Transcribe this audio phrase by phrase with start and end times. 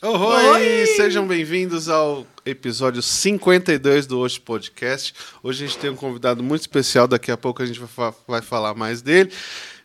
[0.00, 0.86] Oi, Oi!
[0.94, 5.12] Sejam bem-vindos ao episódio 52 do Hoje Podcast.
[5.42, 8.40] Hoje a gente tem um convidado muito especial, daqui a pouco a gente vai, vai
[8.40, 9.32] falar mais dele.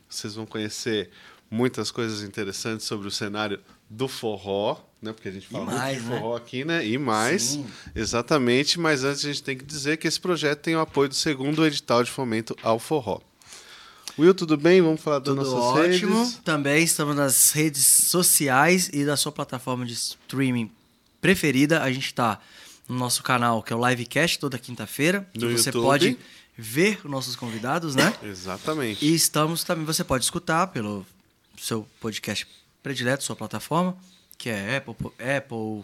[0.08, 1.10] Vocês vão conhecer
[1.50, 5.12] muitas coisas interessantes sobre o cenário do forró, né?
[5.14, 6.38] Porque a gente fala mais, muito de forró né?
[6.38, 6.86] aqui, né?
[6.86, 7.66] E mais, Sim.
[7.96, 8.80] exatamente.
[8.80, 11.66] Mas antes a gente tem que dizer que esse projeto tem o apoio do segundo
[11.66, 13.20] edital de fomento ao forró.
[14.18, 14.82] Will, tudo bem?
[14.82, 16.20] Vamos falar das tudo nossas ótimo.
[16.20, 16.40] redes?
[16.44, 20.70] Também estamos nas redes sociais e da sua plataforma de streaming
[21.20, 21.82] preferida.
[21.82, 22.40] A gente está
[22.88, 25.28] no nosso canal, que é o Livecast, toda quinta-feira.
[25.34, 25.84] No você YouTube.
[25.84, 26.18] pode
[26.56, 28.14] ver os nossos convidados, né?
[28.22, 29.04] Exatamente.
[29.04, 31.04] E estamos também, você pode escutar pelo
[31.60, 32.46] seu podcast
[32.84, 33.98] predileto, sua plataforma,
[34.38, 35.84] que é Apple, Apple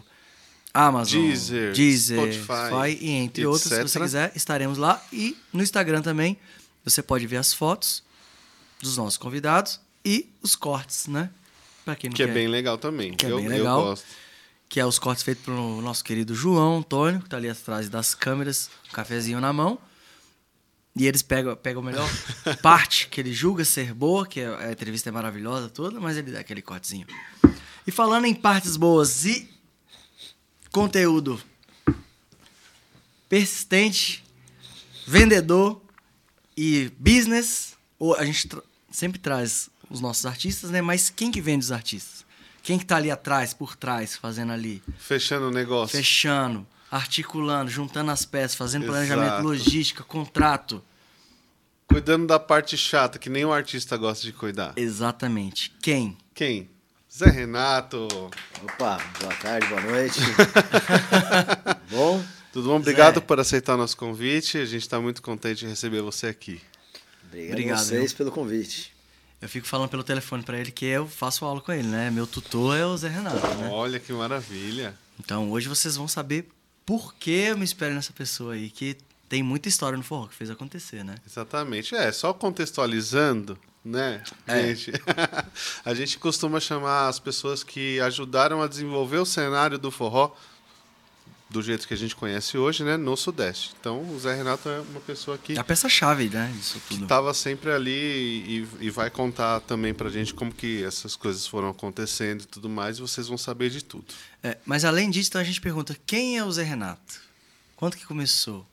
[0.72, 3.52] Amazon, Deezer, Deezer Spotify, Spotify, e entre etc.
[3.52, 3.72] outros.
[3.72, 5.02] Se você quiser, estaremos lá.
[5.12, 6.38] E no Instagram também,
[6.84, 8.08] você pode ver as fotos
[8.80, 11.30] dos nossos convidados e os cortes, né?
[11.84, 12.30] Pra quem não que é quer.
[12.30, 13.14] é bem legal também.
[13.14, 13.80] Que é eu, bem legal.
[13.80, 14.06] Eu gosto.
[14.68, 18.14] Que é os cortes feitos pelo nosso querido João Antônio, que tá ali atrás das
[18.14, 19.78] câmeras, um cafezinho na mão.
[20.94, 22.08] E eles pegam, pegam a melhor
[22.62, 26.40] parte que ele julga ser boa, que a entrevista é maravilhosa toda, mas ele dá
[26.40, 27.06] aquele cortezinho.
[27.86, 29.48] E falando em partes boas e
[30.70, 31.40] conteúdo
[33.28, 34.24] persistente,
[35.06, 35.80] vendedor
[36.56, 37.76] e business,
[38.18, 38.48] a gente
[38.90, 40.80] sempre traz os nossos artistas, né?
[40.80, 42.24] Mas quem que vende os artistas?
[42.62, 44.82] Quem que tá ali atrás, por trás, fazendo ali?
[44.98, 45.96] Fechando o negócio.
[45.96, 48.92] Fechando, articulando, juntando as peças, fazendo Exato.
[48.92, 50.82] planejamento, logística, contrato.
[51.86, 54.74] Cuidando da parte chata, que nem o artista gosta de cuidar.
[54.76, 55.72] Exatamente.
[55.82, 56.16] Quem?
[56.34, 56.70] Quem?
[57.12, 58.06] Zé Renato.
[58.62, 60.20] Opa, boa tarde, boa noite.
[61.90, 62.22] bom?
[62.52, 62.76] Tudo bom?
[62.76, 63.20] Obrigado Zé.
[63.20, 64.58] por aceitar o nosso convite.
[64.58, 66.60] A gente está muito contente de receber você aqui.
[67.30, 68.92] Obrigado, Obrigado a vocês pelo convite.
[69.40, 72.10] Eu fico falando pelo telefone para ele que eu faço aula com ele, né?
[72.10, 73.70] Meu tutor é o Zé Renato, né?
[73.70, 74.94] Olha que maravilha.
[75.18, 76.48] Então hoje vocês vão saber
[76.84, 78.96] por que eu me espero nessa pessoa aí, que
[79.28, 81.14] tem muita história no forró que fez acontecer, né?
[81.26, 81.94] Exatamente.
[81.94, 84.74] É, só contextualizando, né, é.
[84.74, 84.92] gente?
[85.84, 90.32] a gente costuma chamar as pessoas que ajudaram a desenvolver o cenário do forró
[91.50, 93.72] do jeito que a gente conhece hoje, né, no Sudeste.
[93.78, 95.56] Então, o Zé Renato é uma pessoa que...
[95.56, 96.98] É a peça-chave, né, disso tudo.
[96.98, 101.44] Que estava sempre ali e, e, vai contar também pra gente como que essas coisas
[101.46, 104.04] foram acontecendo e tudo mais, e vocês vão saber de tudo.
[104.42, 107.20] É, mas além disso, então a gente pergunta, quem é o Zé Renato?
[107.74, 108.64] Quando que começou?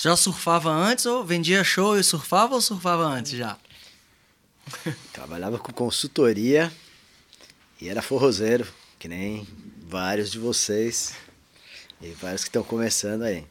[0.00, 3.58] Já surfava antes ou vendia show e surfava ou surfava antes já?
[5.12, 6.72] Trabalhava com consultoria
[7.80, 8.66] e era forrozeiro,
[8.98, 9.46] que nem
[9.88, 11.14] vários de vocês.
[12.00, 13.44] E vários que estão começando aí.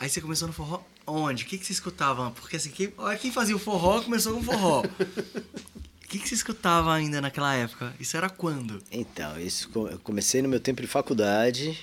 [0.00, 1.44] Aí você começou no forró onde?
[1.44, 2.30] O que, que você escutava?
[2.32, 4.82] Porque assim, quem, quem fazia o forró começou com forró.
[4.82, 7.94] O que, que você escutava ainda naquela época?
[7.98, 8.82] Isso era quando?
[8.90, 11.78] Então, isso eu comecei no meu tempo de faculdade.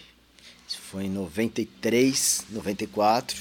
[0.67, 3.37] Isso foi em 93, 94,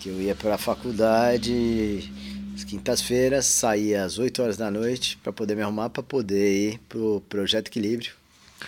[0.00, 2.10] que eu ia para a faculdade
[2.52, 6.80] às quintas-feiras, saía às 8 horas da noite para poder me arrumar para poder ir
[6.88, 8.12] pro Projeto Equilíbrio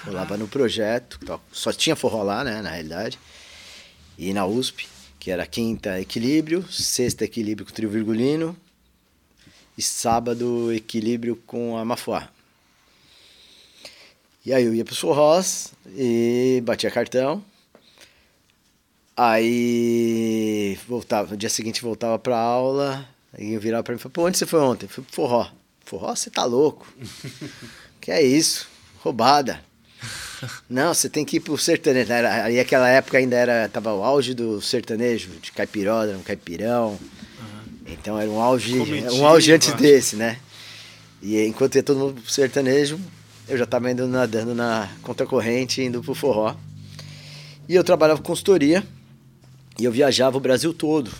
[0.04, 1.18] Rolava no projeto,
[1.52, 3.18] só tinha forró lá, né, na realidade.
[4.18, 4.88] E na USP,
[5.18, 8.56] que era quinta equilíbrio, sexta equilíbrio com trio virgulino
[9.76, 12.28] e sábado equilíbrio com a mafuá.
[14.44, 17.42] E aí eu ia pros forrós e batia cartão.
[19.16, 24.12] Aí voltava, no dia seguinte voltava pra aula, aí eu virava pra mim e falava,
[24.12, 24.86] pô, onde você foi ontem?
[24.86, 25.50] Eu falei, forró.
[25.84, 26.86] Forró, você tá louco.
[28.00, 28.68] que é isso?
[28.98, 29.62] Roubada.
[30.68, 32.12] Não, você tem que ir pro sertanejo.
[32.12, 36.90] Aí aquela época ainda era tava o auge do sertanejo, de caipiródromo, caipirão.
[36.90, 37.78] Uhum.
[37.86, 39.12] Então era um auge, Comitiva.
[39.12, 40.38] um auge antes desse, né?
[41.22, 43.00] E enquanto ia todo mundo pro sertanejo,
[43.48, 46.54] eu já estava indo nadando na contracorrente, indo pro forró.
[47.68, 48.84] E eu trabalhava com consultoria
[49.78, 51.10] e eu viajava o Brasil todo.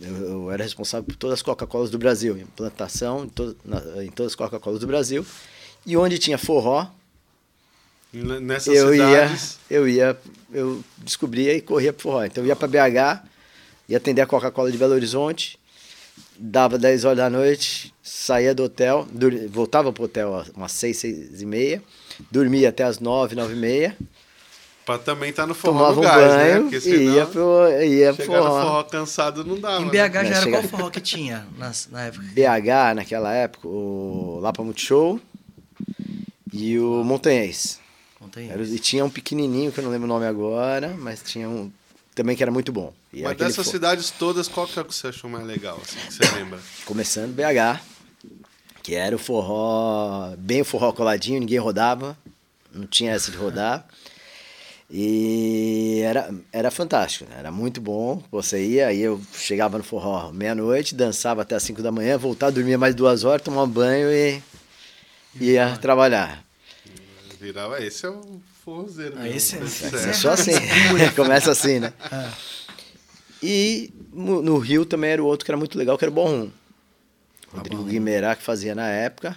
[0.00, 4.10] Eu, eu era responsável por todas as Coca-Colas do Brasil, implantação em, to, na, em
[4.10, 5.24] todas as Coca-Colas do Brasil.
[5.86, 6.86] E onde tinha forró,
[8.14, 9.58] Nessas eu cidades...
[9.68, 10.18] Ia, eu ia,
[10.52, 12.24] eu descobria e corria pro forró.
[12.24, 13.26] Então eu ia para BH,
[13.88, 15.58] ia atender a Coca-Cola de Belo Horizonte,
[16.38, 19.32] dava 10 horas da noite, saía do hotel, dur...
[19.48, 21.82] voltava pro hotel umas 6, 6 e meia,
[22.30, 23.96] dormia até as 9, 9 e meia.
[24.86, 26.44] Pra também estar tá no forró Tomava no gás, um né?
[26.44, 26.60] banho, né?
[26.60, 28.44] Porque senão, ia pro, ia pro forró.
[28.44, 29.82] no forró cansado não dava.
[29.82, 30.08] Em BH né?
[30.12, 30.58] já era chega...
[30.58, 32.24] qual forró que tinha na, na época?
[32.24, 35.18] BH, naquela época, o Lapa Multishow
[36.52, 37.80] e o Montanhês.
[38.36, 41.70] Era, e tinha um pequenininho, que eu não lembro o nome agora, mas tinha um
[42.14, 42.92] também que era muito bom.
[43.12, 45.98] E mas dessas cidades todas, qual que é o que você achou mais legal, assim,
[45.98, 46.60] que você lembra?
[46.84, 47.80] Começando BH,
[48.82, 52.16] que era o forró, bem o forró coladinho, ninguém rodava,
[52.72, 53.86] não tinha essa de rodar.
[54.90, 57.36] E era, era fantástico, né?
[57.38, 58.22] era muito bom.
[58.30, 62.52] Você ia, aí eu chegava no forró meia-noite, dançava até as 5 da manhã, voltava,
[62.52, 64.40] dormia mais duas horas, tomava banho e
[65.40, 66.43] ia trabalhar.
[67.44, 69.14] Virava, esse é o forrozeiro.
[69.18, 69.96] Ah, esse é- tá esse certo.
[70.08, 70.52] É só assim,
[71.14, 71.92] começa assim, né?
[73.42, 76.14] E no, no Rio também era o outro que era muito legal, que era o
[76.14, 76.50] Bom Rum.
[77.52, 79.36] Rodrigo Guimerá que fazia na época.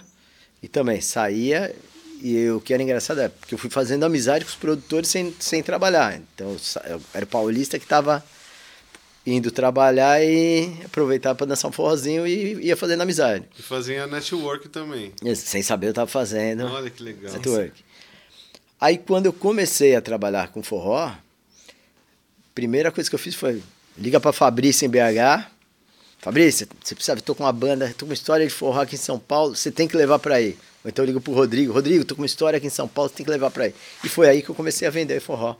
[0.62, 1.74] E também saía,
[2.20, 5.32] e o que era engraçado é porque eu fui fazendo amizade com os produtores sem,
[5.38, 6.16] sem trabalhar.
[6.34, 6.56] Então
[6.86, 8.24] eu era o paulista que estava
[9.26, 13.44] indo trabalhar e aproveitava para dançar um forrozinho e ia fazendo amizade.
[13.58, 15.12] E fazia network também.
[15.36, 17.32] Sem saber eu estava fazendo Olha que legal.
[17.34, 17.84] network.
[18.80, 21.10] Aí quando eu comecei a trabalhar com forró,
[22.54, 23.62] primeira coisa que eu fiz foi
[23.96, 25.46] liga para Fabrício em BH.
[26.20, 28.98] Fabrício, você precisa, tô com uma banda, tô com uma história de forró aqui em
[28.98, 30.56] São Paulo, você tem que levar para aí.
[30.84, 33.08] Ou então eu ligo pro Rodrigo, Rodrigo, tô com uma história aqui em São Paulo,
[33.08, 33.74] você tem que levar para aí.
[34.02, 35.56] E foi aí que eu comecei a vender forró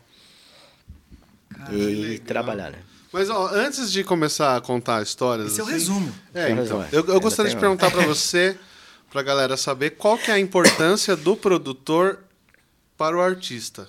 [1.69, 2.79] que e trabalhar, né?
[3.13, 5.53] Mas ó, antes de começar a contar histórias.
[5.53, 6.15] Esse é o assim- resumo.
[6.35, 6.79] É, Esse é o então.
[6.81, 6.89] resumo, é.
[6.93, 8.57] Eu, eu gostaria de perguntar para você,
[9.11, 12.19] pra galera saber, qual que é a importância do produtor
[12.99, 13.89] para o artista.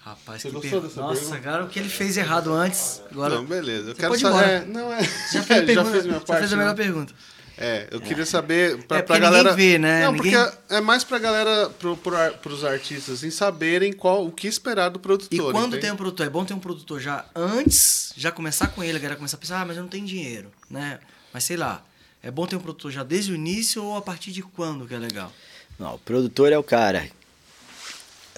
[0.00, 1.40] Rapaz, Você que gostou per- dessa Nossa, pergunta?
[1.40, 3.00] cara, o que ele fez errado antes.
[3.10, 3.36] Agora.
[3.36, 3.90] não, beleza.
[3.90, 4.48] Eu você quero saber.
[4.48, 5.00] é, não é.
[5.32, 6.38] Já fez, a pergunta, já fiz minha já parte.
[6.40, 6.62] fez a né?
[6.62, 7.14] melhor pergunta.
[7.56, 9.54] É, eu queria saber pra, É pra galera.
[9.54, 10.04] vê, né?
[10.04, 14.32] Não, Ninguém- porque é mais pra galera, pro, pro, pros artistas, assim, saberem qual, o
[14.32, 15.52] que esperar do E produtor.
[15.52, 15.82] quando entende?
[15.82, 19.00] tem um produtor, é bom ter um produtor já antes, já começar com ele, a
[19.00, 20.98] galera começar a pensar, ah, mas eu não tenho dinheiro, né?
[21.32, 21.84] Mas sei lá,
[22.20, 24.94] é bom ter um produtor já desde o início ou a partir de quando que
[24.94, 25.30] é legal?
[25.78, 27.08] Não, o produtor é o cara.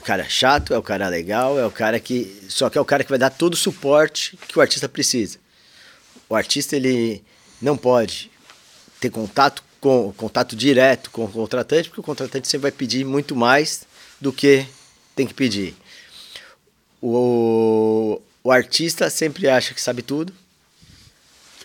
[0.05, 2.45] Cara chato, é o cara legal, é o cara que.
[2.49, 5.39] Só que é o cara que vai dar todo o suporte que o artista precisa.
[6.29, 7.25] O artista, ele
[7.61, 8.31] não pode
[9.01, 13.37] ter contato com contato direto com o contratante, porque o contratante sempre vai pedir muito
[13.37, 13.83] mais
[14.21, 14.67] do que
[15.15, 15.75] tem que pedir.
[17.03, 20.33] O, o artista sempre acha que sabe tudo.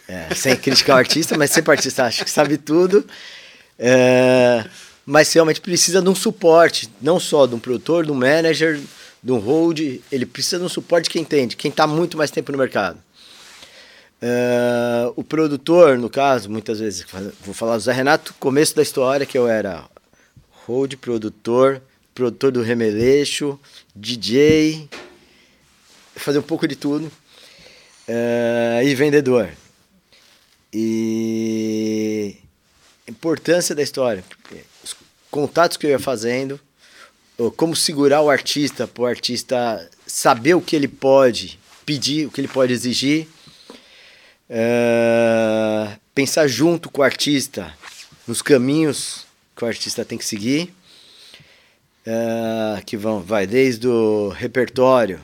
[0.07, 3.07] É, sem criticar o artista, mas sempre o artista acha que sabe tudo.
[3.77, 4.65] É,
[5.09, 8.79] mas realmente precisa de um suporte, não só de um produtor, de um manager,
[9.23, 9.79] de um hold.
[10.11, 13.00] Ele precisa de um suporte de quem entende, quem está muito mais tempo no mercado.
[14.21, 17.07] É, o produtor, no caso, muitas vezes,
[17.44, 19.83] vou falar do Zé Renato, começo da história, que eu era
[20.67, 21.81] hold, produtor,
[22.13, 23.59] produtor do Remeleixo,
[23.95, 24.88] DJ,
[26.15, 27.12] fazer um pouco de tudo,
[28.07, 29.50] é, e vendedor.
[30.71, 32.38] E
[33.07, 34.57] importância da história, porque
[35.29, 36.59] contatos que eu ia fazendo,
[37.55, 42.41] como segurar o artista, para o artista saber o que ele pode pedir, o que
[42.41, 43.27] ele pode exigir,
[44.49, 47.73] é, pensar junto com o artista
[48.27, 50.73] nos caminhos que o artista tem que seguir,
[52.05, 55.19] é, que vão, vai desde o repertório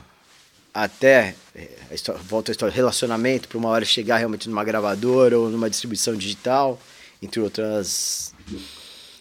[0.72, 5.38] até eh, a história, volta a história, relacionamento para uma hora chegar realmente numa gravadora
[5.38, 6.78] ou numa distribuição digital,
[7.22, 8.34] entre outras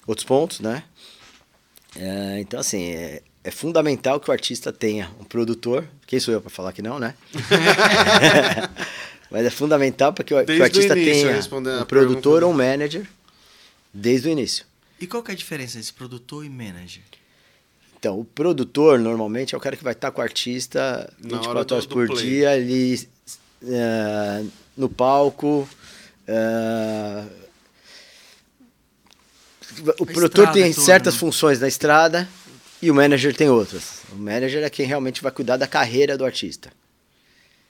[0.08, 0.84] outros pontos, né?
[1.98, 5.88] É, então assim é, é fundamental que o artista tenha um produtor.
[6.06, 7.14] Quem sou eu para falar que não, né?
[9.32, 13.06] Mas é fundamental para que, o- que artista início, tenha um produtor ou um manager
[13.94, 14.66] desde o início.
[15.00, 17.02] E qual que é a diferença entre produtor e manager?
[17.98, 21.64] Então, o produtor normalmente é o cara que vai estar com o artista Na hora
[21.64, 22.24] 24 do- horas por play.
[22.26, 23.10] dia ali
[23.68, 24.44] é,
[24.78, 25.68] no palco.
[26.28, 27.24] é,
[30.00, 31.20] o produtor estrada tem toda, certas né?
[31.20, 32.28] funções na estrada
[32.82, 34.02] e o manager tem outras.
[34.12, 36.72] O manager é quem realmente vai cuidar da carreira do artista.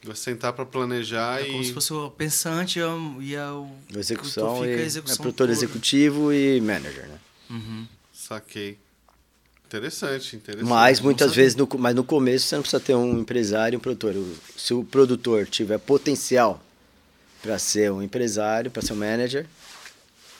[0.03, 1.51] Vai sentar pra planejar É e.
[1.51, 4.77] como se fosse o pensante e o- e a- o A execução produtor e a
[4.77, 5.51] é execução produtor toda.
[5.57, 7.17] executivo e manager, né?
[7.49, 7.87] Uhum.
[8.13, 8.77] Saquei.
[9.67, 10.69] Interessante, interessante.
[10.69, 13.79] Mas muitas vezes, no, mas no começo você não precisa ter um empresário e um
[13.79, 14.13] produtor.
[14.55, 16.61] Se o produtor tiver potencial
[17.41, 19.47] para ser um empresário, para ser um manager,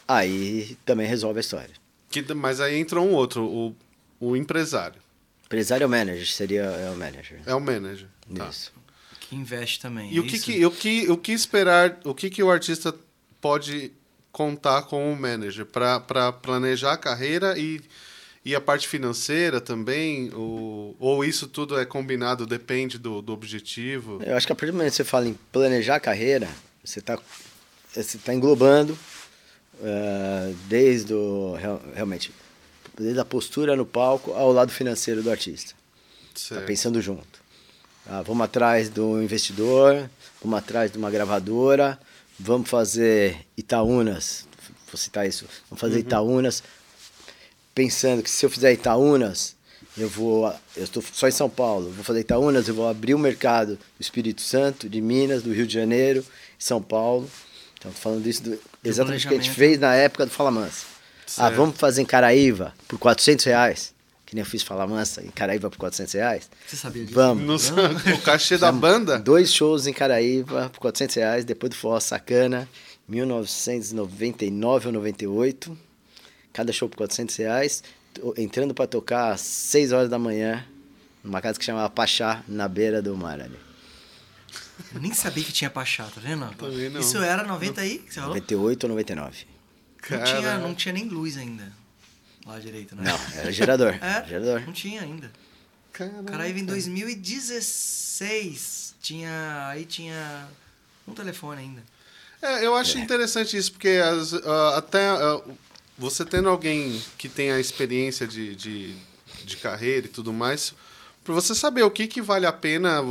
[0.08, 1.74] aí também resolve a história.
[2.10, 3.76] Que- mas aí entra um outro, o,
[4.20, 5.00] o empresário.
[5.46, 7.42] Empresário é o manager, seria é o manager.
[7.46, 8.08] É o manager.
[8.34, 8.48] Tá.
[8.50, 8.74] Isso.
[9.20, 10.12] Que investe também.
[10.12, 10.46] E é o que, isso?
[10.46, 12.94] que, o, que, o que esperar, o que, que o artista
[13.40, 13.92] pode
[14.32, 17.82] contar com o manager para planejar a carreira e,
[18.44, 20.32] e a parte financeira também?
[20.34, 24.20] Ou, ou isso tudo é combinado, depende do, do objetivo?
[24.24, 26.50] Eu acho que a partir do momento que você fala em planejar a carreira,
[26.84, 27.20] você está
[27.94, 28.98] você tá englobando
[29.84, 32.32] eh, desde o, real- realmente,
[32.98, 35.74] desde a postura no palco ao lado financeiro do artista.
[36.50, 37.44] Tá pensando junto.
[38.08, 40.10] Ah, vamos atrás do investidor,
[40.42, 41.98] vamos atrás de uma gravadora,
[42.40, 44.46] vamos fazer Itaúnas,
[44.92, 46.62] vou citar isso, vamos fazer Itaúnas,
[47.74, 49.56] pensando que se eu fizer Itaúnas,
[49.98, 50.54] eu vou.
[50.76, 54.02] Eu estou só em São Paulo, vou fazer Itaúnas, eu vou abrir o mercado do
[54.02, 56.24] Espírito Santo, de Minas, do Rio de Janeiro,
[56.60, 57.30] São Paulo.
[57.80, 60.86] Então, falando isso do, exatamente o que a gente fez na época do Fala Mansa.
[60.88, 61.56] Ah, Certo.
[61.56, 63.94] vamos fazer em Caraíva por 400 reais?
[64.26, 66.50] Que nem eu fiz Fala Mansa em Caraíva por 400 reais?
[66.68, 67.16] Você sabia disso?
[67.16, 67.70] Vamos.
[67.72, 67.84] No,
[68.16, 69.18] o cachê da banda?
[69.20, 72.68] Dois shows em Caraíva por 400 reais, depois do Forró Sacana,
[73.08, 75.78] 1999 ou 98.
[76.54, 77.84] Cada show por 400 reais.
[78.38, 80.66] Entrando pra tocar às 6 horas da manhã,
[81.24, 83.58] numa casa que chamava Pachá, na beira do mar ali.
[84.94, 86.48] Eu nem sabia que tinha Pachá, tá vendo?
[86.56, 87.00] Também não.
[87.02, 88.30] Isso era 90 aí, que você falou?
[88.36, 89.46] 98 ou 99.
[90.10, 90.58] Não tinha, Cara.
[90.60, 91.72] não tinha nem luz ainda.
[92.46, 93.04] Lá direito, né?
[93.04, 93.96] Não, era gerador.
[94.02, 94.62] É, gerador.
[94.66, 95.32] não tinha ainda.
[95.92, 96.32] Caramba.
[96.32, 99.68] Caraíva em 2016 tinha.
[99.70, 100.48] Aí tinha
[101.08, 101.84] um telefone ainda.
[102.42, 105.42] É, eu acho interessante isso, porque as- ah, até ah,
[105.98, 108.96] você tendo alguém que tem a experiência de, de,
[109.46, 110.74] de carreira e tudo mais,
[111.26, 113.02] para você saber o que, que vale a pena,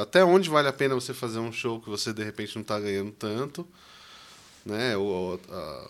[0.00, 2.78] até onde vale a pena você fazer um show que você de repente não está
[2.78, 3.66] ganhando tanto,
[4.64, 4.94] né?
[4.96, 5.38] Ou, ou,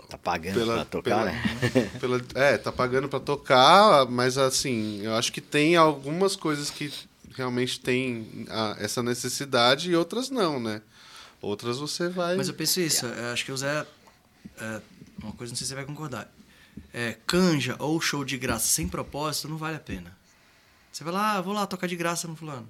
[0.08, 1.42] Tá pagando pra tocar, né?
[2.00, 6.90] pela- é, tá pagando para tocar, mas assim, eu acho que tem algumas coisas que
[7.34, 10.80] realmente tem ah, essa necessidade e outras não, né?
[11.40, 12.36] Outras você vai.
[12.36, 13.84] Mas eu penso isso, eu acho que o Zé.
[14.60, 14.80] é,
[15.20, 16.32] uma coisa, não sei se você vai concordar.
[16.94, 20.16] É, canja ou show de graça sem propósito não vale a pena.
[20.92, 22.68] Você vai lá, ah, vou lá tocar de graça no fulano.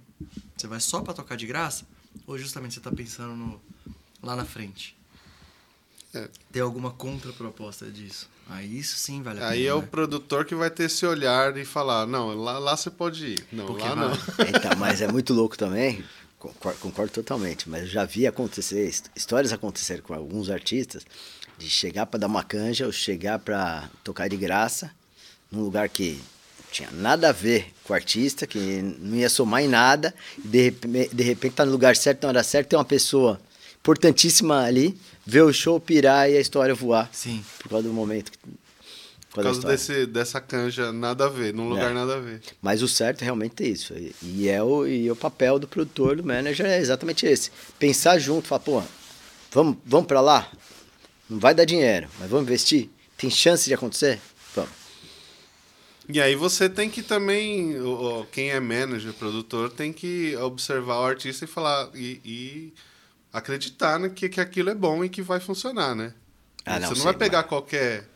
[0.56, 1.84] Você vai só pra tocar de graça?
[2.26, 3.60] Ou justamente você tá pensando no,
[4.22, 4.96] lá na frente?
[6.14, 6.28] É.
[6.52, 8.28] Tem alguma contraproposta disso?
[8.48, 9.52] Aí isso sim vale a pena.
[9.54, 9.86] Aí é o né?
[9.90, 13.44] produtor que vai ter esse olhar e falar, não, lá, lá você pode ir.
[13.50, 14.08] Não, Porque lá vai.
[14.08, 14.18] não.
[14.48, 16.04] Então, mas é muito louco também,
[16.38, 21.04] concordo, concordo totalmente, mas eu já vi acontecer, his- histórias acontecerem com alguns artistas,
[21.56, 24.90] de chegar para dar uma canja ou chegar para tocar de graça,
[25.50, 26.20] num lugar que
[26.72, 28.58] tinha nada a ver com o artista, que
[28.98, 32.42] não ia somar em nada, de, repente, de repente tá no lugar certo, na hora
[32.42, 33.40] certa, tem uma pessoa
[33.78, 37.44] importantíssima ali, vê o show pirar e a história voar, Sim.
[37.60, 38.30] por causa do momento.
[39.30, 41.94] Por causa desse, dessa canja nada a ver, num lugar É.
[41.94, 42.42] nada a ver.
[42.60, 43.94] Mas o certo é realmente isso.
[43.94, 47.50] E- E é o, e o papel do produtor, do manager, é exatamente esse.
[47.78, 48.82] Pensar junto, falar, pô,
[49.50, 50.50] vamos, vamos para lá?
[51.30, 52.90] Não vai dar dinheiro, mas vamos investir?
[53.16, 54.20] Tem chance de acontecer?
[54.54, 54.70] Vamos.
[56.08, 57.76] E aí você tem que também,
[58.32, 62.74] quem é manager, produtor, tem que observar o artista e falar e, e
[63.32, 66.12] acreditar né, que, que aquilo é bom e que vai funcionar, né?
[66.64, 68.08] Ah, não, você não vai pegar qualquer.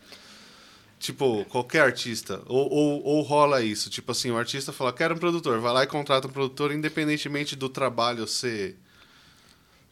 [0.98, 2.42] Tipo, qualquer artista.
[2.46, 3.90] Ou, ou, ou rola isso.
[3.90, 5.60] Tipo assim, o artista fala, quero um produtor.
[5.60, 8.76] Vai lá e contrata um produtor, independentemente do trabalho ser.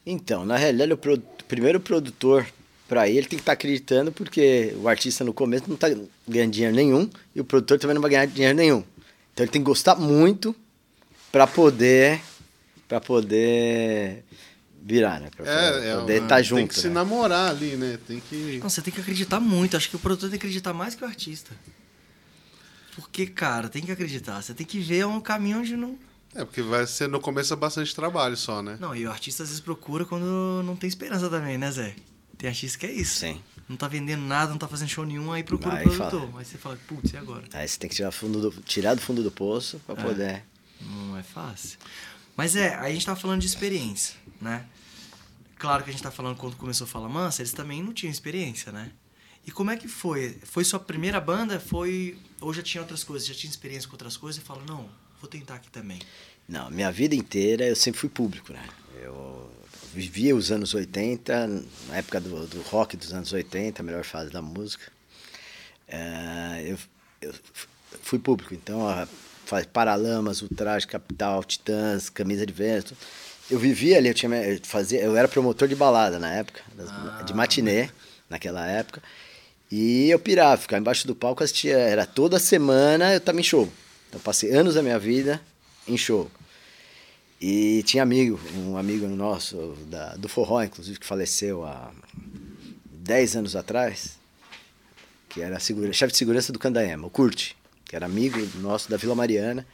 [0.05, 0.97] Então, na realidade, o
[1.47, 2.45] primeiro produtor,
[2.87, 5.87] para ele, tem que estar acreditando, porque o artista no começo não está
[6.27, 8.83] ganhando dinheiro nenhum e o produtor também não vai ganhar dinheiro nenhum.
[9.33, 10.55] Então, ele tem que gostar muito
[11.31, 12.21] para poder
[12.87, 14.23] para poder
[14.83, 15.29] virar, né?
[15.35, 16.67] Pra É, é poder uma- estar Tem junto.
[16.67, 16.93] que se né?
[16.93, 17.97] namorar ali, né?
[18.07, 18.59] Tem que.
[18.61, 19.75] Não, você tem que acreditar muito.
[19.75, 21.51] Acho que o produtor tem que acreditar mais que o artista.
[22.95, 24.41] Porque, cara, tem que acreditar.
[24.41, 25.97] Você tem que ver um caminho onde não.
[26.33, 28.77] É, porque vai ser no começo é bastante trabalho só, né?
[28.79, 31.95] Não, e o artista às vezes procura quando não tem esperança também, né, Zé?
[32.37, 33.19] Tem artista que é isso.
[33.19, 33.41] Sim.
[33.67, 36.27] Não tá vendendo nada, não tá fazendo show nenhum, aí procura Aí o produtor.
[36.27, 36.39] fala.
[36.39, 37.43] Aí você fala, putz, e agora?
[37.53, 40.03] Aí você tem que tirar, fundo do, tirar do fundo do poço para É.
[40.03, 40.43] poder.
[40.81, 41.79] Não é fácil.
[42.37, 44.65] Mas é, aí a gente tava falando de experiência, né?
[45.57, 48.11] Claro que a gente tá falando quando começou a Fala Mansa, eles também não tinham
[48.11, 48.91] experiência, né?
[49.47, 50.37] E como é que foi?
[50.43, 51.59] Foi sua primeira banda?
[51.59, 52.17] Foi.
[52.41, 53.27] Ou já tinha outras coisas?
[53.27, 54.89] Já tinha experiência com outras coisas e fala, não,
[55.21, 55.99] vou tentar aqui também.
[56.47, 58.63] Não, minha vida inteira eu sempre fui público, né?
[59.01, 59.44] Eu
[59.95, 61.47] vivia os anos 80,
[61.87, 64.91] na época do, do rock dos anos 80, a melhor fase da música.
[65.87, 66.77] É, eu,
[67.21, 67.33] eu
[68.01, 69.07] fui público, então a-
[69.45, 72.95] faz Paralamas, Ultraje, Capital, Titãs, Camisa de Vento.
[73.49, 76.91] Eu vivia ali, eu, tinha, eu fazia, eu era promotor de balada na época, das-
[77.25, 77.89] de matinê,
[78.29, 79.01] naquela época.
[79.71, 83.71] E eu pirava, ficava embaixo do palco, assistia, era toda semana eu tava em show.
[84.09, 85.39] Então passei anos da minha vida
[85.87, 86.29] em show.
[87.39, 91.91] E tinha amigo, um amigo nosso, da, do Forró, inclusive, que faleceu há
[92.91, 94.17] 10 anos atrás,
[95.29, 99.13] que era chefe de segurança do Candaema, o Curti, que era amigo nosso da Vila
[99.13, 99.65] Mariana.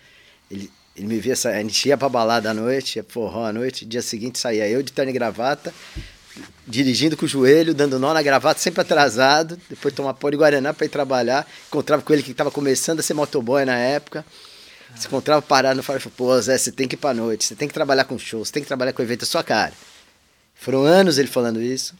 [0.49, 3.85] Ele, ele me via, a gente ia pra balada à noite, ia forró à noite,
[3.85, 5.73] dia seguinte saía eu de terno e gravata,
[6.67, 10.73] dirigindo com o joelho, dando nó na gravata, sempre atrasado, depois tomar pó de Guaraná
[10.73, 11.47] para ir trabalhar.
[11.67, 14.25] Encontrava com ele que estava começando a ser motoboy na época.
[14.95, 17.67] Se encontrava parado no farol pô, Zé, você tem que ir pra noite, você tem
[17.67, 19.73] que trabalhar com show, você tem que trabalhar com evento, é sua cara.
[20.55, 21.95] Foram anos ele falando isso.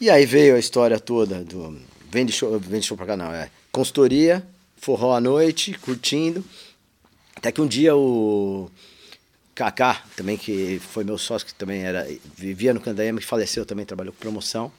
[0.00, 1.80] E aí veio a história toda do.
[2.10, 3.50] Vende show, vende show pra não, é.
[3.72, 4.46] Consultoria,
[4.76, 6.44] forró à noite, curtindo.
[7.34, 8.70] Até que um dia o
[9.54, 12.06] Kaká, também que foi meu sócio, que também era
[12.36, 14.70] vivia no Candaema, que faleceu também, trabalhou com promoção,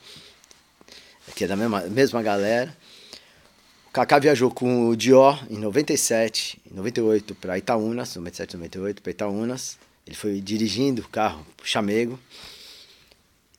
[1.36, 2.76] que é da mesma, mesma galera.
[3.90, 9.10] O Kaká viajou com o Dior em 97, em 98 para Itaúnas, 97, 98 para
[9.10, 9.80] Itaúnas.
[10.06, 12.20] Ele foi dirigindo o carro pro Chamego.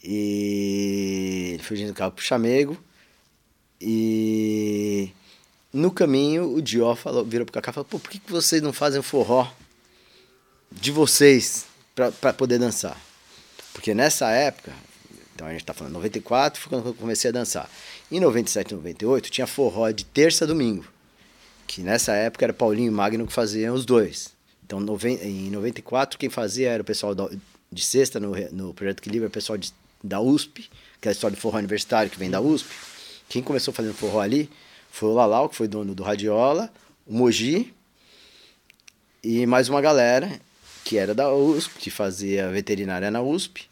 [0.01, 2.79] E ele foi dirigindo o carro pro Chamego.
[3.81, 5.11] E
[5.73, 8.63] no caminho o Dior falou, virou pro Kaká e falou: "Pô, por que, que vocês
[8.63, 9.53] não fazem forró
[10.71, 12.97] de vocês para poder dançar?"
[13.73, 14.73] Porque nessa época,
[15.35, 17.69] então a gente tá falando 94, foi quando eu comecei a dançar.
[18.11, 20.85] Em 97 98 tinha forró de terça a domingo.
[21.67, 24.33] Que nessa época era Paulinho e Magno que faziam os dois.
[24.67, 27.15] Então em 94 quem fazia era o pessoal
[27.71, 30.69] de sexta no, no Projeto Equilíbrio, o pessoal de, da USP,
[31.01, 32.69] que é a história do forró universitário que vem da USP.
[33.29, 34.51] Quem começou fazendo forró ali
[34.91, 36.69] foi o Lalau, que foi dono do Radiola,
[37.07, 37.73] o Mogi
[39.23, 40.41] e mais uma galera
[40.85, 43.69] que era da USP, que fazia veterinária na USP.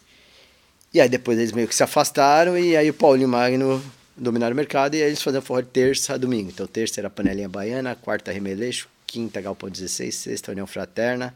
[0.95, 3.83] E aí depois eles meio que se afastaram e aí o Paulinho Magno
[4.19, 6.51] dominaram o mercado e eles faziam forró de terça a domingo.
[6.51, 11.35] Então terça era panelinha baiana, quarta remeleixo, quinta galpão 16, sexta união fraterna,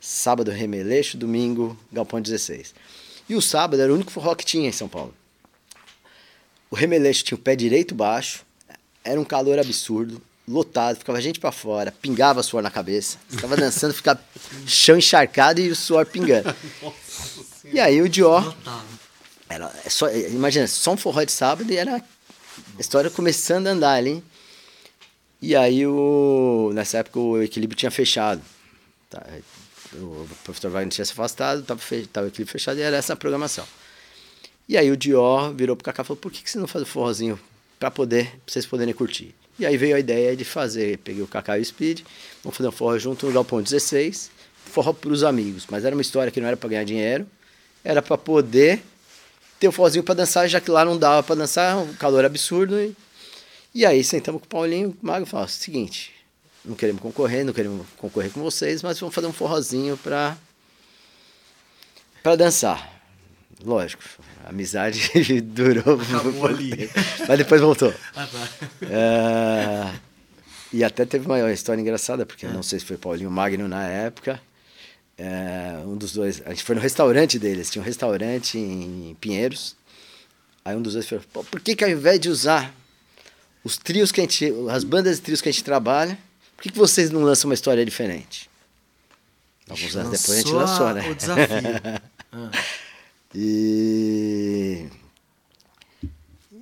[0.00, 2.74] sábado remeleixo, domingo galpão 16.
[3.28, 5.14] E o sábado era o único forró que tinha em São Paulo.
[6.70, 8.44] O remeleixo tinha o pé direito baixo,
[9.02, 13.94] era um calor absurdo, lotado, ficava gente para fora, pingava suor na cabeça, ficava dançando,
[13.94, 14.20] ficava
[14.66, 16.54] chão encharcado e o suor pingando.
[17.64, 18.54] e aí o Dior
[19.54, 23.70] era é só, imagina, só um forró de sábado e era a história começando a
[23.70, 24.22] andar ali.
[25.40, 28.42] E aí, o, nessa época, o equilíbrio tinha fechado.
[29.10, 29.22] Tá?
[29.94, 33.66] O professor Wagner tinha se afastado, estava o equilíbrio fechado e era essa a programação.
[34.68, 36.82] E aí o Dior virou pro Kaká e falou, por que, que você não faz
[36.82, 37.38] o forrozinho
[37.78, 39.34] para poder, vocês poderem curtir?
[39.58, 42.00] E aí veio a ideia de fazer, peguei o Kaká e o Speed,
[42.42, 44.30] vamos fazer um forró junto no Galpão 16,
[44.64, 45.66] forró para os amigos.
[45.68, 47.26] Mas era uma história que não era para ganhar dinheiro,
[47.84, 48.82] era para poder
[49.58, 52.78] ter o forrozinho para dançar, já que lá não dava para dançar, um calor absurdo.
[52.80, 52.96] E,
[53.74, 56.12] e aí sentamos com o Paulinho, o Mago falou: seguinte,
[56.64, 60.36] não queremos concorrer, não queremos concorrer com vocês, mas vamos fazer um forrozinho para
[62.22, 62.92] para dançar.
[63.62, 64.02] Lógico,
[64.44, 65.10] a amizade
[65.42, 66.90] durou Acabou ali.
[67.28, 67.92] mas depois voltou.
[68.16, 68.48] Ah, tá.
[68.82, 69.94] É,
[70.72, 73.86] e até teve uma história engraçada, porque eu não sei se foi Paulinho Magno na
[73.86, 74.40] época.
[75.16, 79.76] É, um dos dois, a gente foi no restaurante deles, tinha um restaurante em Pinheiros.
[80.64, 82.74] Aí um dos dois falou: por que, que ao invés de usar
[83.62, 86.18] os trios que a gente, as bandas de trios que a gente trabalha,
[86.56, 88.50] por que, que vocês não lançam uma história diferente?
[89.68, 91.10] Alguns anos depois a gente lançou, né?
[91.10, 91.58] O desafio.
[92.32, 92.50] ah.
[93.36, 94.86] E.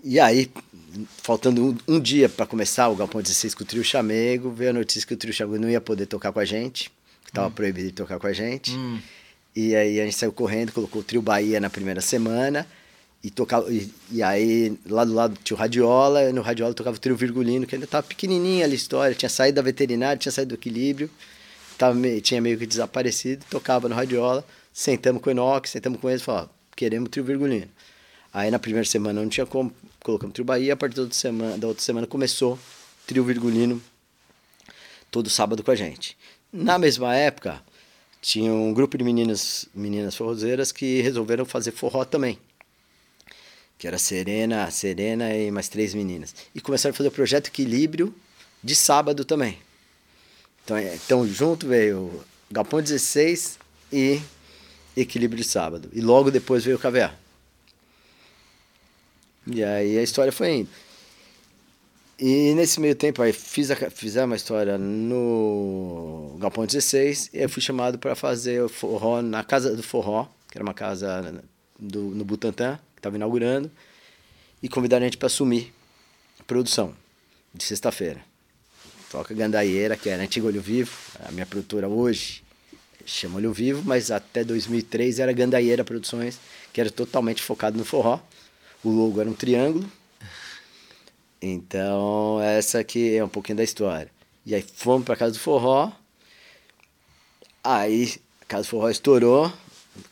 [0.03, 0.51] E aí,
[1.19, 4.73] faltando um, um dia para começar o Galpão 16 com o trio Chamego, veio a
[4.73, 6.91] notícia que o trio Chamego não ia poder tocar com a gente,
[7.33, 7.53] que estava hum.
[7.53, 8.73] proibido de tocar com a gente.
[8.73, 9.01] Hum.
[9.57, 12.67] E aí a gente saiu correndo, colocou o trio Bahia na primeira semana.
[13.25, 16.97] E, tocava, e, e aí, lá do lado tinha o Radiola, e no Radiola tocava
[16.97, 20.33] o trio Virgulino, que ainda estava pequenininha ali a história, tinha saído da veterinária, tinha
[20.33, 21.09] saído do equilíbrio,
[21.79, 26.11] tava meio, tinha meio que desaparecido, tocava no Radiola, sentamos com o Enoch, sentamos com
[26.11, 27.69] eles e falamos, queremos o trio Virgulino.
[28.35, 31.17] Aí na primeira semana não tinha como, colocamos o trio Bahia, a partir da outra
[31.17, 32.59] semana, da outra semana começou o
[33.07, 33.81] trio Virgulino
[35.13, 36.17] todo sábado com a gente.
[36.53, 37.63] Na mesma época,
[38.21, 42.39] tinha um grupo de meninas, meninas forrozeiras que resolveram fazer forró também
[43.83, 46.33] que era Serena, Serena e mais três meninas.
[46.55, 48.15] E começaram a fazer o projeto Equilíbrio
[48.63, 49.59] de sábado também.
[50.63, 53.59] Então, então junto veio Galpão 16
[53.93, 54.23] e
[54.97, 55.91] Equilíbrio de sábado.
[55.93, 57.13] E logo depois veio o KVA.
[59.49, 60.71] E aí a história foi indo.
[62.25, 63.69] E nesse meio tempo aí fiz
[64.17, 69.43] a, uma história no Galpão 16 e eu fui chamado para fazer o forró na
[69.43, 71.43] Casa do Forró, que era uma casa
[71.77, 73.69] do, no Butantã, estava inaugurando,
[74.63, 75.75] e convidaram a gente para assumir
[76.39, 76.95] a produção
[77.53, 78.21] de sexta-feira.
[79.11, 80.93] Toca Gandaieira, que era antigo Olho Vivo,
[81.27, 82.45] a minha produtora hoje
[83.05, 86.39] chama Olho Vivo, mas até 2003 era Gandaieira Produções,
[86.73, 88.21] que era totalmente focado no forró.
[88.85, 89.91] O logo era um triângulo.
[91.43, 94.09] Então, essa aqui é um pouquinho da história.
[94.47, 95.91] E aí fomos para casa do forró.
[97.65, 99.53] Aí a casa do forró estourou,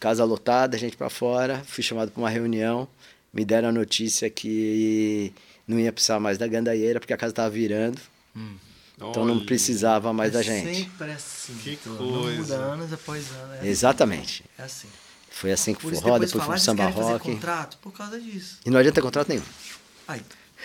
[0.01, 2.89] casa lotada, gente para fora, fui chamado para uma reunião,
[3.33, 5.33] me deram a notícia que
[5.67, 8.01] não ia precisar mais da gandaieira porque a casa estava virando.
[8.37, 8.57] Hum.
[8.97, 9.35] Então Olha.
[9.35, 10.85] não precisava mais é da gente.
[10.85, 11.55] Sempre assim.
[11.55, 12.59] Que então, coisa.
[12.59, 13.65] Muda anos após anos.
[13.65, 14.45] É Exatamente.
[14.59, 14.63] Assim.
[14.63, 14.89] É assim.
[15.31, 17.33] Foi assim que foi isso roda, depois depois foi samba rock.
[17.33, 18.59] contrato por causa disso.
[18.67, 19.45] E não adianta contrato nenhum.
[20.07, 20.21] Aí,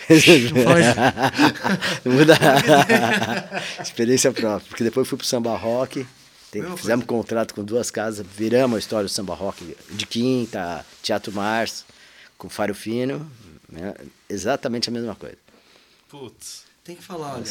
[2.04, 2.36] Muda.
[3.82, 4.68] Experiência própria.
[4.68, 6.06] Porque depois eu fui pro samba rock.
[6.50, 10.06] Tem, Meu, fizemos um contrato com duas casas, viramos a história do samba rock de
[10.06, 11.84] quinta, Teatro Março,
[12.38, 13.30] com Faro Fino.
[13.68, 13.94] né?
[14.28, 15.36] Exatamente a mesma coisa.
[16.08, 16.64] Putz.
[16.84, 17.44] Tem que falar, olha.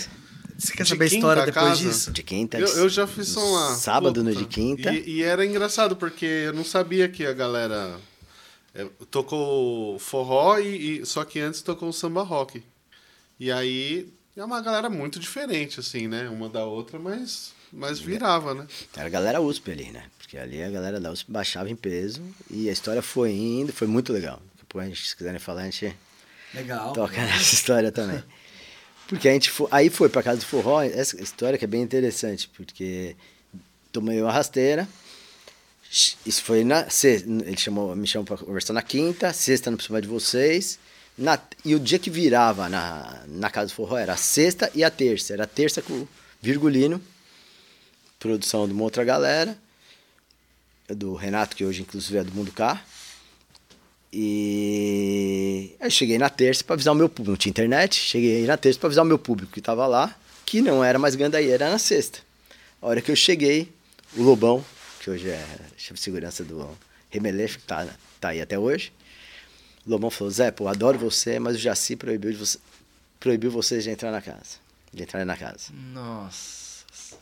[0.57, 1.83] Você quer De saber a história depois casa?
[1.83, 2.11] disso?
[2.11, 2.57] De quinta.
[2.57, 3.75] Eu, eu já fiz som lá.
[3.75, 4.41] Sábado no Puta.
[4.43, 4.93] de quinta.
[4.93, 7.97] E, e era engraçado, porque eu não sabia que a galera
[8.75, 12.61] é, tocou forró, e, e- só que antes tocou samba rock.
[13.39, 16.29] E aí é uma galera muito diferente, assim, né?
[16.29, 18.67] Uma da outra, mas, mas virava, né?
[18.95, 20.03] Era a galera USP ali, né?
[20.17, 23.87] Porque ali a galera da USP baixava em peso e a história foi indo, foi
[23.87, 24.41] muito legal.
[24.57, 25.95] Depois, a gente, se quiserem falar, a gente
[26.53, 26.93] Legal.
[26.93, 28.21] toca nessa história também.
[29.07, 31.81] Porque a gente foi, aí foi pra casa do forró, essa história que é bem
[31.81, 33.15] interessante, porque
[33.91, 34.87] tomei uma rasteira.
[36.25, 40.01] Isso foi na sexta, ele chamou, me chamou pra conversar na quinta, sexta não precisava
[40.01, 40.77] de vocês.
[41.17, 44.83] Na, e o dia que virava na, na casa do forró era a sexta e
[44.83, 45.31] a terça.
[45.31, 46.07] Era a terça com o
[46.41, 47.01] Virgulino,
[48.19, 49.57] produção de uma outra galera,
[50.89, 52.77] do Renato, que hoje inclusive é do Mundo K.
[54.11, 58.57] E aí cheguei na terça para avisar o meu público, não tinha internet, cheguei na
[58.57, 60.13] terça para avisar o meu público que estava lá,
[60.45, 62.19] que não era mais Gandaí, era na sexta.
[62.81, 63.71] A hora que eu cheguei,
[64.17, 64.63] o Lobão,
[65.05, 65.45] que hoje é
[65.77, 66.67] chefe de segurança do
[67.11, 67.87] Remeleixo, que tá,
[68.19, 68.91] tá aí até hoje,
[69.85, 72.57] o Lobão falou, Zé, pô, adoro você, mas o Jaci proibiu, de você,
[73.19, 74.57] proibiu vocês de entrar na casa,
[74.91, 75.71] de entrar na casa.
[75.93, 77.15] Nossa.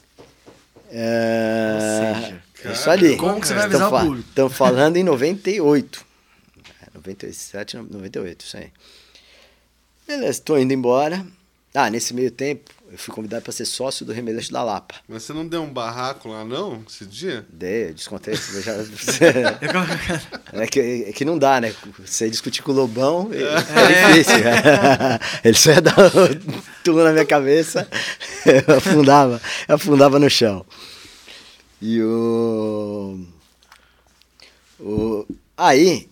[0.89, 2.21] É, Ou
[2.61, 3.17] seja, isso ali.
[3.17, 4.29] como que você vai avisar o público?
[4.29, 6.05] Estamos falando em 98.
[6.83, 8.71] É, 97, 98, isso aí.
[10.07, 11.25] Beleza, tô indo embora.
[11.73, 14.93] Ah, nesse meio tempo, eu fui convidado para ser sócio do Remeleixo da Lapa.
[15.09, 17.43] Mas você não deu um barraco lá, não, esse dia?
[17.51, 18.35] Dei, eu descontei.
[18.35, 18.75] eu já-
[20.53, 21.73] é, que, é que não dá, né?
[22.05, 23.39] Você discutir com o Lobão é,
[24.13, 24.35] é difícil.
[25.43, 27.89] Ele só ia dar um tudo na minha cabeça,
[28.45, 30.63] eu afundava, eu afundava no chão.
[31.81, 33.25] E o.
[34.79, 35.25] o
[35.57, 36.07] aí,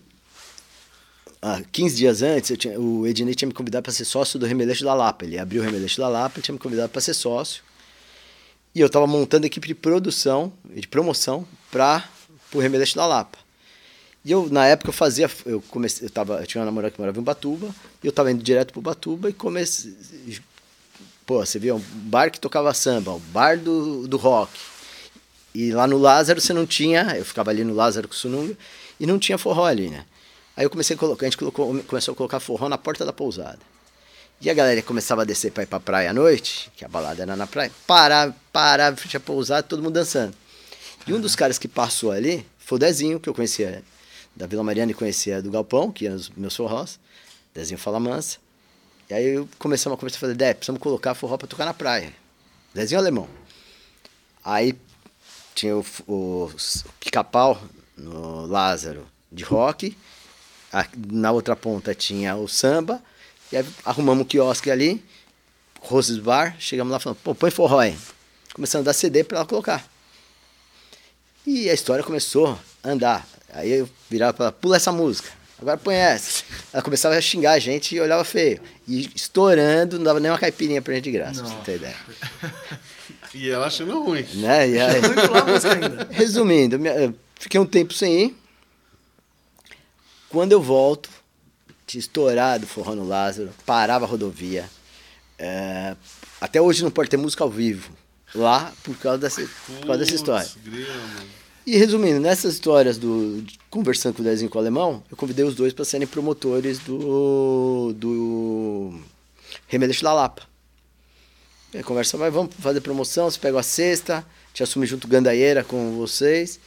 [1.44, 4.84] ah, 15 dias antes, tinha, o Ednei tinha me convidado para ser sócio do Remeleixo
[4.84, 5.24] da Lapa.
[5.24, 7.64] Ele abriu o Remeleixo da Lapa, tinha me convidado para ser sócio.
[8.72, 12.08] E eu estava montando a equipe de produção de promoção para
[12.54, 13.38] o Remeleixo da Lapa.
[14.24, 15.28] E eu, na época, eu fazia.
[15.44, 18.30] Eu, comecei, eu, tava, eu tinha uma namorada que morava em Ubatuba, e eu estava
[18.30, 19.96] indo direto para Ubatuba e comecei.
[21.26, 24.52] Pô, você via um bar que tocava samba, o bar do, do rock.
[25.52, 27.16] E lá no Lázaro você não tinha.
[27.16, 28.56] Eu ficava ali no Lázaro com o Sununga,
[29.00, 30.04] e não tinha forró ali, né?
[30.56, 33.12] Aí eu comecei a colocar, a gente colocou, começou a colocar forró na porta da
[33.12, 33.58] pousada.
[34.40, 37.22] E a galera começava a descer para ir pra praia à noite, que a balada
[37.22, 40.34] era na praia, parava, parava, à pousada, todo mundo dançando.
[41.06, 43.82] E um dos caras que passou ali foi o Dezinho, que eu conhecia
[44.34, 46.98] da Vila Mariana e conhecia do Galpão, que eram os meus forrós.
[47.54, 48.38] Dezinho Fala Mansa.
[49.10, 52.12] E aí eu começamos a conversar, falei, Dé, precisamos colocar forró pra tocar na praia.
[52.74, 53.28] Dezinho alemão.
[54.44, 54.74] Aí
[55.54, 56.50] tinha o, o,
[56.98, 57.62] pica-pau
[57.96, 59.96] no Lázaro de rock.
[61.10, 63.02] Na outra ponta tinha o samba.
[63.50, 65.04] E aí arrumamos um quiosque ali,
[65.80, 66.56] Roses Bar.
[66.58, 67.96] Chegamos lá falando, pô, põe forró aí.
[68.54, 69.86] Começando a dar CD pra ela colocar.
[71.46, 73.26] E a história começou a andar.
[73.52, 75.28] Aí eu virava pra ela, pula essa música.
[75.60, 76.44] Agora põe essa.
[76.72, 78.60] Ela começava a xingar a gente e olhava feio.
[78.88, 81.96] E estourando, não dava nem uma caipirinha pra gente de graça, pra você ter ideia.
[83.34, 84.26] E ela achando ruim.
[84.34, 84.70] Né?
[84.70, 85.00] E aí.
[86.10, 86.78] Resumindo,
[87.38, 88.36] fiquei um tempo sem ir.
[90.32, 91.08] Quando eu volto,
[91.86, 94.68] tinha estourado o forró no Lázaro, parava a rodovia.
[95.38, 95.94] É,
[96.40, 97.90] até hoje não pode ter música ao vivo
[98.34, 100.48] lá por causa dessa, por causa dessa história.
[101.66, 105.44] E resumindo, nessas histórias do de- conversando com o Dezinho com o Alemão, eu convidei
[105.44, 108.98] os dois para serem promotores do do
[109.68, 110.42] Remeleixo da Lapa.
[111.74, 115.96] Aí conversa, vai, vamos fazer promoção, você pega a sexta, te assume junto Gandaieira com
[115.96, 116.58] vocês.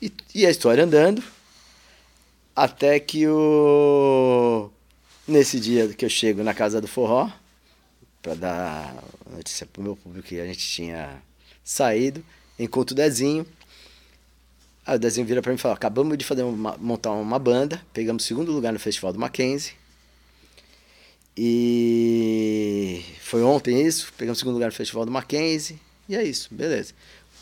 [0.00, 1.22] E, e a história andando.
[2.54, 4.70] Até que o.
[5.26, 7.30] Nesse dia que eu chego na casa do forró,
[8.20, 11.22] para dar notícia pro meu público que a gente tinha
[11.64, 12.24] saído,
[12.58, 13.46] encontro o Dezinho.
[14.84, 17.80] Aí o Dezinho vira para mim e fala: acabamos de fazer uma- montar uma banda,
[17.92, 19.72] pegamos segundo lugar no Festival do Mackenzie.
[21.36, 25.78] E foi ontem isso, pegamos segundo lugar no Festival do Mackenzie.
[26.08, 26.92] E é isso, beleza.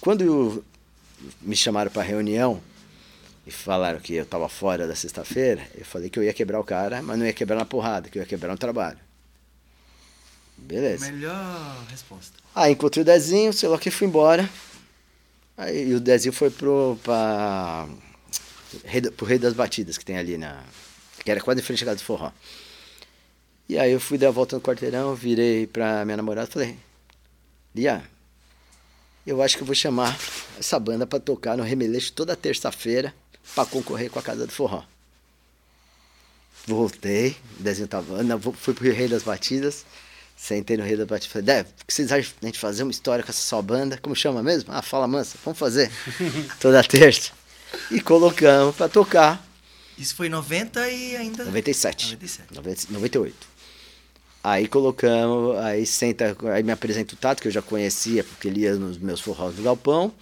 [0.00, 0.64] Quando
[1.42, 2.62] me chamaram para reunião
[3.50, 6.64] e falaram que eu estava fora da sexta-feira, eu falei que eu ia quebrar o
[6.64, 8.98] cara, mas não ia quebrar na porrada, que eu ia quebrar no trabalho.
[10.56, 11.10] Beleza.
[11.10, 12.38] Melhor resposta.
[12.54, 14.48] Aí encontrei o Dezinho, sei lá que, fui embora.
[15.56, 17.88] Aí o Dezinho foi pro, pra,
[19.16, 20.62] pro Rei das Batidas, que tem ali na.
[21.24, 22.30] que era quase em frente à casa do forró.
[23.68, 26.78] E aí eu fui dar a volta no quarteirão, virei pra minha namorada e falei,
[27.74, 28.04] Lia,
[29.26, 30.16] eu acho que eu vou chamar
[30.56, 33.12] essa banda pra tocar no Remeleixo toda terça-feira
[33.54, 34.82] pra concorrer com a Casa do Forró.
[36.66, 38.22] Voltei, desenho tava.
[38.22, 39.84] Não, fui pro Rei das Batidas.
[40.36, 41.32] Sentei no Rei das Batidas.
[41.32, 43.98] Falei, Dé, o que vocês acham da gente fazer uma história com essa sua banda?
[43.98, 44.72] Como chama mesmo?
[44.72, 45.90] Ah, fala mansa, vamos fazer.
[46.60, 47.32] Toda terça.
[47.90, 49.44] E colocamos pra tocar.
[49.96, 51.44] Isso foi em 90 e ainda.
[51.44, 52.12] 97.
[52.12, 52.54] 97.
[52.54, 53.50] 90 98.
[54.42, 58.60] Aí colocamos, aí senta, aí me apresenta o Tato, que eu já conhecia, porque ele
[58.60, 60.12] ia nos meus forrós do Galpão.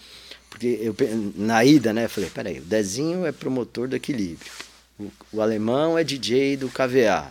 [0.50, 0.94] Porque eu,
[1.37, 4.50] na ida, né, eu falei, peraí, o Dezinho é promotor do equilíbrio.
[4.98, 7.30] O, o alemão é DJ do KVA.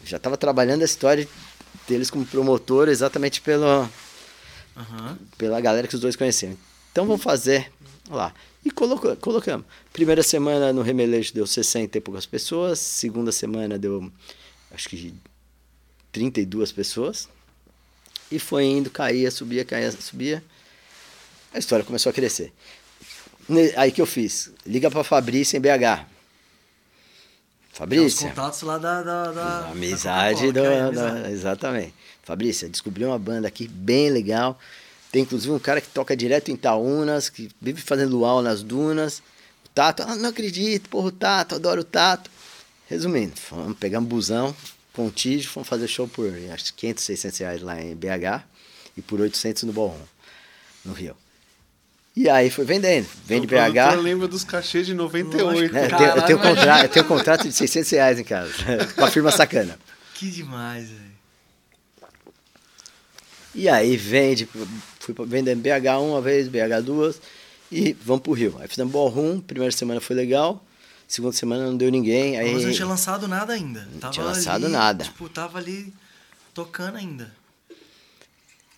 [0.00, 1.26] Eu já estava trabalhando a história
[1.88, 3.88] deles como promotor exatamente pelo,
[4.76, 5.18] Aham.
[5.38, 6.56] pela galera que os dois conheciam.
[6.92, 7.72] Então vamos fazer
[8.10, 8.34] lá.
[8.64, 9.64] E colocou, colocamos.
[9.92, 12.78] Primeira semana no Remelejo deu 60 e poucas pessoas.
[12.78, 14.10] Segunda semana deu,
[14.72, 15.14] acho que
[16.10, 17.28] 32 pessoas.
[18.30, 20.42] E foi indo, caía, subia, caía, subia.
[21.56, 22.52] A história começou a crescer.
[23.76, 24.50] Aí que eu fiz?
[24.66, 26.04] Liga pra Fabrícia em BH.
[27.72, 28.28] Os Fabrícia.
[28.28, 29.02] contatos lá da.
[29.02, 31.32] da, da A amizade, da do, é da- amizade.
[31.32, 31.94] Exatamente.
[32.22, 34.58] Fabrícia, descobri uma banda aqui bem legal.
[35.10, 39.20] Tem inclusive um cara que toca direto em Itaúnas, que vive fazendo luau nas dunas.
[39.64, 42.30] O Tato, ah, não acredito, porra, o Tato, adoro o Tato.
[42.86, 44.54] Resumindo, fomos, pegamos busão,
[44.92, 48.44] contígio, fomos fazer show por acho que 500, 600 reais lá em BH
[48.96, 49.96] e por 800 no Ballroom,
[50.84, 51.16] no Rio.
[52.16, 53.06] E aí foi vendendo.
[53.26, 54.00] Vende BH.
[54.00, 55.44] lembra dos cachês de 98.
[55.44, 55.76] Lógico.
[55.76, 58.52] É, eu, Caralho, tenho, eu, tenho contrato, eu tenho contrato de 600 reais em casa,
[58.96, 59.78] com a firma sacana.
[60.14, 61.16] Que demais, velho.
[63.54, 64.48] E aí vende,
[64.98, 67.20] fui vendendo BH uma vez, BH duas,
[67.70, 68.56] e vamos pro Rio.
[68.60, 70.64] Aí fizemos ballroom, primeira semana foi legal,
[71.06, 73.86] segunda semana não deu ninguém, aí Mas não tinha lançado nada ainda.
[74.00, 75.04] Tava tinha lançado ali, nada.
[75.04, 75.92] Tipo, tava ali
[76.54, 77.30] tocando ainda.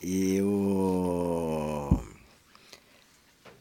[0.03, 1.98] e o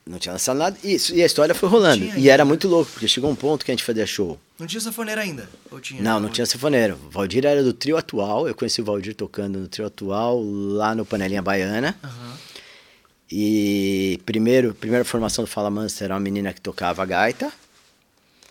[0.08, 2.04] não tinha lançado nada, isso, e a história foi rolando.
[2.04, 4.40] Tinha E era muito louco, porque chegou um ponto que a gente fazia show.
[4.58, 5.50] Não tinha sanfoneira ainda?
[5.70, 6.02] Ou tinha?
[6.02, 6.98] Não, não tinha sinfoneiro.
[7.08, 10.96] O Valdir era do trio atual, eu conheci o Valdir tocando no trio atual, lá
[10.96, 11.98] no Panelinha Baiana.
[12.04, 12.38] Aham.
[13.30, 17.52] E primeiro, primeira formação do Fala Mansa era uma menina que tocava gaita.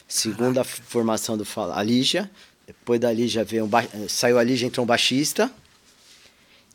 [0.06, 2.30] Segunda formação do Fala, a Lígia.
[2.66, 3.84] Depois da Lígia veio um ba...
[4.08, 5.50] saiu a Lígia, entrou um baixista.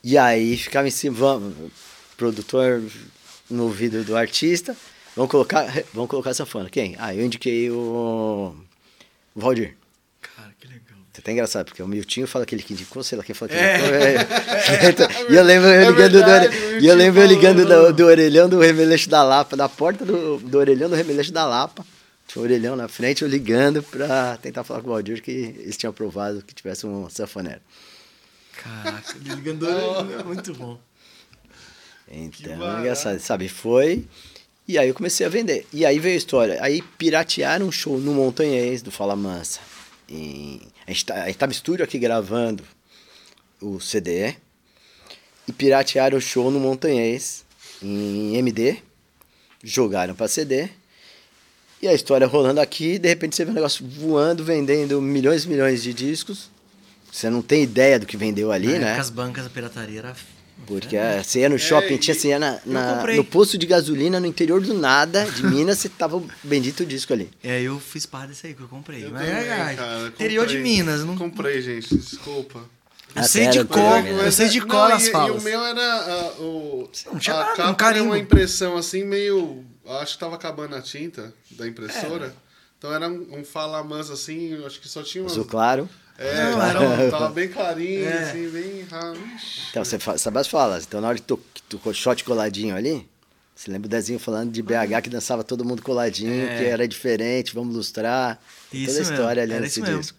[0.04, 1.40] E aí ficava em cima,
[2.18, 2.82] produtor
[3.52, 4.76] no ouvido do artista.
[5.16, 6.70] Vamos colocar, vamos colocar sanfona.
[6.70, 6.96] Quem?
[6.98, 8.56] Ah, eu indiquei o,
[9.36, 9.76] o Valdir.
[10.22, 10.82] Cara, que legal.
[11.14, 13.58] É até engraçado, porque o Miltinho fala aquele que indicou, sei lá quem fala que
[13.58, 13.78] É.
[13.78, 13.92] indicou.
[14.82, 14.90] É.
[14.90, 17.88] Então, e eu lembro eu É ligando verdade, do, o eu lembro eu ligando falou.
[17.88, 21.46] do, do orelhão do Remeleixo da Lapa, da porta do, do orelhão do Remeleixo da
[21.46, 21.86] Lapa.
[22.28, 25.76] Tinha um orelhão na frente, eu ligando pra tentar falar com o Valdir que eles
[25.76, 27.60] tinham aprovado que tivesse um sanfoneiro.
[28.64, 30.80] Caraca, ligando é muito bom.
[32.12, 33.48] Então, engraçado, sabe?
[33.48, 34.06] Foi.
[34.68, 35.66] E aí eu comecei a vender.
[35.74, 36.58] E aí veio a história.
[36.62, 39.60] Aí piratearam um show no Montanhês do Fala Mansa.
[40.10, 42.64] Em- a, gente tá, em estúdio aqui gravando
[43.62, 44.36] o CD.
[45.48, 47.46] E piratearam o show no Montanhês
[47.82, 48.78] em MD.
[49.64, 50.70] Jogaram pra CD.
[51.82, 55.50] E a história rolando aqui, de repente você vê um negócio voando, vendendo milhões e
[55.50, 56.50] milhões de discos.
[57.12, 59.00] Você não tem ideia do que vendeu ali, Na né?
[59.00, 60.16] as bancas da pirataria era.
[60.66, 63.66] Porque é, você ia no shopping, É, tinha, você ia na, na- no posto de
[63.66, 67.30] gasolina no interior do nada, de Minas, você tava o bendito disco ali.
[67.44, 69.06] É, eu fiz parte desse aí que eu comprei.
[69.06, 69.76] Eu Mas também, é verdade.
[69.78, 70.74] cara, Interior de comprei.
[70.78, 71.04] Minas.
[71.04, 71.18] Não...
[71.18, 72.62] Comprei, gente, desculpa.
[73.14, 75.36] Eu sei de cor, de eu sei de Não, cor as e, falas.
[75.36, 76.90] E o meu era ah, o.
[77.12, 78.06] Não tinha a nada, um carimbo.
[78.06, 79.66] uma impressão assim, meio.
[79.86, 82.34] Acho que tava acabando a tinta da impressora.
[82.78, 85.34] Então era um, um fala mansa assim, acho que só tinha umas.
[85.34, 85.90] Azul claro.
[86.18, 88.18] É, Não, era era tava bem clarinho, É.
[88.30, 88.86] assim, bem.
[88.92, 89.14] Ah.
[89.70, 90.84] Então, você fa- sabe as falas.
[90.86, 93.08] Então, na hora que que tocou shot coladinho ali,
[93.56, 96.58] você lembra o Dezinho falando de BH que dançava todo mundo coladinho, É.
[96.58, 98.40] que era diferente, vamos lustrar.
[98.72, 100.00] Isso toda a mesmo, história ali era nesse mesmo.
[100.00, 100.18] disco.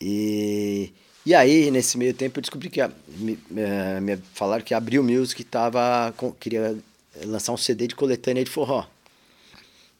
[0.00, 0.92] E,
[1.26, 4.78] e aí, nesse meio tempo, eu descobri que a- me, eh, me falaram que a
[4.78, 6.76] Abril Music tava, com- queria
[7.24, 8.86] lançar um CD de coletânea de forró.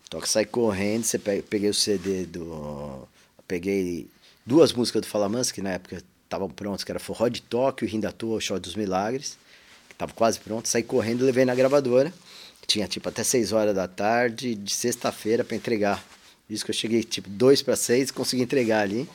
[0.08, 3.06] Toca sai correndo, você pe- peguei o CD do.
[3.46, 4.08] Peguei
[4.44, 7.88] duas músicas do Fala Mansa, que na época estavam prontas, que era Forró de Tóquio,
[7.88, 9.36] Rindo à Toa, Show dos Milagres,
[9.88, 10.68] que tava quase pronto.
[10.68, 12.12] Saí correndo e levei na gravadora.
[12.66, 16.04] Tinha tipo até 6 horas da tarde, de sexta-feira, para entregar.
[16.48, 19.08] Isso que eu cheguei tipo 2 para 6, consegui entregar ali.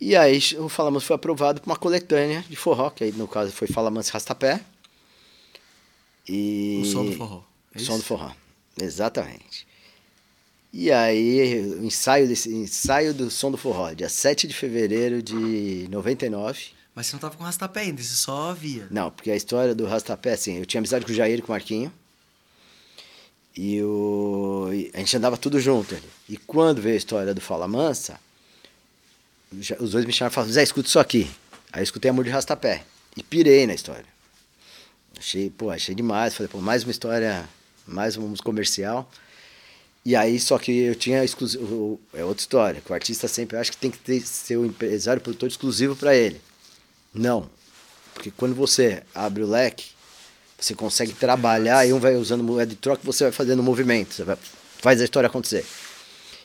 [0.00, 3.28] E aí o Fala Mansa foi aprovado para uma coletânea de forró, que aí no
[3.28, 4.60] caso foi Fala Mansa e Rastapé.
[6.26, 6.80] E...
[6.82, 7.42] O som do forró.
[7.74, 8.32] É O som do forró.
[8.80, 9.66] Exatamente.
[10.72, 15.88] E aí, o ensaio, desse, ensaio do Som do Forró, dia 7 de fevereiro de
[15.90, 16.66] 99.
[16.94, 18.86] Mas você não tava com rastapé ainda, você só via.
[18.90, 21.48] Não, porque a história do Rastapé, assim, eu tinha amizade com o Jair e com
[21.48, 21.92] o Marquinho.
[23.56, 26.08] E, o, e a gente andava tudo junto ali.
[26.28, 28.18] E quando veio a história do Fala Mansa,
[29.80, 31.30] os dois me chamaram e falaram, Zé, escuta isso aqui.
[31.72, 32.84] Aí eu escutei Amor de Rastapé.
[33.16, 34.06] E pirei na história.
[35.18, 36.34] Achei, pô, achei demais.
[36.34, 37.48] Falei, pô, mais uma história,
[37.86, 39.10] mais um comercial.
[40.04, 42.00] E aí, só que eu tinha exclusivo.
[42.14, 45.20] É outra história, que o artista sempre acha que tem que ter, ser o empresário
[45.20, 46.40] produtor exclusivo para ele.
[47.12, 47.50] Não.
[48.14, 49.90] Porque quando você abre o leque,
[50.58, 54.14] você consegue trabalhar e um vai usando moeda de troca você vai fazendo movimento.
[54.14, 54.38] Você vai,
[54.78, 55.64] faz a história acontecer.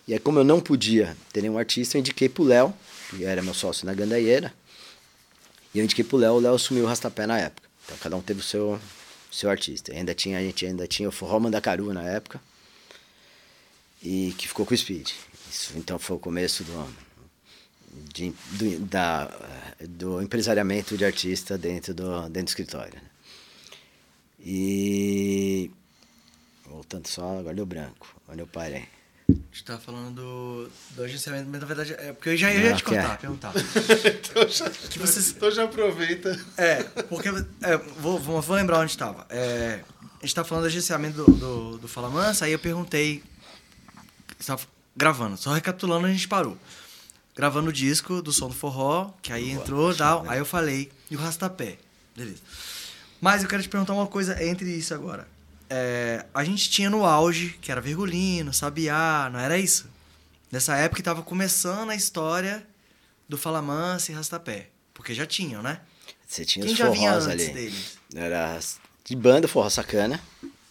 [0.07, 2.73] E aí, como eu não podia ter nenhum artista, eu indiquei pro Léo,
[3.09, 4.53] que era meu sócio na Gandaieira.
[5.73, 7.67] E eu indiquei pro Léo, o Léo assumiu o Rastapé na época.
[7.85, 8.79] Então cada um teve o seu,
[9.31, 9.93] seu artista.
[9.93, 12.39] Ainda tinha, a gente ainda tinha o Forró Mandacaru na época.
[14.07, 15.09] E que ficou com o Speed.
[15.51, 16.95] Isso, então foi o começo do,
[18.13, 19.31] de- do, da,
[19.81, 22.93] do empresariamento de artista dentro do, dentro do escritório.
[22.93, 23.01] né?
[24.39, 25.71] E.
[26.69, 28.07] Voltando só, agora deu branco.
[28.27, 28.85] Onde eu parei.
[29.27, 32.73] A gente tava falando do, do agenciamento, mas na verdade é porque eu já ia
[32.73, 32.85] Ah, te é.
[32.85, 33.53] contar, perguntar.
[34.35, 36.39] Então já, Que vocês- então já aproveita.
[36.57, 37.29] É, porque.
[37.29, 39.25] é, vou, vou, vou lembrar onde estava.
[39.29, 39.83] É,
[40.21, 43.23] a gente tava falando do agenciamento do, do, do Fala Mansa, aí eu perguntei.
[44.39, 44.61] Estava
[44.95, 46.57] gravando, só recapitulando, a gente parou.
[47.35, 50.25] Gravando o disco do som do forró, que aí entrou e tal.
[50.27, 51.77] Aí eu falei, e o rastapé.
[52.15, 52.41] Beleza.
[53.19, 55.27] Mas eu quero te perguntar uma coisa entre isso agora.
[55.69, 59.87] É, a gente tinha no auge, que era Virgulino, Sabiá, não era isso?
[60.51, 62.65] Nessa época que tava começando a história
[63.27, 64.69] do Fala Mansa e Rastapé.
[64.93, 65.81] Porque já tinham, né?
[66.27, 67.47] Você tinha Quem os já vinha antes ali.
[67.49, 67.97] deles?
[68.13, 68.59] Era
[69.03, 70.21] de banda Forró Sacana.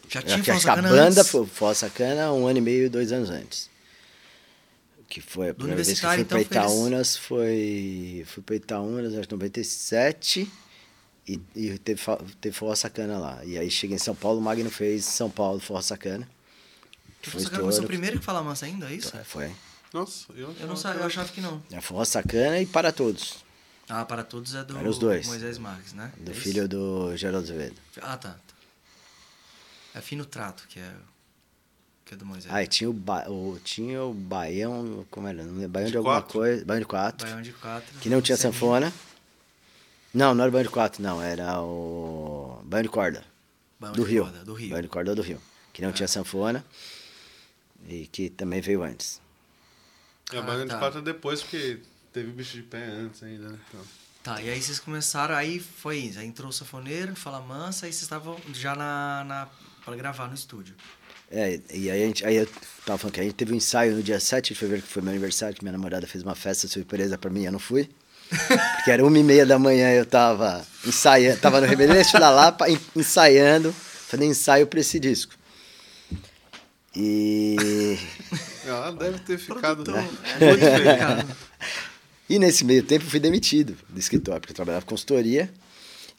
[0.08, 3.30] Já Eu tinha acho que a banda foi Sacana um ano e meio, dois anos
[3.30, 3.70] antes.
[5.08, 8.24] Que foi a Do primeira vez que eu fui então, foi eles- Itaúnas, foi.
[8.26, 10.50] Fui pra Itaúnas, acho que 97.
[11.26, 12.00] E, e teve,
[12.40, 13.44] teve Forró Sacana lá.
[13.44, 16.28] E aí cheguei em São Paulo, o Magno fez São Paulo Forró Sacana.
[17.22, 17.86] Que Foi Sacana estouro.
[17.86, 19.12] primeiro que Fala Mansa ainda, é isso?
[19.24, 19.50] Foi.
[19.92, 21.62] Nossa, eu, Eu não sabia, eu achava que não.
[21.70, 23.42] É Forró Sacana e Para Todos.
[23.88, 25.26] Ah, para todos é do Era os dois.
[25.26, 26.10] Moisés Marques, né?
[26.16, 27.74] Do É filho do Geraldo Azevedo.
[28.00, 28.34] Ah, tá.
[29.94, 30.92] É Fino Trato, que é,
[32.04, 32.52] que é do Moisés.
[32.52, 33.24] Ah, e tinha o, ba...
[33.30, 35.06] o, tinha o Baião.
[35.10, 35.42] Como era?
[35.68, 36.32] Baião de, De alguma quatro?
[36.32, 36.64] coisa.
[36.64, 37.26] Baião de quatro.
[37.26, 37.98] Baião de quatro.
[38.00, 38.52] Que não tinha Seminha.
[38.52, 38.92] sanfona.
[40.12, 41.22] Não, não era o Baião de quatro, não.
[41.22, 43.24] Era o Baião de corda.
[43.78, 44.24] Baião do de Rio.
[44.24, 44.70] corda, do Rio.
[44.70, 45.40] Baião de corda do Rio.
[45.72, 45.92] Que não É.
[45.92, 46.64] tinha sanfona.
[47.88, 49.20] E que também veio antes.
[50.32, 50.58] É, Ah, tá.
[50.58, 51.80] gente passa depois, porque
[52.12, 53.58] teve bicho de pé antes ainda, né?
[53.68, 53.80] Então.
[54.22, 56.18] Tá, e aí vocês começaram, aí foi isso.
[56.18, 59.48] Aí entrou o sanfoneiro, Fala Mansa, aí vocês estavam já na, na,
[59.84, 60.74] pra gravar no estúdio.
[61.30, 62.46] É, e aí, a gente, aí eu
[62.86, 65.02] tava falando que a gente teve um ensaio no dia 7 de fevereiro, que foi
[65.02, 67.88] meu aniversário, que minha namorada fez uma festa surpresa pra mim, eu não fui.
[68.76, 72.68] Porque era uma e meia da manhã, eu tava ensaiando, tava no Reverência da Lapa,
[72.70, 75.34] en- ensaiando, fazendo ensaio pra esse disco.
[76.96, 77.98] E,
[78.64, 80.20] Ela deve ter ficado muito
[80.60, 80.98] feliz.
[80.98, 81.26] Cara,
[82.28, 85.52] e nesse meio tempo eu fui demitido do escritório, porque eu trabalhava com consultoria.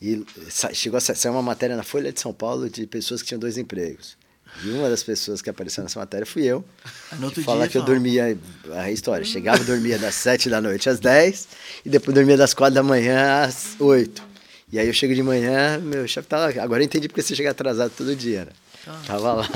[0.01, 3.21] E sa- chegou a sa- sair uma matéria na Folha de São Paulo de pessoas
[3.21, 4.17] que tinham dois empregos.
[4.63, 6.63] E uma das pessoas que apareceu nessa matéria fui eu.
[7.11, 8.37] Aí no outro Fala dia, que eu dormia,
[8.73, 11.47] a história, chegava e dormia das 7 da noite às 10
[11.85, 14.23] e depois dormia das 4 da manhã às 8.
[14.71, 17.35] E aí eu chego de manhã, meu chefe tá lá, agora eu entendi porque você
[17.35, 18.51] chega atrasado todo dia, né?
[18.85, 19.01] Tá.
[19.07, 19.49] Tava lá,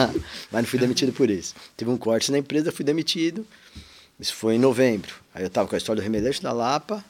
[0.52, 1.56] mas não fui demitido por isso.
[1.78, 3.45] Teve um corte na empresa, fui demitido.
[4.19, 5.13] Isso foi em novembro.
[5.34, 7.04] Aí eu tava com a história do Remeleixo da Lapa,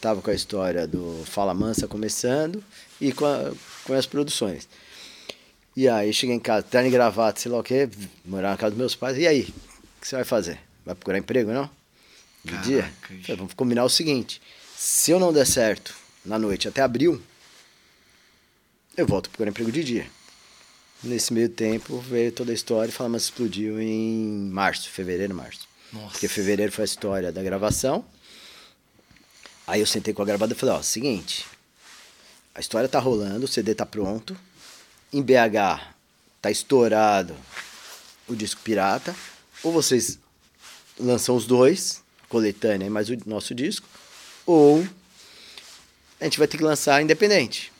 [0.00, 2.62] tava com a história do Fala Mansa começando
[3.00, 3.52] e com, a-
[3.84, 4.68] com as produções.
[5.76, 7.88] E aí cheguei em casa, terno e gravata, sei lá o quê,
[8.24, 9.16] morar na casa dos meus pais.
[9.18, 10.58] E aí, o que você vai fazer?
[10.84, 11.70] Vai procurar emprego, não?
[12.44, 12.92] De Caraca, dia?
[13.22, 14.40] Falei, vamos combinar o seguinte:
[14.76, 17.20] se eu não der certo na noite até abril,
[18.96, 20.06] eu volto procurar emprego de dia.
[21.02, 25.66] Nesse meio tempo veio toda a história e Fala Mansa explodiu em março, fevereiro, março.
[25.92, 26.10] Nossa.
[26.12, 28.04] Porque fevereiro foi a história da gravação.
[29.66, 31.46] Aí eu sentei com a gravadora e falei, ó, seguinte,
[32.54, 34.36] a história tá rolando, o CD tá pronto.
[35.12, 35.94] Em BH
[36.40, 37.36] tá estourado
[38.26, 39.14] o disco pirata.
[39.62, 40.18] Ou vocês
[40.98, 43.86] lançam os dois, coletânea e mais o nosso disco,
[44.46, 44.86] ou
[46.20, 47.72] a gente vai ter que lançar independente.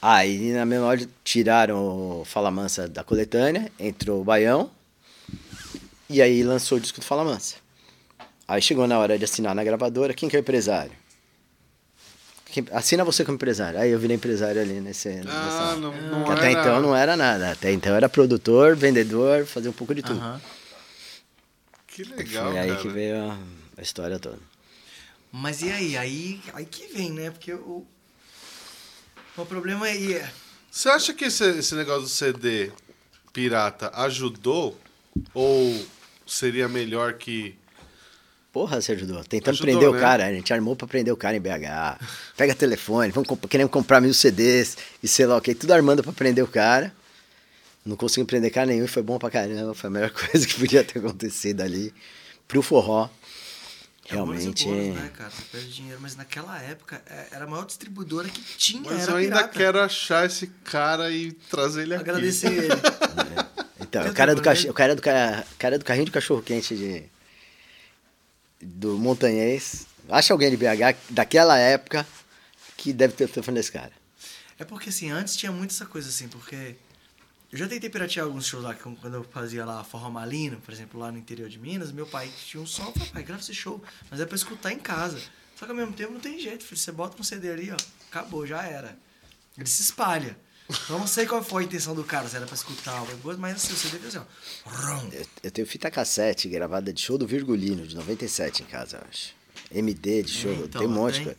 [0.00, 4.70] Aí na menor tiraram o Fala Mansa da coletânea, entrou o Baião,
[6.08, 7.56] e aí lançou o disco do Fala Mansa.
[8.46, 10.92] Aí chegou na hora de assinar na gravadora, quem que é o empresário?
[12.46, 13.78] Quem- assina você como empresário.
[13.80, 15.08] Aí eu virei empresário ali nesse.
[15.08, 17.52] Ah, nessa- não, não que até era- então não era nada.
[17.52, 20.18] Até então era produtor, vendedor, fazia um pouco de tudo.
[20.20, 20.40] Aham.
[21.86, 22.80] Que legal, Foi aí cara.
[22.82, 23.38] que veio a,
[23.78, 24.38] a história toda.
[25.30, 25.96] Mas e aí?
[25.96, 27.30] Aí, aí que vem, né?
[27.30, 27.86] Porque o,
[29.36, 30.30] o problema é.
[30.70, 32.70] Você acha que esse, esse negócio do CD
[33.32, 34.78] pirata ajudou?
[35.34, 35.86] Ou
[36.26, 37.56] seria melhor que.
[38.52, 39.24] Porra, você ajudou.
[39.24, 39.96] Tentando Ajudou, prender né?
[39.96, 40.26] o cara.
[40.26, 41.98] A gente armou pra prender o cara em BH.
[42.36, 45.54] Pega telefone, vamos comp queremos comprar mil CDs e sei lá o que.
[45.54, 46.92] Tudo armando pra prender o cara.
[47.84, 49.72] Não conseguimos prender cara nenhum e foi bom pra caramba.
[49.74, 51.94] Foi a melhor coisa que podia ter acontecido ali.
[52.46, 53.08] Pro forró.
[54.08, 54.66] É Realmente.
[54.66, 55.30] bônus, né, cara?
[55.30, 58.82] Você perde dinheiro, mas naquela época é, era a maior distribuidora que tinha.
[58.84, 59.58] Mas era eu ainda pirata.
[59.58, 62.02] quero achar esse cara e trazer ele aqui.
[62.02, 62.68] agradecer ele.
[63.80, 64.68] Então, Tem o cara, do cach...
[64.68, 65.44] o, cara do ca...
[65.50, 67.04] o cara do carrinho de cachorro quente de...
[68.62, 69.86] do Montanhês.
[70.08, 72.06] Acha alguém de BH daquela época
[72.76, 73.92] que deve ter o telefone desse cara.
[74.58, 76.76] É porque assim, antes tinha muito essa coisa assim, porque
[77.50, 80.98] eu já tentei piratear alguns shows lá, quando eu fazia lá Forró Malino, por exemplo,
[80.98, 83.54] lá no interior de Minas, meu pai tinha um som, eu falei, pai, grava esse
[83.54, 85.20] show, mas é pra escutar em casa.
[85.56, 87.76] Só que ao mesmo tempo não tem jeito, filho, você bota um CD ali, ó,
[88.10, 88.96] acabou, já era.
[89.56, 90.36] Ele se espalha.
[90.88, 93.40] Eu não sei qual foi a intenção do cara, se era pra escutar alguma coisa,
[93.40, 95.04] mas assim, o CD fez assim, ó.
[95.12, 99.02] Eu, eu tenho fita cassete gravada de show do Virgulino, de 97 em casa, eu
[99.10, 99.34] acho.
[99.74, 101.38] MD de show, Então, tem um monte de coisa.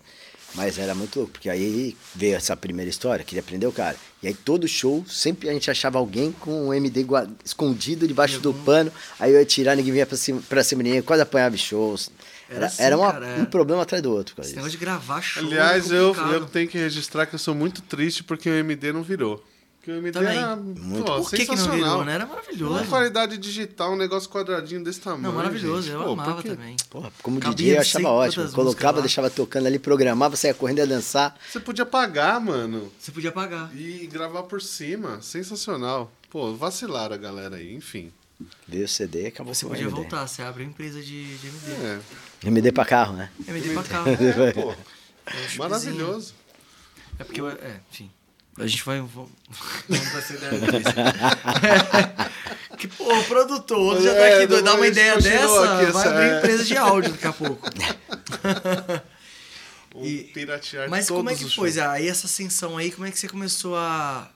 [0.55, 3.97] Mas era muito louco, porque aí veio essa primeira história, queria prender o cara.
[4.21, 7.05] E aí todo show, sempre a gente achava alguém com um MD
[7.43, 8.91] escondido debaixo do pano.
[9.19, 12.11] Aí eu ia tirar, ninguém vinha pra cima, pra cima ninguém, quase apanhava shows.
[12.53, 13.37] Era Era, assim, era uma- cara, é.
[13.41, 14.35] um problema atrás do outro.
[14.35, 15.43] causa Esse negócio de gravar show.
[15.43, 18.91] Aliás, é eu, eu tenho que registrar que eu sou muito triste porque o MD
[18.93, 19.43] não virou.
[19.77, 20.37] Porque o MD Também.
[20.37, 21.03] era Muito.
[21.03, 22.13] pô, Por que, que não virou, né?
[22.15, 22.73] Era maravilhoso.
[22.73, 25.23] Uma qualidade digital, um negócio quadradinho desse tamanho.
[25.23, 25.95] Não, maravilhoso, gente.
[25.95, 26.49] eu Pô, amava por quê?
[26.51, 26.77] também.
[26.89, 28.49] Porra, como Cabia DJ eu achava ótimo.
[28.53, 31.37] Colocava, deixava tocando ali, programava, saia correndo e ia dançar.
[31.51, 32.89] Você podia pagar, mano.
[32.97, 33.75] Você podia pagar.
[33.75, 35.21] E gravar por cima.
[35.21, 36.09] Sensacional.
[36.29, 38.09] Pô, vacilaram a galera aí, enfim.
[38.65, 39.95] Veio o CD e acabou Você podia MD.
[39.95, 41.71] voltar, você abre uma empresa de, de MD.
[41.85, 41.99] É,
[42.43, 43.29] MD pra carro, né?
[43.47, 44.09] MD pra carro.
[44.09, 44.71] é pô.
[45.25, 45.57] É.
[45.57, 46.33] Maravilhoso.
[47.19, 48.09] É porque, eu- é, enfim.
[48.59, 48.97] A gente vai.
[48.99, 49.11] Vamos
[49.89, 50.93] vamos pra essa ideia difícil.
[52.77, 54.63] que, pô, o produtor o outro já tá É, aqui doido.
[54.65, 56.37] Dá uma ideia dessa, aqui vai abrir é.
[56.37, 57.67] empresa de áudio daqui a pouco.
[59.95, 61.71] O E- piratear Mas todos como é que foi?
[61.71, 61.77] shows.
[61.79, 64.29] Aí essa ascensão aí, como é que você começou a.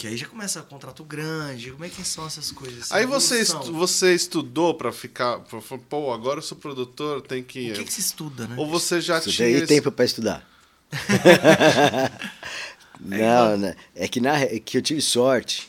[0.00, 2.84] Porque aí já começa contrato grande, como é que são essas coisas?
[2.84, 5.40] assim, Aí você, estu- você estudou pra ficar.
[5.40, 7.72] Pra, pô, agora eu sou produtor, tem que.
[7.72, 8.54] O que, que se estuda, né?
[8.56, 9.58] Ou você já Estudei tinha.
[9.58, 10.48] esse- tempo pra estudar.
[12.98, 13.76] não, né?
[13.94, 15.68] É que, na, é que eu tive sorte.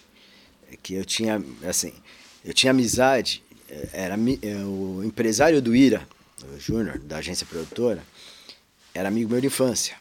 [0.72, 1.92] É que eu tinha, assim,
[2.46, 3.44] eu tinha amizade.
[3.70, 6.08] eh, Era mi- eh, o empresário do Ira,
[6.56, 8.02] o Júnior, da agência produtora,
[8.94, 9.98] era amigo meu de infância.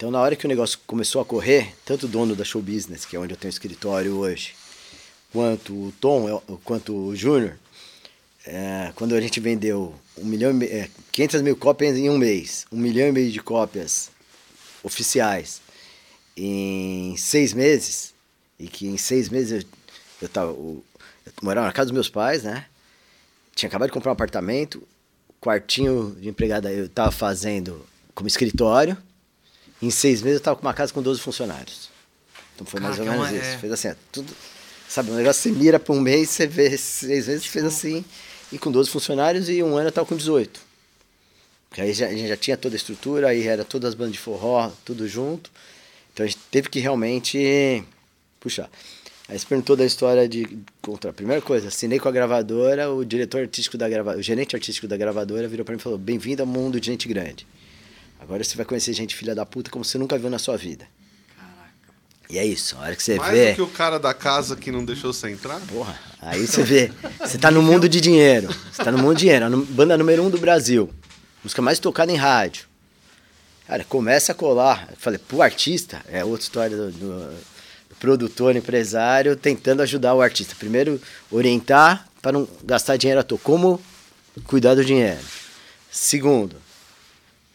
[0.00, 3.04] Então, na hora que o negócio começou a correr, tanto o dono da Show Business,
[3.04, 4.54] que é onde eu tenho escritório hoje,
[5.30, 7.58] quanto o Tom, eh, quanto o Júnior,
[8.46, 12.16] é, quando a gente vendeu um milhão, e me- é, 500 mil cópias em um
[12.16, 14.10] mês, um milhão e meio de cópias
[14.82, 15.60] oficiais
[16.34, 18.14] em seis meses,
[18.58, 19.68] e que em seis meses eu,
[20.22, 20.82] eu, tava, o-
[21.26, 22.64] eu morava na casa dos meus pais, né?
[23.54, 24.82] Tinha acabado de comprar um apartamento,
[25.38, 27.84] quartinho de empregada eu estava fazendo
[28.14, 28.96] como escritório,
[29.82, 31.88] em seis meses eu estava com uma casa com 12 funcionários.
[32.54, 33.56] Então foi mais ou Caraca, é menos uma- isso.
[33.56, 33.58] é.
[33.58, 34.32] Fez assim, ó, tudo.
[34.88, 38.04] Sabe, um negócio você mira para um mês, você vê seis meses, fez assim,
[38.52, 40.60] e com 12 funcionários, e um ano eu tava com 18.
[41.68, 44.14] Porque aí já, a gente já tinha toda a estrutura, aí era todas as bandas
[44.14, 45.48] de forró, tudo junto.
[46.12, 47.84] Então a gente teve que realmente
[48.40, 48.68] puxar.
[49.28, 51.12] Aí você perguntou da história de contra.
[51.12, 54.96] Primeira coisa, assinei com a gravadora, o diretor artístico da gravadora, o gerente artístico da
[54.96, 57.46] gravadora virou para mim e falou: "Bem-vindo ao mundo de gente grande.
[58.30, 60.86] Agora você vai conhecer gente filha da puta como você nunca viu na sua vida".
[62.28, 63.50] E é isso, a hora que você Mais vê.
[63.50, 65.58] do que o cara da casa que não deixou você entrar?
[65.62, 66.92] Porra, aí você vê.
[67.18, 68.46] Você tá no mundo de dinheiro.
[68.70, 69.46] Você tá no mundo de dinheiro.
[69.46, 70.88] A banda número um do Brasil.
[71.42, 72.66] Música mais tocada em rádio.
[73.66, 74.86] Cara, começa a colar.
[74.92, 77.30] Eu falei, pro artista, é outra história do, do-
[77.88, 80.54] do produtor, empresário, tentando ajudar o artista.
[80.56, 81.00] Primeiro,
[81.32, 83.40] orientar para não gastar dinheiro à toa.
[83.42, 83.82] Como
[84.44, 85.18] cuidar do dinheiro.
[85.90, 86.54] Segundo,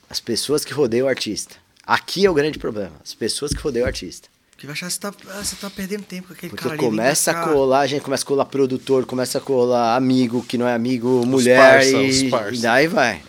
[0.10, 1.56] as pessoas que rodeiam o artista.
[1.86, 2.94] Aqui é o grande problema.
[3.04, 4.28] As pessoas que rodeiam o artista.
[4.52, 6.76] Porque vai achar que você tá, ah, você tá perdendo tempo com aquele Porque cara
[6.76, 6.84] ali.
[6.84, 10.68] começa a colar, a gente começa a colar produtor, começa a colar amigo que não
[10.68, 12.56] é amigo, mulher parça, e, os parça.
[12.56, 13.22] e daí vai.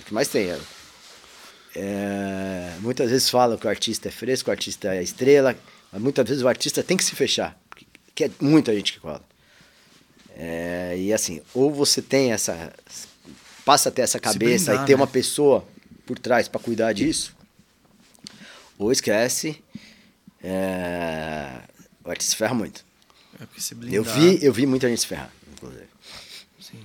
[0.00, 0.50] O que mais tem?
[0.50, 0.58] é,
[1.76, 5.56] é, muitas vezes falam que o artista é fresco, o artista é estrela,
[5.92, 9.00] mas muitas vezes o artista tem que se fechar, porque- que é muita gente que
[9.00, 9.22] cola.
[10.36, 12.72] É, e assim, ou você tem essa.
[13.64, 14.96] passa a ter essa cabeça blindar, e ter né?
[14.96, 15.64] uma pessoa
[16.06, 17.34] por trás para cuidar disso,
[18.78, 19.62] ou esquece.
[20.42, 21.60] é,
[22.04, 22.84] o artista se ferra muito.
[23.40, 25.86] É porque se Eu blindar- vi, eu vi muita gente se ferrar, inclusive.
[26.60, 26.84] Sim.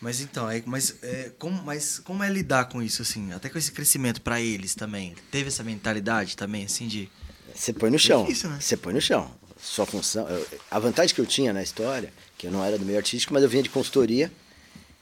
[0.00, 3.32] Mas então, é, mas, é, como, mas como é lidar com isso, assim?
[3.32, 5.16] Até com esse crescimento pra eles também?
[5.30, 7.10] Teve essa mentalidade também, assim, de...
[7.54, 8.24] Você põe no chão.
[8.28, 8.58] Né?
[8.60, 9.34] Você põe no chão.
[9.60, 10.28] Sua função.
[10.28, 13.34] eu- a vantagem que eu tinha na história, que eu não era do meio artístico,
[13.34, 14.30] mas eu vinha de consultoria.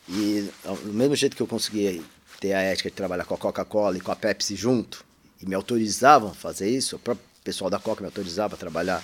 [0.08, 0.48] E
[0.84, 2.00] do mesmo jeito que eu conseguia
[2.46, 5.04] ter a ética de trabalhar com a Coca-Cola e com a Pepsi junto,
[5.42, 9.02] e me autorizavam a fazer isso, o próprio pessoal da Coca me autorizava a trabalhar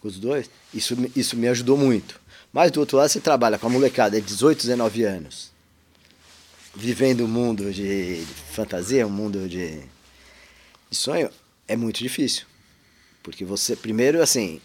[0.00, 2.20] com os dois, isso, isso me ajudou muito.
[2.52, 5.50] Mas do outro lado, você trabalha com a molecada de 18, 19 anos,
[6.74, 9.80] vivendo um mundo de, de fantasia, um mundo de,
[10.90, 11.30] de sonho,
[11.66, 12.46] é muito difícil.
[13.22, 14.60] Porque você, primeiro, assim,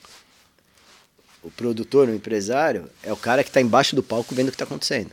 [1.41, 4.55] o produtor, o empresário, é o cara que está embaixo do palco vendo o que
[4.55, 5.11] está acontecendo.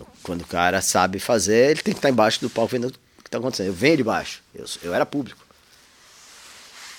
[0.00, 2.90] Então, quando o cara sabe fazer, ele tem que estar embaixo do palco vendo o
[3.22, 3.66] que está acontecendo.
[3.66, 5.44] Eu venho de baixo, eu, eu era público.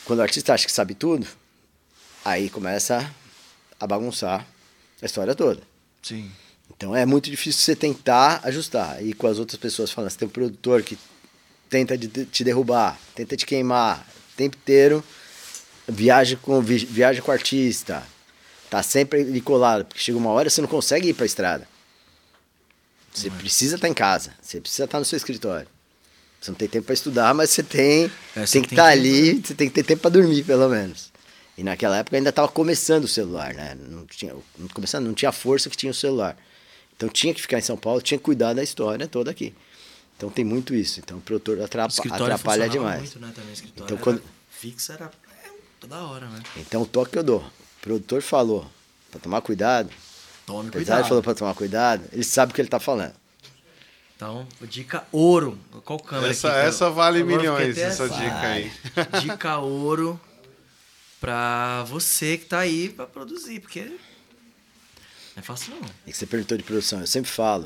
[0.06, 1.28] Quando o artista acha que sabe tudo,
[2.24, 3.12] aí começa
[3.80, 4.46] a bagunçar
[5.02, 5.62] a história toda.
[6.04, 6.32] Sim.
[6.70, 9.04] Então é muito difícil você tentar ajustar.
[9.04, 10.98] E com as outras pessoas falando, você tem um produtor que
[11.70, 15.04] tenta de- te derrubar, tenta te queimar, o tempo inteiro
[15.88, 18.04] viaja com, vi- viaja com o artista,
[18.70, 21.68] tá sempre ali colado, porque chega uma hora você não consegue ir pra estrada.
[23.14, 25.68] Você precisa estar em casa, você precisa estar no seu escritório.
[26.40, 28.90] Você não tem tempo para estudar, mas você tem, É, você tem que tem estar
[28.92, 31.12] tempo, ali, você tem que ter tempo para dormir, pelo menos.
[31.58, 33.76] E naquela época ainda estava começando o celular, né?
[33.80, 34.34] Não tinha,
[34.74, 36.36] começando, não tinha a força que tinha o celular.
[36.96, 39.54] Então tinha que ficar em São Paulo, tinha que cuidar da história toda aqui.
[40.18, 41.00] Então tem muito isso.
[41.00, 43.00] Então o produtor O atrapa, escritório atrapalha demais.
[43.02, 45.06] muito, né, também, o Então, era quando- Fixo era
[45.46, 45.50] é,
[45.80, 46.42] toda hora, né?
[46.58, 47.40] Então o toque que eu dou.
[47.42, 48.66] O produtor falou
[49.12, 49.90] para tomar cuidado,
[50.52, 50.82] Tome o cuidado.
[50.82, 53.14] empresário falou para tomar cuidado, ele sabe o que ele está falando.
[54.16, 55.58] Então, dica ouro.
[55.84, 56.58] Qual câmera Essa, aqui?
[56.58, 58.72] eu- essa vale milhões, essa dica aí.
[59.22, 60.20] Dica ouro
[61.20, 63.98] pra você que tá aí pra produzir, porque não
[65.38, 65.90] é fácil não.
[66.06, 67.66] E que você perguntou de produção, eu sempre falo,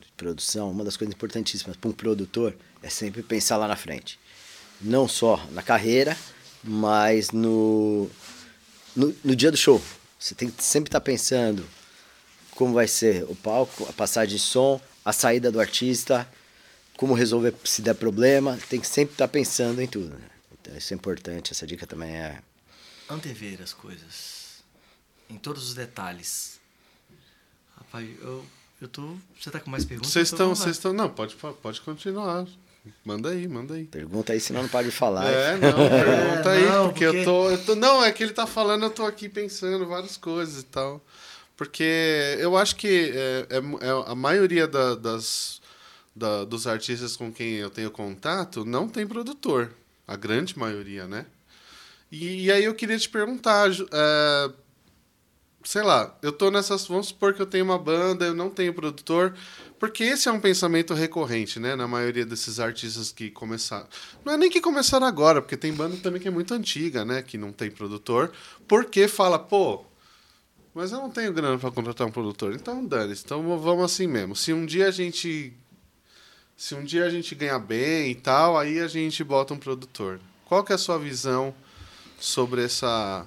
[0.00, 4.18] de produção, uma das coisas importantíssimas para um produtor é sempre pensar lá na frente.
[4.80, 6.16] Não só na carreira,
[6.64, 8.08] mas no,
[8.96, 9.80] no, no dia do show.
[10.18, 11.66] Você tem que sempre estar pensando
[12.60, 16.28] como vai ser o palco, a passagem de som, a saída do artista,
[16.94, 18.58] como resolver se der problema.
[18.68, 20.10] Tem que sempre estar pensando em tudo.
[20.10, 20.28] né?
[20.60, 22.38] Então isso é importante, essa dica também é
[23.08, 24.60] Antever as coisas.
[25.30, 26.60] Em todos os detalhes.
[27.78, 28.44] Rapaz, eu,
[28.82, 29.16] eu tô.
[29.40, 30.12] Você tá com mais perguntas?
[30.12, 30.92] Vocês tô estão, vocês estão.
[30.92, 32.46] Não, pode, pode continuar.
[33.02, 33.84] Manda aí, manda aí.
[33.84, 35.24] Pergunta aí, senão não para de falar.
[35.26, 37.74] É, não, pergunta aí, não, porque, porque- Eu, tô, eu tô.
[37.74, 41.00] Não, é que ele tá falando, eu tô aqui pensando várias coisas e tal.
[41.60, 41.84] Porque
[42.38, 45.60] eu acho que é, é, é a maioria da- das,
[46.16, 49.70] da- dos artistas com quem eu tenho contato não tem produtor.
[50.08, 51.26] A grande maioria, né?
[52.10, 54.50] E, e aí eu queria te perguntar, é,
[55.62, 56.86] sei lá, eu tô nessas.
[56.86, 59.34] Vamos supor que eu tenho uma banda, eu não tenho produtor,
[59.78, 61.76] porque esse é um pensamento recorrente, né?
[61.76, 63.86] Na maioria desses artistas que começaram.
[64.24, 67.20] Não é nem que começaram agora, porque tem banda também que é muito antiga, né?
[67.20, 68.32] Que não tem produtor,
[68.66, 69.84] porque fala, pô.
[70.74, 72.54] Mas eu não tenho grana para contratar um produtor.
[72.54, 73.24] Então, dane-se.
[73.24, 74.36] Então, vamos assim mesmo.
[74.36, 75.52] Se um dia a gente.
[76.56, 80.20] Se um dia a gente ganhar bem e tal, aí a gente bota um produtor.
[80.44, 81.54] Qual que é a sua visão
[82.18, 83.26] sobre essa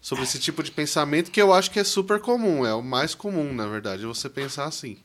[0.00, 3.14] sobre esse tipo de pensamento que eu acho que é super comum, é o mais
[3.14, 4.98] comum, na verdade, você pensar assim.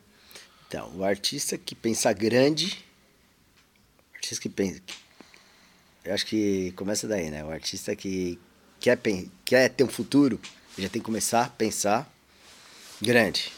[0.67, 2.85] Então, o artista que pensa grande,
[4.11, 4.81] o artista que pensa,
[6.03, 7.45] eu acho que começa daí, né?
[7.45, 8.37] O artista que
[8.77, 8.99] quer,
[9.45, 10.37] quer ter um futuro,
[10.81, 12.11] já tem que começar a pensar
[13.01, 13.51] grande.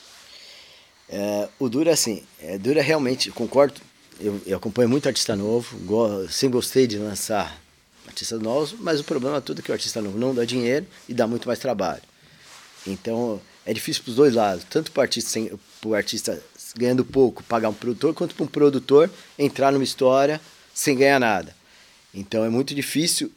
[1.10, 3.82] É, o duro é assim, é, duro é realmente, concordo,
[4.20, 7.60] eu, eu acompanho muito artista novo, go, sempre gostei de lançar
[8.08, 11.14] artistas novos, mas o problema tudo é que o artista novo não dá dinheiro e
[11.14, 12.02] dá muito mais trabalho.
[12.86, 15.40] Então, é difícil para os dois lados, tanto para o artista,
[15.96, 16.42] artista
[16.76, 20.40] ganhando pouco pagar um produtor, quanto para um produtor entrar numa história
[20.74, 21.56] sem ganhar nada.
[22.14, 23.32] Então, é muito difícil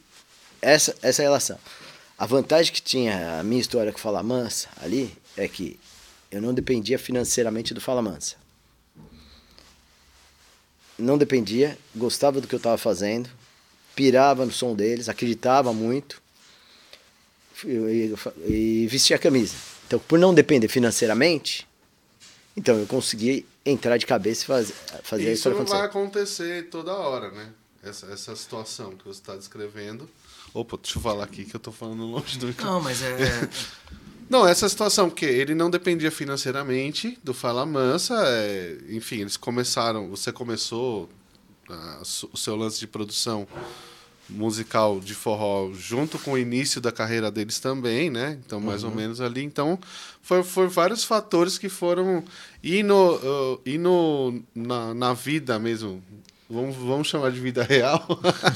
[0.61, 1.59] essa, essa relação.
[2.17, 5.79] A vantagem que tinha a minha história com o Fala Mansa ali é que
[6.31, 8.35] eu não dependia financeiramente do Fala Mansa.
[10.97, 13.29] Não dependia, gostava do que eu estava fazendo,
[13.93, 16.21] pirava no som deles, acreditava muito
[17.65, 19.55] e, vestia a camisa.
[19.87, 21.67] Então, por não depender financeiramente,
[22.55, 25.77] então eu consegui entrar de cabeça e faz, fazer a Isso história não acontecer.
[25.77, 27.51] vai acontecer toda hora, né?
[27.83, 30.09] Essa, essa situação que você está descrevendo.
[30.55, 32.75] Opa, deixa eu falar aqui que eu tô falando longe do microfone.
[32.75, 33.49] Não, mas é.
[34.27, 40.09] Não, essa situação, porque ele não dependia financeiramente do Fala Mansa, é, enfim, eles começaram,
[40.09, 41.07] você começou
[42.03, 43.47] su- o seu lance de produção
[44.27, 48.39] musical de forró junto com o início da carreira deles também, né?
[48.43, 49.43] Então, mais ou menos ali.
[49.43, 49.77] Então,
[50.23, 52.23] foi, foi vários fatores que foram.
[52.63, 56.01] E, no, uh, e no, na, na vida mesmo,
[56.49, 58.05] vamos, vamos chamar de vida real,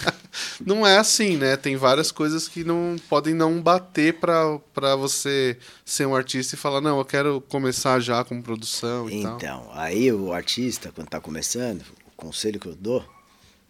[0.63, 1.57] não é assim, né?
[1.57, 6.81] Tem várias coisas que não podem não bater para você ser um artista e falar,
[6.81, 9.37] não, eu quero começar já com produção e tal.
[9.37, 13.03] Então, aí o artista, quando está começando, o conselho que eu dou,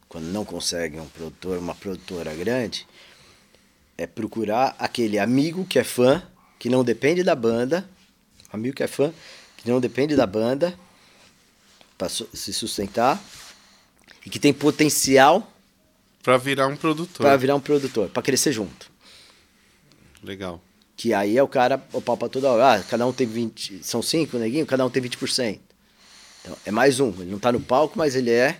[0.07, 2.87] quando não consegue um produtor, uma produtora grande,
[3.97, 6.21] é procurar aquele amigo que é fã,
[6.57, 7.89] que não depende da banda,
[8.51, 9.13] amigo que é fã,
[9.57, 10.77] que não depende da banda
[11.97, 13.21] para se sustentar
[14.29, 15.51] e que tem potencial
[16.21, 17.25] Pra virar um produtor.
[17.25, 18.91] para virar um produtor, para crescer junto.
[20.23, 20.61] Legal.
[20.95, 22.75] Que aí é o cara, o pau pra toda hora.
[22.81, 23.81] Ah, cada um tem 20.
[23.83, 24.65] São cinco, neguinho?
[24.65, 25.59] Cada um tem 20%.
[26.41, 27.09] Então, é mais um.
[27.21, 28.59] Ele não tá no palco, mas ele é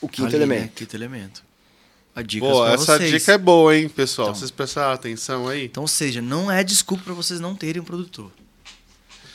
[0.00, 0.62] o quinto Ali, elemento.
[0.62, 0.70] né?
[0.74, 1.42] Quinto elemento.
[2.14, 3.10] A dica pra essa vocês.
[3.10, 4.28] dica é boa, hein, pessoal?
[4.28, 4.38] Então.
[4.38, 5.64] Vocês prestaram atenção aí?
[5.64, 8.30] Então, ou seja, não é desculpa pra vocês não terem um produtor.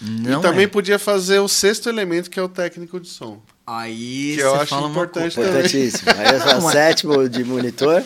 [0.01, 0.67] e Não também é.
[0.67, 3.41] podia fazer o sexto elemento, que é o técnico de som.
[3.67, 5.49] Aí Que eu você acho fala uma importante coisa.
[5.49, 6.09] Importantíssimo.
[6.17, 8.01] Aí é Não, o sétimo de monitor,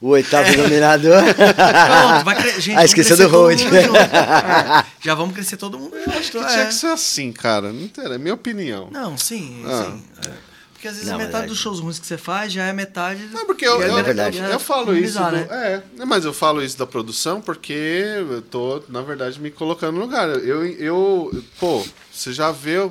[0.00, 1.22] o oitavo iluminador.
[1.22, 2.60] Pronto, vai cre...
[2.60, 3.60] Gente, Ah, vamos esqueceu crescer do todo hold.
[3.62, 3.94] mundo junto.
[4.04, 6.18] É, já vamos crescer todo mundo junto.
[6.18, 6.46] Acho que é.
[6.46, 7.72] tinha que ser assim, cara.
[7.72, 8.88] Não interessa, é minha opinião.
[8.90, 9.84] Não, sim, Ah.
[9.86, 10.02] sim.
[10.28, 10.32] é.
[10.72, 13.26] Porque às vezes Não, metade é- dos shows ruins que você faz já é metade.
[13.32, 14.36] Não, porque eu, eu, é verdade.
[14.38, 15.18] eu, eu falo isso.
[15.18, 15.46] do- né?
[15.50, 20.00] É, mas eu falo isso da produção porque eu tô, na verdade, me colocando no
[20.02, 20.28] lugar.
[20.28, 22.90] Eu, eu pô, você já vê.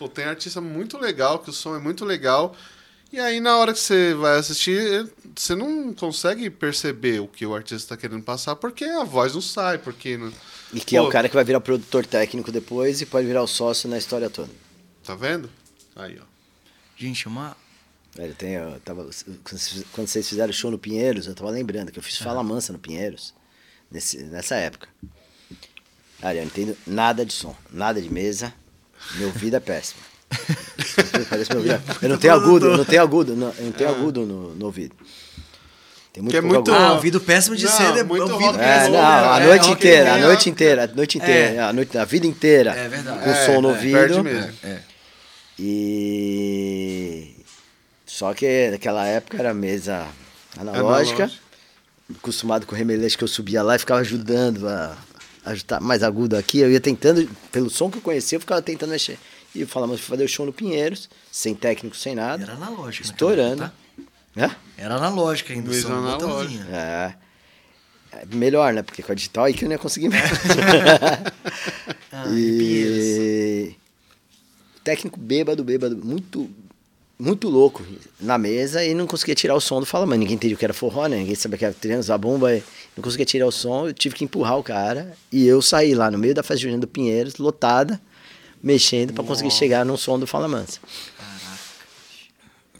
[0.00, 2.56] Pô, tem artista muito legal, que o som é muito legal.
[3.12, 7.54] E aí, na hora que você vai assistir, você não consegue perceber o que o
[7.54, 10.16] artista está querendo passar, porque a voz não sai, porque.
[10.16, 10.32] Não,
[10.72, 11.08] E que é Pô.
[11.08, 14.30] o cara que vai virar produtor técnico depois e pode virar o sócio na história
[14.30, 14.48] toda.
[15.04, 15.50] tá vendo?
[15.94, 16.24] Aí, ó.
[16.96, 17.54] Gente, uma.
[18.14, 19.06] Velho, tem, eu tava,
[19.92, 22.78] quando vocês fizeram show no Pinheiros, eu tava lembrando que eu fiz Fala Mansa no
[22.78, 23.34] Pinheiros,
[23.90, 24.88] nesse, nessa época.
[26.20, 28.54] Cara, eu não entendo nada de som, nada de mesa,
[29.16, 30.00] meu ouvido é péssimo.
[31.28, 33.72] Parece meu ouvido é- Eu não tenho agudo, eu não tenho agudo, não, eu não
[33.72, 34.94] tenho agudo no, no ouvido.
[36.12, 36.84] Tem muito Que é muito- agudo.
[36.86, 37.96] Ah, ouvido péssimo de Não, ser.
[37.98, 38.96] é muito ouvido rock and É, péssimo.
[38.96, 42.04] não, a É, noite and inteira, a noite inteira, a noite inteira, a, noite, a
[42.04, 42.70] vida inteira.
[42.72, 43.24] É verdade.
[43.24, 44.34] Com É, som no é, perde ouvido.
[44.34, 44.52] mesmo.
[44.64, 44.78] É.
[45.58, 47.36] E.
[48.06, 50.06] Só que naquela época era mesa
[50.58, 50.80] analógica.
[51.24, 51.30] Analógica.
[52.18, 54.96] Acostumado com o remeleixo que eu subia lá e ficava ajudando a
[55.44, 56.58] ajudar mais agudo aqui.
[56.58, 59.18] Eu ia tentando, pelo som que eu conhecia, eu ficava tentando mexer.
[59.54, 62.42] E eu falava, mas fui fazer o show no Pinheiros, sem técnico, sem nada.
[62.44, 63.08] Era analógico.
[63.08, 63.62] naquela Estourando.
[63.64, 63.74] época,
[64.36, 64.48] Né?
[64.48, 64.56] tá?
[64.78, 65.68] Era analógico ainda.
[65.70, 66.26] Mesmo Só analógico.
[66.28, 66.66] botãozinho.
[66.74, 67.14] É.
[68.12, 68.82] É Melhor, né?
[68.82, 70.26] Porque com a digital aí que eu não ia conseguir mesmo.
[72.12, 73.74] Ah, e Pinheiros.
[74.82, 76.50] técnico bêbado, bêbado, muito
[77.20, 77.84] muito louco
[78.18, 80.64] na mesa e não conseguia tirar o som do Fala, mas ninguém entendia o que
[80.64, 81.18] era forró, né?
[81.18, 82.50] Ninguém sabia que era treino, a bomba,
[82.96, 86.10] não conseguia tirar o som, eu tive que empurrar o cara e eu saí lá
[86.10, 88.00] no meio da festa junina do Pinheiros, lotada,
[88.62, 90.80] mexendo pra conseguir chegar no som do Fala Mansa.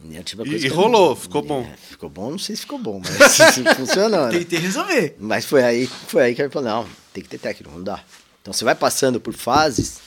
[0.02, 1.60] E, é tipo E- e eu- rolou, ficou bom.
[1.62, 3.10] É, ficou bom, não sei se ficou bom, mas
[3.40, 4.38] assim, funcionou, né?
[4.38, 5.14] Tentei resolver.
[5.20, 8.02] Mas foi aí, foi aí que ele falou, não, tem que ter técnico, não dá.
[8.40, 9.98] Então você vai passando por fases.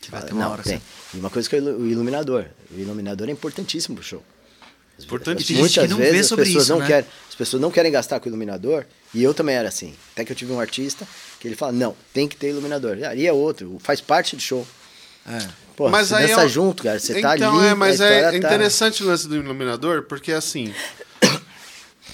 [0.00, 0.72] Que vai ter uma não, hora tem.
[0.74, 1.01] certa.
[1.14, 2.46] E uma coisa que é o ilu- o iluminador.
[2.74, 4.22] O iluminador é importantíssimo pro show.
[4.98, 5.58] Importantíssimo.
[5.60, 6.86] Muitas não vezes vê as sobre pessoas isso, não né?
[6.86, 9.94] querem, as pessoas não querem gastar com iluminador, e eu também era assim.
[10.12, 11.06] Até que eu tive um artista
[11.40, 12.96] que ele fala, não, tem que ter iluminador.
[13.16, 14.66] E é outro, faz parte do show.
[15.26, 15.48] É.
[15.74, 16.98] Pô, Mas você aí dança é o- junto, cara.
[17.00, 17.42] Você tá ali.
[17.42, 20.72] então, é, mas é tá- interessante o lance do iluminador, porque assim.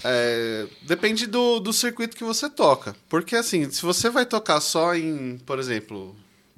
[0.04, 2.94] é, depende do, do circuito que você toca.
[3.08, 6.14] Porque assim, se você vai tocar só em, por exemplo,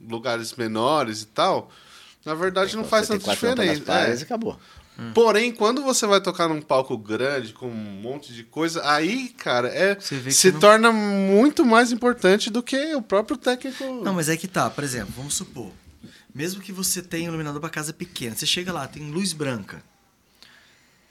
[0.09, 1.71] lugares menores e tal,
[2.31, 3.93] na verdade não faz tanta diferença.
[3.93, 4.13] É.
[4.23, 4.59] acabou.
[5.15, 9.69] Porém, quando você vai tocar num palco grande, com um monte de coisa, aí, cara,
[9.69, 13.83] é, Você vê que se não- torna muito mais importante do que o próprio técnico.
[14.05, 15.73] Não, mas é que tá, por exemplo, vamos supor.
[16.35, 19.83] Mesmo que você tenha iluminador pra casa pequena, você chega lá, tem luz branca.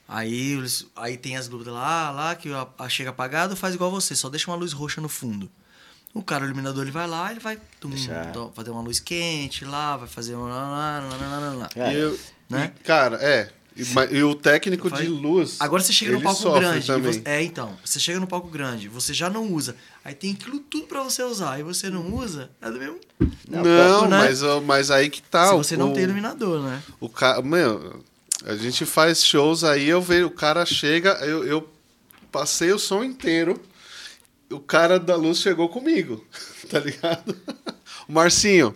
[0.06, 0.56] Aí,
[0.96, 4.28] aí tem as luzes lá, lá, que a, a chega apagado, faz igual você, só
[4.28, 5.50] deixa uma luz roxa no fundo.
[6.12, 7.90] O cara, o iluminador, ele vai lá, ele vai tum,
[8.32, 10.42] to- fazer uma luz quente lá, vai fazer um...
[10.48, 11.68] lá, lá, lá, lá, lá, lá.
[11.76, 11.94] É.
[11.94, 12.72] E eu- Né?
[12.80, 13.48] e, cara, é.
[13.76, 15.56] E, mas- e o técnico de luz.
[15.60, 16.90] Agora você chega no palco grande.
[16.90, 17.76] e você- é, então.
[17.84, 19.76] Você chega no palco grande, você já não usa.
[20.04, 21.60] Aí tem aquilo tudo pra você usar.
[21.60, 22.98] E você não usa, é do mesmo.
[23.48, 24.18] Não, Não, né?
[24.18, 25.46] mas, mas aí que tá.
[25.46, 26.82] Se o- você não o, tem iluminador, né?
[26.98, 27.40] O cara.
[27.40, 28.02] Meu,
[28.44, 31.68] a gente faz shows aí, eu vejo, o cara chega, eu, eu
[32.32, 33.58] passei o som inteiro,
[34.50, 36.24] o cara da luz chegou comigo,
[36.68, 37.36] tá ligado?
[38.08, 38.74] O Marcinho,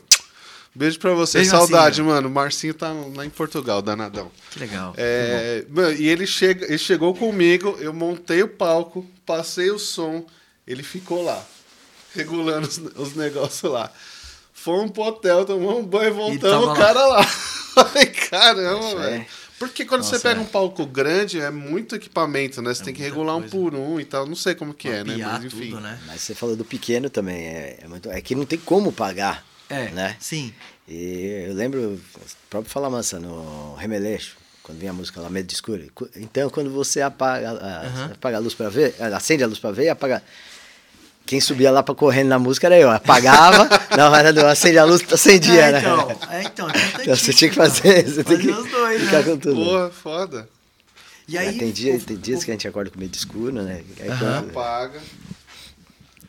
[0.74, 1.38] Beijo pra você.
[1.38, 2.06] Beijo, Saudade, Marcinho.
[2.06, 2.28] mano.
[2.28, 4.30] O Marcinho tá lá em Portugal, danadão.
[4.50, 4.92] Que legal.
[4.96, 10.26] É, mano, e ele, chega, ele chegou comigo, eu montei o palco, passei o som,
[10.66, 11.44] ele ficou lá,
[12.12, 13.90] regulando os, os negócios lá.
[14.52, 17.22] Fomos pro hotel, tomamos um banho e voltamos, o cara lá.
[17.74, 19.22] Falei, caramba, velho.
[19.22, 19.26] é.
[19.58, 20.42] Porque quando você Nossa, pega é.
[20.42, 22.74] um palco grande, é muito equipamento, né?
[22.74, 23.56] Você tem que regular um coisa.
[23.56, 24.26] por um e tal.
[24.26, 25.16] Não sei como que é, né?
[25.16, 25.70] Mas enfim.
[25.70, 25.98] tudo, né?
[26.06, 27.36] Mas você falou do pequeno também.
[27.46, 29.44] É, é, muito, é que não tem como pagar.
[29.70, 30.16] É, Né?
[30.20, 30.52] sim.
[30.86, 32.00] E eu lembro, o
[32.50, 35.82] próprio Falamansa, no Remeleixo, quando vinha a música lá, Medo de Escuro.
[35.94, 38.10] Cu- Então, quando você apaga, a, Aham.
[38.12, 40.22] apaga a luz pra ver, acende a luz pra ver e apaga.
[41.26, 42.90] Quem subia lá pra correndo na música era eu.
[42.90, 45.78] Apagava, na hora do acende a luz, acendia, é, né?
[45.80, 46.68] então, é, então,
[47.00, 49.24] então você tinha que fazer, você tem que Fazer os dois, ficar né?
[49.24, 49.54] com tudo.
[49.56, 50.48] Porra, foda.
[51.26, 53.52] E aí, tem, dia, o- tem dias o- que a gente acorda com medo escuro,
[53.62, 53.82] né?
[53.98, 54.18] Aí Aham.
[54.42, 55.00] quando- Apaga.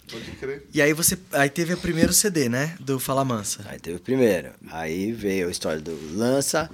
[0.10, 0.64] Pode crer.
[0.74, 1.18] E aí você.
[1.34, 2.76] Aí teve o primeiro CD, né?
[2.80, 3.66] Do Fala Mansa.
[3.68, 4.52] Aí teve o primeiro.
[4.72, 6.70] Aí veio a história do Lança.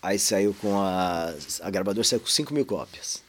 [0.00, 1.34] Aí saiu com a.
[1.60, 3.22] A gravadora saiu com 5 mil cópias.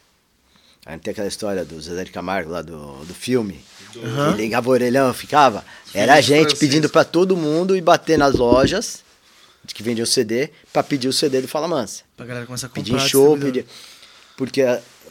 [0.86, 3.60] Aí tem aquela história do Zezé de Camargo lá do, do filme.
[4.04, 4.32] Aham.
[4.34, 5.64] Que ligava o orelhão, ficava.
[5.94, 6.60] Era a gente Francisco.
[6.60, 9.04] pedindo pra todo mundo ir bater nas lojas
[9.64, 12.04] de que vendiam CD pra pedir o CD do Fala Mansa.
[12.18, 12.84] Pra galera começar a comprar.
[12.84, 13.66] Pedir em show, pedir.
[14.38, 14.62] Porque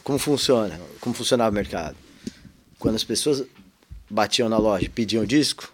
[0.03, 0.79] como funciona?
[0.99, 1.95] Como funcionava o mercado?
[2.79, 3.43] Quando as pessoas
[4.09, 5.71] batiam na loja e pediam o disco,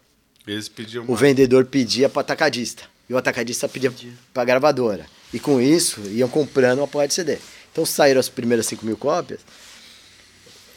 [0.48, 1.20] Eles pediam o mais.
[1.20, 2.84] vendedor pedia para atacadista.
[3.10, 3.92] E o atacadista pedia
[4.34, 5.06] para gravadora.
[5.34, 7.38] E com isso, iam comprando uma porra de CD.
[7.72, 9.42] Então saíram as primeiras 5 mil cópias.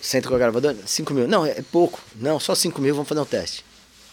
[0.05, 1.27] Senta com a gravadora, 5 mil.
[1.27, 1.99] Não, é pouco.
[2.17, 3.65] Não, só 5 mil, vamos fazer um teste.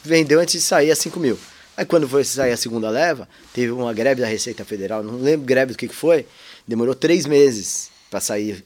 [0.02, 1.38] Vendeu antes de sair a 5 mil.
[1.76, 5.46] Aí quando foi sair a segunda leva, teve uma greve da Receita Federal, não lembro
[5.46, 6.26] greve do que, que foi.
[6.66, 8.64] Demorou três meses para sair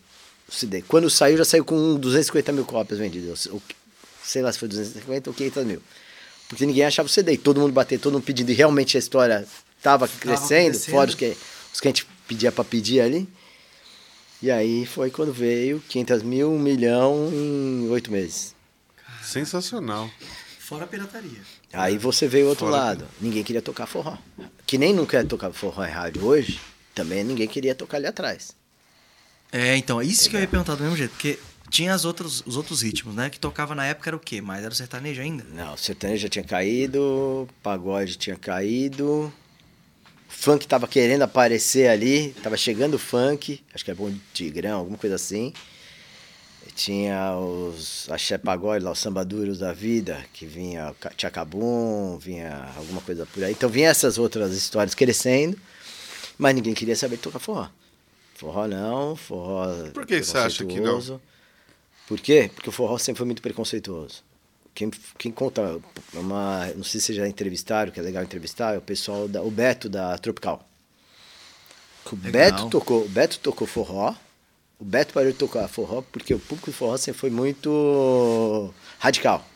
[0.47, 0.83] o CD.
[0.83, 3.47] Quando saiu, já saiu com 250 mil cópias vendidas.
[3.47, 3.59] Ou,
[4.23, 5.81] sei lá se foi 250 ou 500 mil.
[6.47, 7.33] Porque ninguém achava o CD.
[7.33, 8.51] E todo mundo bateu, todo mundo pedindo.
[8.51, 9.47] E realmente a história
[9.79, 10.91] estava crescendo, crescendo.
[10.91, 11.35] fora os que,
[11.73, 13.27] os que a gente pedia para pedir ali.
[14.41, 18.55] E aí foi quando veio 500 mil, 1 milhão em oito meses.
[19.21, 20.09] Sensacional.
[20.59, 21.41] Fora a pirataria.
[21.73, 23.07] Aí você veio outro Fora lado.
[23.19, 24.17] Ninguém queria tocar forró.
[24.65, 26.59] Que nem não quer tocar forró em rádio hoje,
[26.93, 28.55] também ninguém queria tocar ali atrás.
[29.51, 32.57] É, então, isso que eu ia perguntar do mesmo jeito, porque tinha as outras, os
[32.57, 33.29] outros ritmos, né?
[33.29, 34.41] Que tocava na época era o quê?
[34.41, 35.43] Mas era o sertanejo ainda?
[35.51, 39.31] Não, o sertanejo já tinha caído, pagode tinha caído,
[40.45, 44.77] funk tava querendo aparecer ali, tava chegando o funk, acho que é bom de Tigrão,
[44.77, 45.51] alguma coisa assim.
[46.75, 53.25] Tinha os axé pagode lá, os sambaduros da vida, que vinha Tchacabum, vinha alguma coisa
[53.25, 53.53] por aí.
[53.53, 55.57] Então vinha essas outras histórias crescendo,
[56.37, 57.67] mas ninguém queria saber tocar forró.
[58.35, 59.65] Forró não, forró.
[59.93, 61.19] Por que você acha que não?
[62.07, 62.51] Por quê?
[62.53, 64.21] Porque o forró sempre foi muito preconceituoso.
[64.75, 65.79] Quem, quem conta
[66.13, 66.67] uma.
[66.75, 69.41] Não sei se vocês já entrevistaram, que é legal entrevistar, é o pessoal da.
[69.41, 70.67] O Beto da Tropical.
[72.11, 72.31] O Legal.
[72.31, 74.13] Beto tocou, o Beto tocou forró.
[74.77, 79.47] O Beto parou de tocar forró porque o público do forró sempre foi muito radical.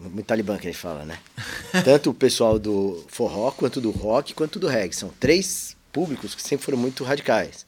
[0.00, 1.18] Muito talibã que gente fala, né?
[1.84, 4.94] Tanto o pessoal do forró, quanto do rock, quanto do reggae.
[4.94, 7.66] São três públicos que sempre foram muito radicais.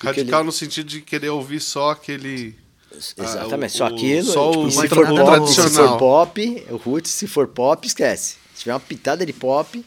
[0.00, 2.56] Radical ele- no sentido de querer ouvir só aquele.
[2.92, 4.24] Exatamente, Ah, o- só aquilo.
[4.32, 7.86] só tipo, o- e se for pop, se for pop, o roots, se for pop,
[7.86, 8.36] esquece.
[8.54, 9.84] Se tiver uma pitada de pop,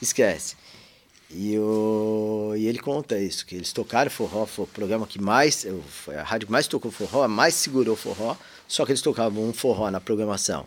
[0.00, 0.56] esquece.
[1.30, 5.66] E, o, e ele conta isso, que eles tocaram forró, foi o programa que mais,
[5.88, 8.36] foi a rádio que mais tocou forró, a mais segurou forró,
[8.68, 10.66] só que eles tocavam um forró na programação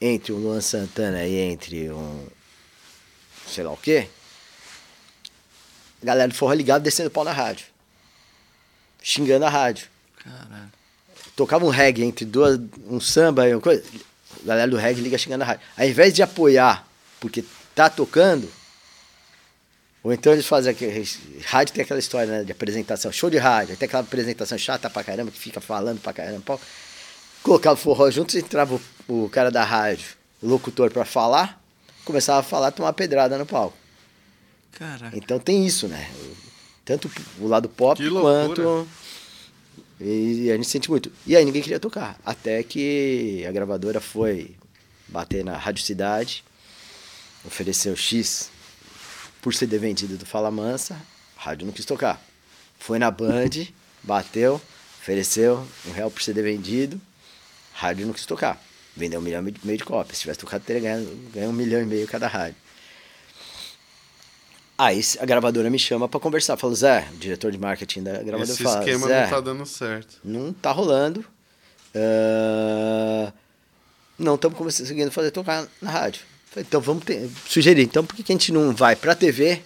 [0.00, 2.26] entre o Luan Santana e entre um
[3.48, 4.08] sei lá o quê.
[6.02, 7.66] A galera do forró ligava descendo o pau na rádio.
[9.02, 9.86] Xingando a rádio
[10.22, 10.70] Caralho.
[11.38, 12.58] Tocava um reggae entre duas,
[12.90, 13.80] um samba e uma coisa,
[14.42, 15.62] a galera do reggae liga xingando a rádio.
[15.76, 16.84] Ao invés de apoiar,
[17.20, 17.44] porque
[17.76, 18.50] tá tocando,
[20.02, 21.08] ou então eles fazem aquele.
[21.44, 25.04] Rádio tem aquela história né, de apresentação, show de rádio, tem aquela apresentação chata pra
[25.04, 26.40] caramba, que fica falando pra caramba.
[26.44, 26.60] pau.
[27.40, 28.74] Colocava o forró junto, entrava
[29.08, 30.06] o, o cara da rádio,
[30.42, 31.62] o locutor pra falar,
[32.04, 33.76] começava a falar, tomar pedrada no palco.
[34.72, 35.16] Caraca.
[35.16, 36.10] Então tem isso, né?
[36.84, 37.08] Tanto
[37.38, 38.88] o lado pop quanto.
[40.00, 41.10] E a gente sente muito.
[41.26, 42.18] E aí ninguém queria tocar.
[42.24, 44.54] Até que a gravadora foi
[45.08, 46.44] bater na Rádio Cidade,
[47.44, 48.50] ofereceu X
[49.40, 51.00] por CD vendido do Fala Mansa,
[51.36, 52.22] a rádio não quis tocar.
[52.78, 53.66] Foi na Band,
[54.02, 54.60] bateu,
[55.00, 57.00] ofereceu um real por CD vendido,
[57.74, 58.62] a rádio não quis tocar.
[58.96, 60.18] Vendeu um milhão e meio de cópias.
[60.18, 62.56] Se tivesse tocado, teria ganhado, ganhado um milhão e meio cada rádio.
[64.78, 66.56] Aí a gravadora me chama pra conversar.
[66.56, 69.66] Fala, Zé, o diretor de marketing da gravadora Esse fala, esquema Zé, não tá dando
[69.66, 70.20] certo.
[70.22, 71.24] não tá rolando.
[71.92, 73.32] Ah,
[74.16, 76.22] não estamos conseguindo fazer tocar na rádio.
[76.50, 77.82] Falei, então vamos ter, sugerir.
[77.82, 79.60] Então por que, que a gente não vai pra TV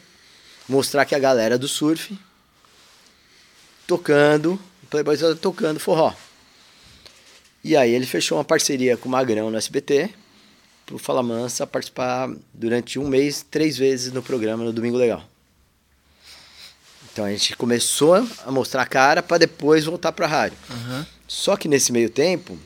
[0.66, 2.18] mostrar que a galera do surf
[3.86, 4.58] tocando,
[4.88, 6.14] Playboy tocando forró.
[7.62, 10.10] E aí ele fechou uma parceria com o Magrão no SBT
[10.86, 15.24] pro Fala Mansa participar durante um mês, três vezes no programa no Domingo Legal.
[17.12, 20.56] Então a gente começou a mostrar a cara para depois voltar pra rádio.
[20.70, 21.06] Aham.
[21.28, 22.58] Só que nesse meio tempo,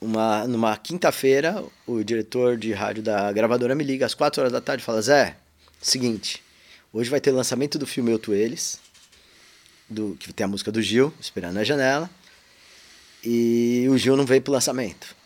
[0.00, 4.60] uma, numa quinta-feira, o diretor de rádio da gravadora me liga às quatro horas da
[4.60, 5.36] tarde e fala: Zé,
[5.80, 6.42] seguinte,
[6.92, 8.78] hoje vai ter lançamento do filme Eu Tu Eles,
[9.88, 12.08] do, que tem a música do Gil, Esperando na Janela,
[13.24, 15.16] e o Gil não veio pro lançamento.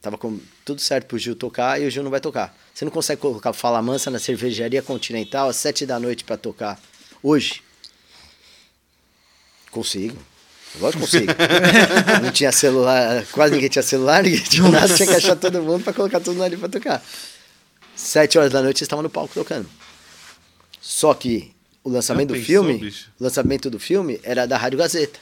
[0.00, 2.56] Tava com tudo certo pro Gil tocar e o Gil não vai tocar.
[2.72, 6.36] Você não consegue colocar o Fala Mansa na cervejaria Continental às sete da noite para
[6.36, 6.80] tocar
[7.22, 7.62] hoje?
[9.70, 10.16] Consigo.
[10.78, 11.32] Lógico que consigo.
[12.22, 15.82] não tinha celular, quase ninguém tinha celular, ninguém tinha nada, tinha que achar todo mundo
[15.82, 17.02] para colocar tudo ali para tocar.
[17.96, 19.68] Sete horas da noite eles estavam no palco tocando.
[20.80, 23.10] Só que o lançamento do filme, bicho?
[23.18, 25.18] o lançamento do filme era da Rádio Gazeta.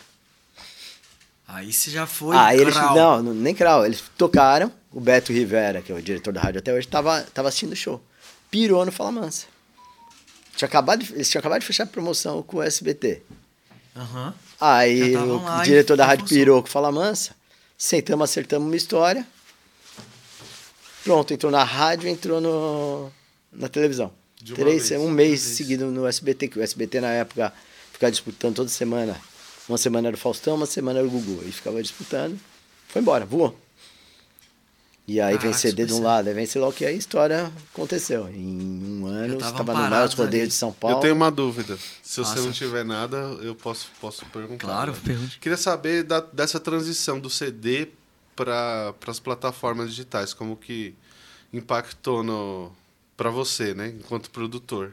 [1.49, 2.37] Aí você já foi.
[2.37, 4.71] Ah, eles não, nem crau, eles tocaram.
[4.93, 7.77] O Beto Rivera, que é o diretor da rádio até hoje, tava, tava assistindo o
[7.77, 8.03] show.
[8.51, 9.47] Pirou no Fala Mansa.
[10.57, 13.23] Tinha acabado de- eles tinham acabado de fechar a promoção com o SBT.
[13.95, 14.35] Aham.
[14.61, 17.37] Aí o diretor da rádio pirou com Fala Mansa.
[17.77, 19.27] Sentamos, acertamos uma história.
[21.05, 23.13] Pronto, entrou na rádio, entrou no,
[23.53, 24.11] na televisão.
[24.43, 27.53] De uma Três, vez, um mês seguido no SBT, que o SBT na época
[27.93, 29.17] ficava disputando toda semana.
[29.69, 31.43] Uma semana era o Faustão, uma semana era o Gugu.
[31.47, 32.39] E ficava disputando.
[32.89, 33.59] Foi embora, voou.
[35.09, 36.95] E aí vem Caraca, CD de um lado, aí vem sei lá o que, aí
[36.95, 38.29] a história aconteceu.
[38.29, 40.49] Em um ano, você estava no maior parados rodeio ali.
[40.49, 40.97] de São Paulo.
[40.97, 41.79] Eu tenho uma dúvida.
[42.03, 42.43] Se você Passa.
[42.43, 44.67] não tiver nada, eu posso, posso perguntar.
[44.67, 44.99] Claro, né?
[45.05, 45.39] pergunte.
[45.39, 47.89] Queria saber da- dessa transição do CD
[48.35, 50.93] para as plataformas digitais, como que
[51.53, 52.73] impactou no
[53.17, 54.93] para você, né, enquanto produtor.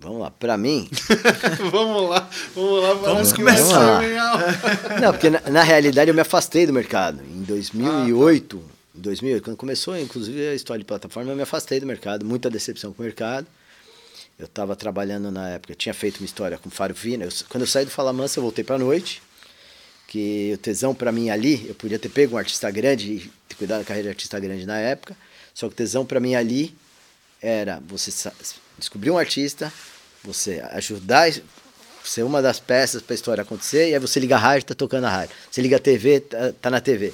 [0.00, 0.88] Vamos lá, pra mim,
[1.72, 3.98] vamos lá, vamos lá, Vamos começar.
[4.00, 4.38] legal.
[5.02, 7.20] Não, porque na, na realidade eu me afastei do mercado.
[7.24, 8.62] Em 2008,
[8.96, 12.24] em 2008, quando começou, inclusive, a história de plataforma, eu me afastei do mercado.
[12.24, 13.46] Muita decepção com o mercado.
[14.38, 17.24] Eu estava trabalhando na época, eu tinha feito uma história com Faro Vina.
[17.24, 19.20] Eu- quando eu saí do Fala Mansa, eu voltei para noite.
[20.06, 23.56] Que o tesão para mim ali, eu podia ter pego um artista grande e ter
[23.56, 25.16] cuidado da carreira de artista grande na época.
[25.52, 26.72] Só que o tesão para mim ali
[27.42, 28.10] era você
[28.78, 29.72] descobrir um artista,
[30.22, 31.32] você ajudar,
[32.04, 34.74] ser uma das peças para a história acontecer, e aí você liga a rádio, tá
[34.74, 35.34] tocando a rádio.
[35.50, 37.12] Você liga a TV, tá, tá na TV.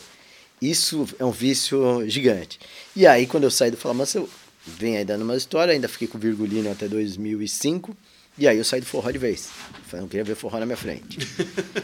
[0.60, 2.58] Isso é um vício gigante.
[2.94, 4.28] E aí, quando eu saí do Fala Mansa, eu
[4.66, 7.96] venho aí dando uma história, ainda fiquei com o Virgulino até 2005,
[8.38, 9.48] e aí eu saí do forró de vez.
[9.86, 11.18] Falei, não queria ver forró na minha frente.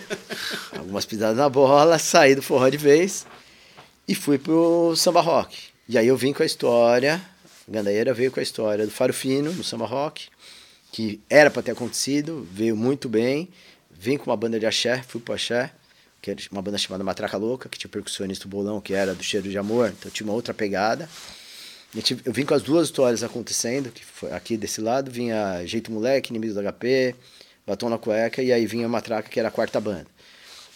[0.77, 3.27] Algumas pisadas na bola, saí do forró de vez
[4.07, 5.57] e fui pro samba rock.
[5.89, 7.21] E aí eu vim com a história,
[7.71, 10.29] Gandaieira veio com a história do Faro Fino, no samba rock,
[10.91, 13.49] que era para ter acontecido, veio muito bem.
[13.91, 15.71] Vim com uma banda de axé, fui pro axé,
[16.21, 19.49] que era uma banda chamada Matraca Louca, que tinha percussionista Bolão, que era do Cheiro
[19.49, 21.09] de Amor, então tinha uma outra pegada.
[22.25, 26.31] Eu vim com as duas histórias acontecendo, que foi aqui desse lado, vinha Jeito Moleque,
[26.31, 27.15] Inimigos do HP,
[27.67, 30.07] Batom na Cueca, e aí vinha Matraca, que era a quarta banda.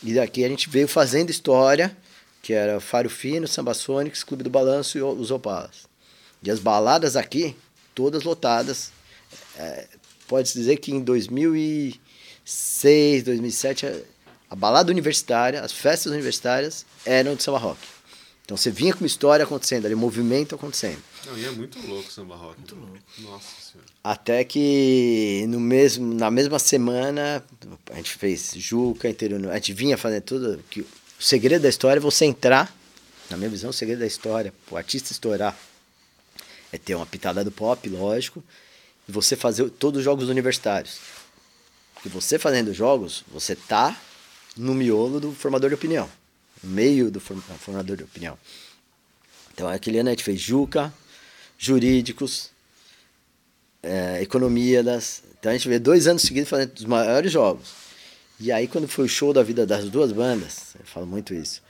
[0.02, 1.96] E daqui a gente veio fazendo história,
[2.42, 5.92] que era Faro Fino, Samba Sonics, Clube do Balanço e os Opalas.
[6.44, 7.56] E as baladas aqui,
[7.94, 8.92] todas lotadas.
[9.56, 9.86] É,
[10.26, 11.00] Pode-se dizer que em
[12.44, 14.00] 2006, 2007, a-
[14.50, 17.78] a balada universitária, as festas universitárias eram de samba rock.
[18.44, 20.98] Então você vinha com uma história acontecendo ali, um movimento acontecendo.
[21.26, 22.58] Não, e é muito louco o samba rock.
[22.58, 22.98] Muito louco.
[23.18, 23.88] Nossa senhora.
[24.02, 27.42] Até que no mesmo, na mesma semana
[27.90, 30.62] a gente fez Juca, interior, a gente vinha fazendo tudo.
[30.70, 30.86] Que o
[31.18, 32.74] segredo da história é você entrar,
[33.30, 35.54] na minha visão, o segredo da história, o artista estourar,
[36.74, 38.42] é ter uma pitada do pop, lógico,
[39.08, 40.98] e você fazer todos os jogos universitários.
[41.94, 43.96] Porque você fazendo jogos, você tá
[44.56, 46.10] no miolo do formador de opinião,
[46.60, 48.36] no meio do form- formador de opinião.
[49.52, 50.92] Então, aquele ano a gente fez Juca,
[51.56, 52.50] Jurídicos,
[53.80, 55.22] é, economia das.
[55.38, 57.68] Então a gente vê dois anos seguidos fazendo os maiores jogos.
[58.40, 61.62] E aí, quando foi o show da vida das duas bandas, eu falo muito isso.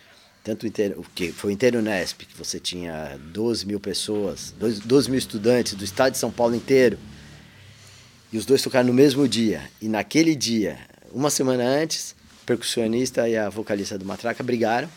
[0.45, 4.53] Tanto o, Inter, o que foi o Inteiro Nesp, que você tinha 12 mil pessoas,
[4.59, 6.99] 12 12 mil estudantes do estado de São Paulo inteiro.
[8.31, 9.71] E os dois tocaram no mesmo dia.
[9.81, 10.79] E naquele dia,
[11.11, 14.89] uma semana antes, o percussionista e a vocalista do Matraca brigaram.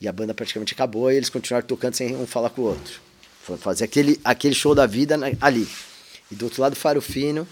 [0.00, 3.00] E a banda praticamente acabou e eles continuaram tocando sem um falar com o outro.
[3.42, 5.66] Foi fazer aquele, aquele show da vida na- ali.
[6.30, 7.48] E do outro lado, Faro Fino,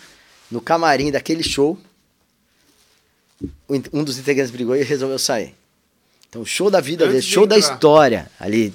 [0.50, 1.78] no camarim daquele show,
[3.92, 5.54] um dos integrantes brigou e resolveu sair.
[6.36, 8.74] Então, o show da vida dele, de show da história ali.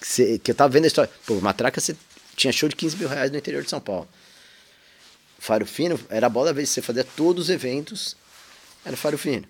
[0.00, 1.10] que, você- que eu tava vendo a história.
[1.26, 1.94] Pô, Matraca você
[2.34, 4.08] tinha show de 15 mil reais no interior de São Paulo.
[5.38, 8.16] Faro Fino era a bola da vez que você fazia todos os eventos,
[8.84, 9.44] era Faro Fino.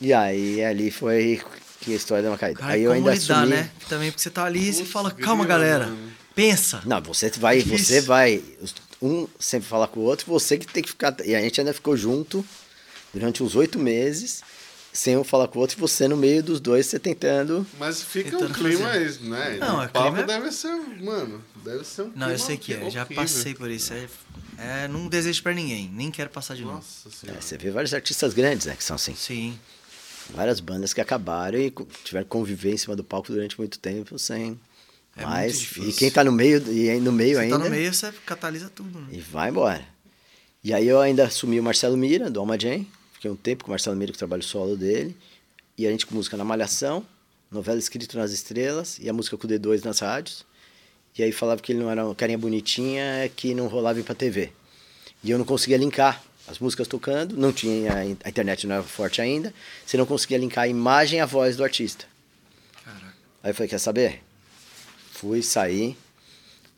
[0.00, 1.40] E aí ali foi
[1.80, 2.60] que a história deu uma caída.
[2.60, 3.54] Cara, aí eu ainda lidar, assumi.
[3.56, 3.70] né?
[3.88, 5.86] Também porque você tá ali e você fala, calma, galera.
[5.86, 6.12] mano.
[6.34, 6.82] Pensa.
[6.84, 7.86] Não, você vai, Difícil.
[7.86, 8.42] você vai.
[8.60, 11.14] os- Um sempre falar com o outro, você que tem que ficar.
[11.24, 12.44] E a gente ainda ficou junto
[13.12, 14.42] durante uns oito meses,
[14.94, 17.66] sem um falar com o outro, e você no meio dos dois, você tentando.
[17.78, 19.20] Mas fica um Tentando clima, fazer.
[19.22, 19.56] né?
[19.60, 20.72] Não, o é palco clima- deve ser,
[21.02, 22.88] mano, deve ser um Não, eu sei que é.
[22.88, 23.92] Já passei por isso.
[23.92, 24.06] É,
[24.56, 25.90] é, não desejo pra ninguém.
[25.92, 26.76] Nem quero passar de novo.
[26.76, 27.40] Nossa É, senhora.
[27.42, 28.76] você vê vários artistas grandes, né?
[28.76, 29.14] Que são assim.
[29.16, 29.58] Sim.
[30.32, 31.70] Várias bandas que acabaram e
[32.04, 34.58] tiveram que conviver em cima do palco durante muito tempo sem.
[35.16, 35.70] É Mas.
[35.76, 37.58] E quem tá no meio, e aí no meio Você ainda.
[37.58, 39.08] tá no meio, você catalisa tudo, né?
[39.12, 39.84] E vai embora.
[40.62, 42.86] E aí eu ainda assumi o Marcelo Mira, do Alma Jam.
[43.24, 45.16] Fiquei um tempo com o Marcelo Mira, com o trabalho solo dele.
[45.78, 47.02] E a gente com música na Malhação,
[47.50, 50.44] novela escrito nas estrelas e a música com o D2 nas rádios.
[51.16, 54.14] E aí falava que ele não era uma carinha bonitinha, que não rolava ir pra
[54.14, 54.52] TV.
[55.22, 58.74] E eu não conseguia linkar as músicas tocando, não tinha a in- a internet não
[58.74, 59.54] era forte ainda,
[59.86, 62.04] você não conseguia linkar a imagem e a voz do artista.
[62.84, 63.14] Caraca.
[63.42, 64.22] Aí eu falei, quer saber?
[65.12, 65.96] Fui sair,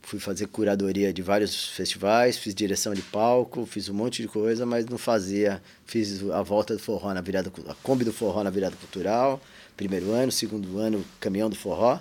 [0.07, 4.65] fui fazer curadoria de vários festivais, fiz direção de palco, fiz um monte de coisa,
[4.65, 5.61] mas não fazia.
[5.85, 9.41] Fiz a volta do forró na virada, a Kombi do forró na virada cultural,
[9.77, 11.99] primeiro ano, segundo ano, caminhão do forró.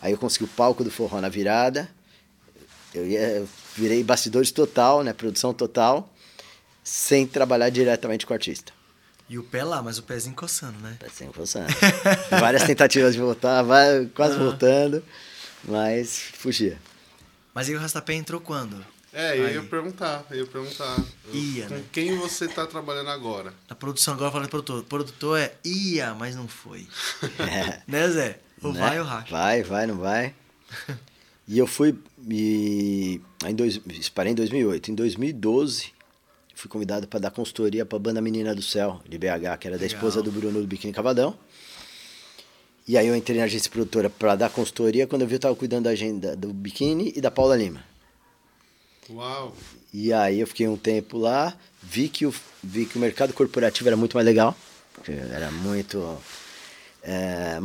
[0.00, 1.90] Aí eu consegui o palco do forró na virada.
[2.94, 6.08] Eu, ia, eu virei bastidores total, né, produção total,
[6.84, 8.72] sem trabalhar diretamente com o artista.
[9.28, 10.96] E o pé lá, mas o pezinho coçando, né?
[11.12, 11.74] Sempre funcionando.
[12.30, 13.64] Várias tentativas de voltar,
[14.14, 15.02] quase voltando,
[15.64, 16.78] mas fugia.
[17.60, 18.82] Mas aí o Rastapé entrou quando?
[19.12, 19.54] É, eu Aí.
[19.56, 20.96] ia perguntar, eu ia perguntar.
[21.30, 21.84] Ia, com né?
[21.92, 23.52] quem você tá trabalhando agora?
[23.68, 24.82] Na produção agora falando produtor.
[24.84, 26.88] Produtor é ia, mas não foi.
[27.38, 28.38] É, né, Zé?
[28.62, 28.80] Ou né?
[28.80, 29.30] vai ou racha.
[29.30, 30.34] Vai, vai, não vai.
[31.46, 31.98] E eu fui,
[32.30, 33.78] e, em dois,
[34.14, 34.92] parei em 2008.
[34.92, 35.92] Em 2012,
[36.54, 39.76] fui convidado para dar consultoria para a banda Menina do Céu, de BH, que era
[39.76, 39.86] da Legal.
[39.86, 41.36] esposa do Bruno do Biquíni Cavadão.
[42.90, 45.54] E aí eu entrei na agência produtora para dar consultoria, quando eu vi eu estava
[45.54, 47.84] cuidando da agenda do Biquíni e da Paula Lima.
[49.08, 49.54] Uau!
[49.94, 53.88] E aí eu fiquei um tempo lá, vi que o, vi que o mercado corporativo
[53.88, 54.56] era muito mais legal,
[55.06, 56.18] era muito
[57.04, 57.60] é,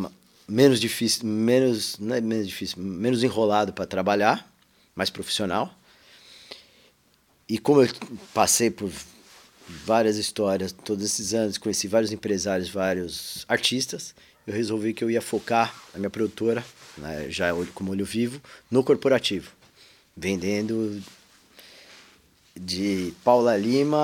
[0.48, 4.48] menos difícil, menos não é menos difícil, menos enrolado para trabalhar,
[4.94, 5.74] mais profissional.
[7.50, 7.90] E como eu
[8.32, 8.92] passei por
[9.68, 14.14] várias histórias todos esses anos, conheci vários empresários, vários artistas,
[14.48, 16.64] eu resolvi que eu ia focar a minha produtora,
[16.98, 19.50] né, já como olho vivo, no corporativo,
[20.16, 21.02] vendendo
[22.56, 23.98] de Paula Lima,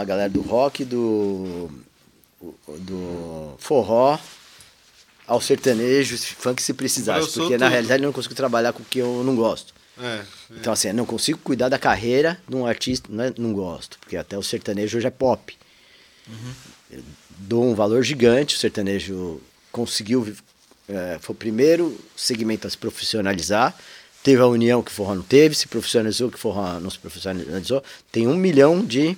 [0.00, 1.70] a galera do rock, do,
[2.66, 4.18] do forró,
[5.26, 7.32] ao sertanejo, funk se precisasse.
[7.38, 7.72] Porque na tudo.
[7.72, 9.74] realidade eu não consigo trabalhar com o que eu não gosto.
[10.02, 13.52] É, Então, assim, eu não consigo cuidar da carreira de um artista, não, é- não
[13.52, 15.56] gosto, porque até o sertanejo hoje é pop.
[16.90, 17.02] Eu
[17.38, 19.40] dou um valor gigante, o sertanejo
[19.72, 20.34] conseguiu,
[20.88, 23.76] é, foi o primeiro segmento a se profissionalizar,
[24.22, 26.98] teve a união que o forró não teve, se profissionalizou que o forró não se
[26.98, 29.16] profissionalizou, tem um milhão de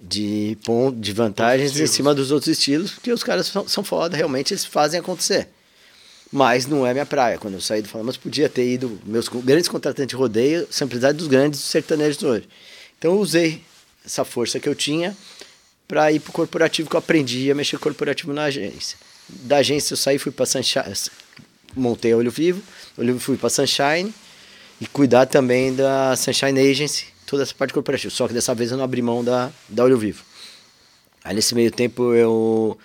[0.00, 0.56] de,
[0.96, 4.64] de vantagens em cima dos outros estilos, porque os caras são, são foda, realmente eles
[4.64, 5.48] fazem acontecer.
[6.30, 7.38] Mas não é minha praia.
[7.38, 9.00] Quando eu saí do Fala, mas podia ter ido.
[9.04, 12.48] Meus grandes contratantes de rodeio, simplicidade dos grandes sertanejos hoje.
[12.98, 13.62] Então eu usei
[14.04, 15.16] essa força que eu tinha
[15.86, 18.98] para ir pro corporativo, que eu aprendi a mexer corporativo na agência.
[19.28, 20.94] Da agência eu saí, fui para Sunshine,
[21.76, 22.62] montei a Olho Vivo,
[22.96, 24.12] Olho Vivo fui para Sunshine
[24.80, 28.12] e cuidar também da Sunshine Agency, toda essa parte corporativa.
[28.12, 30.24] Só que dessa vez eu não abri mão da, da Olho Vivo.
[31.22, 32.78] Aí nesse meio tempo eu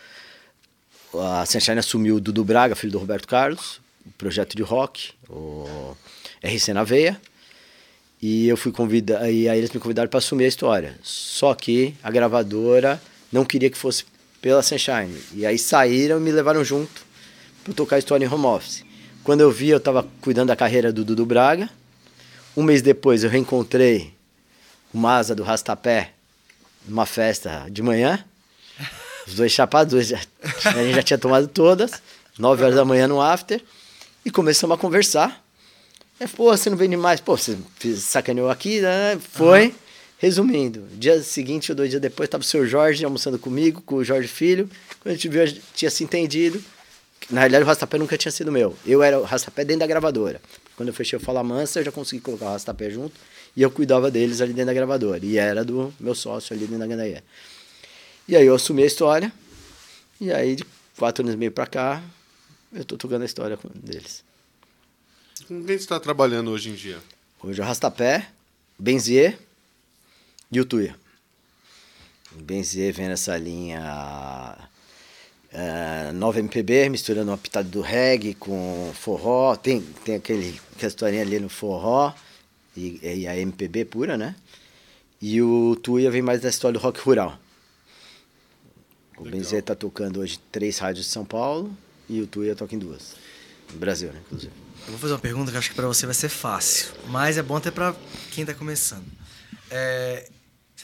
[1.19, 5.95] a Sunshine assumiu o Dudu Braga, filho do Roberto Carlos, o projeto de rock, o
[6.43, 7.19] RC na Veia.
[8.21, 10.97] E eu fui convidado, e aí eles me convidaram para assumir a história.
[11.03, 14.05] Só que a gravadora não queria que fosse
[14.43, 15.17] pela Sunshine.
[15.33, 17.01] E aí saíram e me levaram junto
[17.63, 18.83] para tocar história em home office.
[19.23, 21.69] Quando eu vi, eu estava cuidando da carreira do Dudu Braga.
[22.55, 24.13] Um mês depois eu reencontrei
[24.93, 26.11] o Maza do Rastapé
[26.85, 28.23] numa festa de manhã.
[29.25, 30.19] Os dois chapados, dois já,
[30.65, 32.01] a gente já tinha tomado todas,
[32.37, 33.63] 9 horas da manhã no after,
[34.25, 35.41] e começamos a conversar.
[36.19, 37.21] É, pô, você não vende mais?
[37.21, 37.57] Pô, você
[37.95, 39.17] sacaneou aqui, né?
[39.31, 39.73] Foi.
[40.23, 44.05] Resumindo, dia seguinte ou dois dias depois, estava o seu Jorge almoçando comigo, com o
[44.05, 44.69] Jorge Filho.
[45.01, 46.63] Quando a gente viu, a gente tinha se entendido.
[47.29, 48.73] Na realidade, o rastapé nunca tinha sido meu.
[48.85, 50.39] Eu era o rastapé dentro da gravadora.
[50.77, 53.13] Quando eu fechei o Fala Mansa, eu já consegui colocar o rastapé junto.
[53.53, 55.19] E eu cuidava deles ali dentro da gravadora.
[55.25, 57.21] E era do meu sócio ali dentro da Gandaia.
[58.25, 59.29] E aí eu assumi a história.
[60.21, 60.63] E aí, de
[60.97, 62.01] quatro anos e meio pra cá,
[62.71, 64.23] eu tô tocando a história com- deles.
[65.49, 66.99] Com quem você está trabalhando hoje em dia?
[67.43, 68.29] Hoje o Rastapé,
[68.79, 69.37] Benzier
[70.57, 70.95] e o Tuia.
[72.35, 74.57] O Benzier vem nessa linha
[75.51, 79.55] eh, nova MPB, misturando uma pitada do reggae com forró.
[79.55, 82.13] Tem, tem aquele, aquela historinha ali no forró
[82.75, 84.35] e, e a MPB pura, né?
[85.21, 87.39] E o Tuia vem mais da história do rock rural.
[89.15, 89.39] O Legal.
[89.39, 91.71] Benzier tá tocando hoje três rádios de São Paulo
[92.09, 93.15] e o Tuia toca em duas.
[93.71, 94.19] No Brasil, né?
[94.25, 94.51] Inclusive.
[94.85, 96.89] Eu vou fazer uma pergunta que eu acho que pra você vai ser fácil.
[97.07, 97.95] Mas é bom até pra
[98.31, 99.05] quem tá começando.
[99.69, 100.29] É,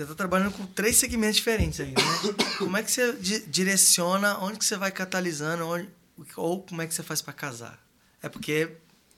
[0.03, 1.95] você tá trabalhando com três segmentos diferentes aí, né?
[2.57, 5.89] Como é que você di- direciona, onde que você vai catalisando, onde,
[6.35, 7.77] ou como é que você faz pra casar?
[8.21, 8.69] É porque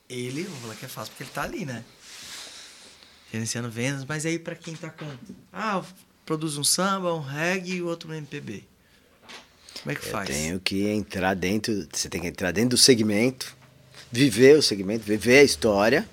[0.08, 1.84] ele, vou falar que é fácil, porque ele tá ali, né?
[3.32, 5.06] Gerenciando vendas, mas aí pra quem tá com...
[5.52, 5.86] Ah, eu
[6.26, 8.64] produzo um samba, um reggae e outro um MPB.
[9.82, 10.28] Como é que Eu faz?
[10.28, 13.56] tenho que entrar dentro, você tem que entrar dentro do segmento,
[14.10, 16.08] viver o segmento, viver a história,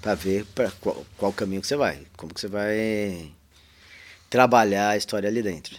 [0.00, 3.30] para ver para qual, qual caminho que você vai, como que você vai
[4.32, 5.76] trabalhar a história ali dentro.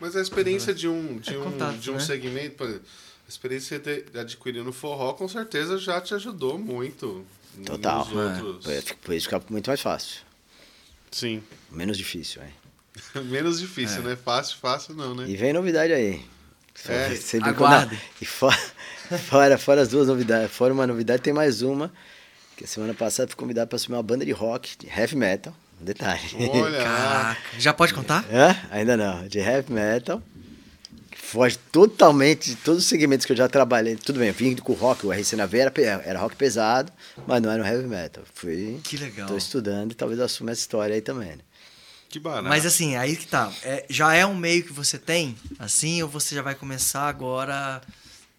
[0.00, 2.00] Mas a experiência de um, de É um, contato, de um né?
[2.00, 2.86] segmento, por exemplo,
[3.26, 7.24] a experiência de de adquirir no forró, com certeza já te ajudou muito.
[7.66, 8.06] Total.
[8.08, 8.96] Nos outros.
[9.02, 10.22] Por isso fica muito mais fácil,
[11.10, 11.42] Sim.
[11.70, 12.48] menos difícil, é.
[13.20, 14.16] Menos difícil, né?
[14.16, 15.28] Fácil, fácil não, né?
[15.28, 16.24] E vem novidade aí.
[16.88, 17.94] É, Você aguarde.
[17.94, 18.58] não, E fora,
[19.28, 21.92] fora, fora as duas novidades, fora uma novidade, tem mais uma.
[22.56, 25.54] Que a semana passada fui convidado para assumir uma banda de rock, de heavy metal.
[25.80, 26.20] Um detalhe.
[26.50, 27.40] Olha, Caraca.
[27.58, 28.24] Já pode contar?
[28.32, 28.56] Hã?
[28.70, 30.22] Ainda não, de heavy metal.
[31.16, 33.94] Foge totalmente de todos os segmentos que eu já trabalhei.
[33.94, 36.92] Tudo bem, eu vim com o rock, o RC na Veia era, era rock pesado,
[37.26, 38.24] mas não era um heavy metal.
[38.34, 38.80] Fui.
[38.82, 39.28] Que legal.
[39.28, 41.30] Tô estudando e talvez eu assuma essa história aí também.
[41.30, 41.38] né?
[42.08, 42.48] que barato.
[42.48, 43.52] Mas assim, aí que tá.
[43.62, 47.80] É, já é um meio que você tem, assim, ou você já vai começar agora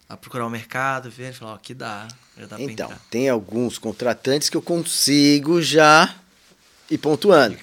[0.06, 2.06] a procurar o mercado, ver e falar, ó, que dá.
[2.36, 6.14] Dá Então, tem alguns contratantes que eu consigo já
[6.94, 7.56] ir pontuando.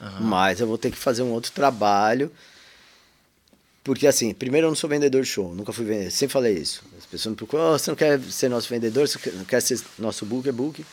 [0.00, 0.20] Aham.
[0.20, 2.30] Mas eu vou ter que fazer um outro trabalho.
[3.82, 6.82] Porque assim, primeiro eu não sou vendedor de show, nunca fui vendedor, sempre falei isso.
[6.98, 9.80] As pessoas me procuram, "Oh, você não quer ser nosso vendedor, você não quer ser
[9.98, 10.84] nosso book, é book.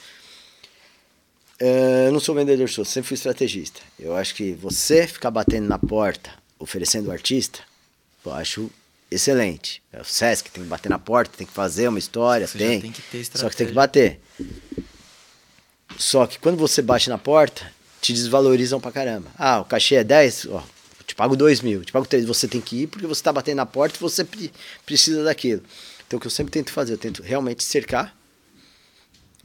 [1.59, 3.79] Eh, Eu não sou vendedor de show, sempre fui estrategista.
[3.99, 7.61] Eu acho que você ficar batendo na porta, oferecendo o artista,
[8.25, 8.69] eu acho
[9.09, 9.81] excelente.
[9.91, 12.79] É o Sesc tem que bater na porta, tem que fazer uma história, Você tem.
[12.81, 13.67] tem que ter Só que tem estratégia.
[13.67, 14.19] que bater.
[15.97, 17.71] Só que quando você bate na porta,
[18.03, 19.29] te desvalorizam pra caramba.
[19.37, 20.61] Ah, o cachê é 10, ó,
[21.07, 22.25] te pago 2 mil, te pago 3.
[22.25, 24.51] Você tem que ir porque você tá batendo na porta e você pre-
[24.85, 25.63] precisa daquilo.
[26.05, 28.13] Então o que eu sempre tento fazer, eu tento realmente cercar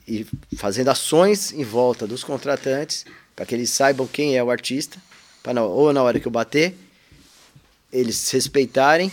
[0.08, 3.06] e fazendo ações em volta dos contratantes
[3.36, 5.00] para que eles saibam quem é o artista,
[5.40, 6.76] para ou na hora que eu bater,
[7.92, 9.12] eles respeitarem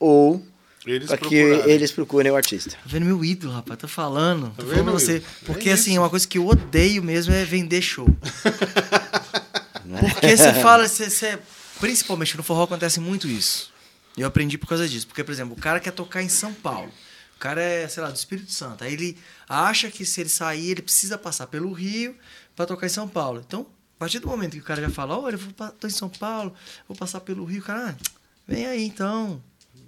[0.00, 0.42] ou
[0.86, 1.74] Eles para que procurarem.
[1.74, 2.70] eles procurem o artista.
[2.70, 3.78] Tá vendo meu ídolo, rapaz?
[3.80, 4.44] Tô falando.
[4.56, 5.22] Tô Tá falando pra vendo, você.
[5.44, 8.08] Porque, É assim, uma coisa que eu odeio mesmo é vender show.
[10.14, 11.38] Porque você fala, você, você-
[11.78, 13.70] principalmente no forró acontece muito isso.
[14.16, 15.06] E eu aprendi por causa disso.
[15.06, 16.90] Porque, por exemplo, o cara quer tocar em São Paulo.
[17.36, 18.84] O cara é, sei lá, do Espírito Santo.
[18.84, 19.16] Aí ele
[19.48, 22.14] acha que se ele sair, ele precisa passar pelo Rio
[22.54, 23.42] pra tocar em São Paulo.
[23.46, 23.66] Então,
[23.96, 26.08] a partir do momento que o cara já fala, olha, eu vou, tô em São
[26.08, 26.52] Paulo,
[26.86, 28.04] vou passar pelo Rio, o cara, ah,
[28.46, 29.42] vem aí então.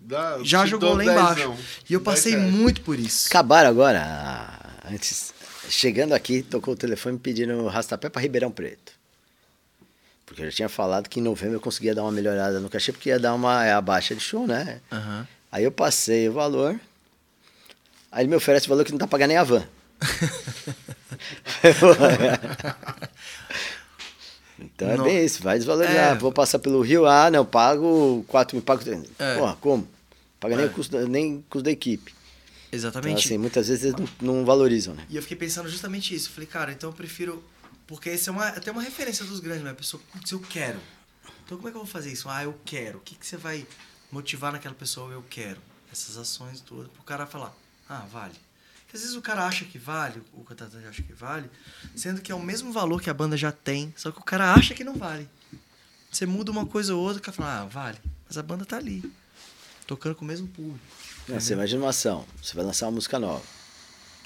[0.04, 1.54] Dá- Já jogou lá embaixo.
[1.88, 2.52] E eu passei reais.
[2.52, 3.28] muito por isso.
[3.28, 4.58] Acabaram agora,
[4.90, 5.32] antes,
[5.68, 8.92] chegando aqui, tocou o telefone pedindo rastapé para Ribeirão Preto.
[10.26, 12.90] Porque eu já tinha falado que em novembro eu conseguia dar uma melhorada no cachê,
[12.92, 14.80] porque ia dar uma é a baixa de show, né?
[14.90, 15.26] Aham.
[15.50, 16.80] Aí eu passei o valor,
[18.10, 19.62] aí ele me oferece o valor que não tá pagando nem a van.
[24.64, 25.04] então é Não.
[25.04, 26.12] bem isso, vai desvalorizar.
[26.12, 26.14] É.
[26.14, 29.36] Vou passar pelo Rio, ah, não, pago 4 mil, pago 3 É.
[29.38, 29.88] Porra, como?
[30.40, 30.68] Paga nem, É.
[30.68, 32.12] o custo, nem custo da equipe.
[32.68, 33.26] Então, Exatamente.
[33.26, 35.04] assim, muitas vezes eles não, não valorizam, né?
[35.10, 36.30] E eu fiquei pensando justamente isso.
[36.30, 37.42] Falei, cara, então eu prefiro.
[37.86, 40.78] Porque esse é uma, até uma referência dos grandes, mas a pessoa, putz, eu quero.
[41.44, 42.28] Então como é que eu vou fazer isso?
[42.30, 42.98] Ah, eu quero.
[42.98, 43.66] O que, que você vai
[44.10, 45.12] motivar naquela pessoa?
[45.12, 45.58] Eu quero.
[45.92, 46.88] Essas ações todas.
[46.88, 47.54] Pro cara falar,
[47.88, 48.32] ah, vale.
[48.92, 51.48] Às vezes o cara acha que vale, o contratante acha que vale,
[51.96, 54.52] sendo que é o mesmo valor que a banda já tem, só que o cara
[54.52, 55.28] acha que não vale.
[56.10, 57.98] Você muda uma coisa ou outra, o cara fala, ah, vale.
[58.28, 59.10] Mas a banda tá ali.
[59.86, 60.78] Tocando com o mesmo público.
[61.26, 63.42] Não, você imagina uma ação, você vai lançar uma música nova.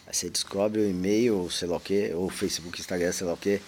[0.06, 3.34] Aí você descobre o e-mail, ou sei lá o quê, ou Facebook, Instagram, sei lá
[3.34, 3.60] o quê,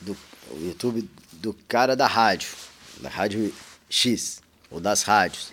[0.00, 0.16] do
[0.50, 2.48] o YouTube do cara da rádio,
[3.00, 3.52] da rádio
[3.88, 4.40] X,
[4.70, 5.52] ou das rádios.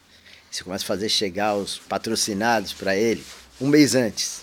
[0.51, 3.23] Você começa a fazer chegar os patrocinados para ele
[3.59, 4.41] um mês antes.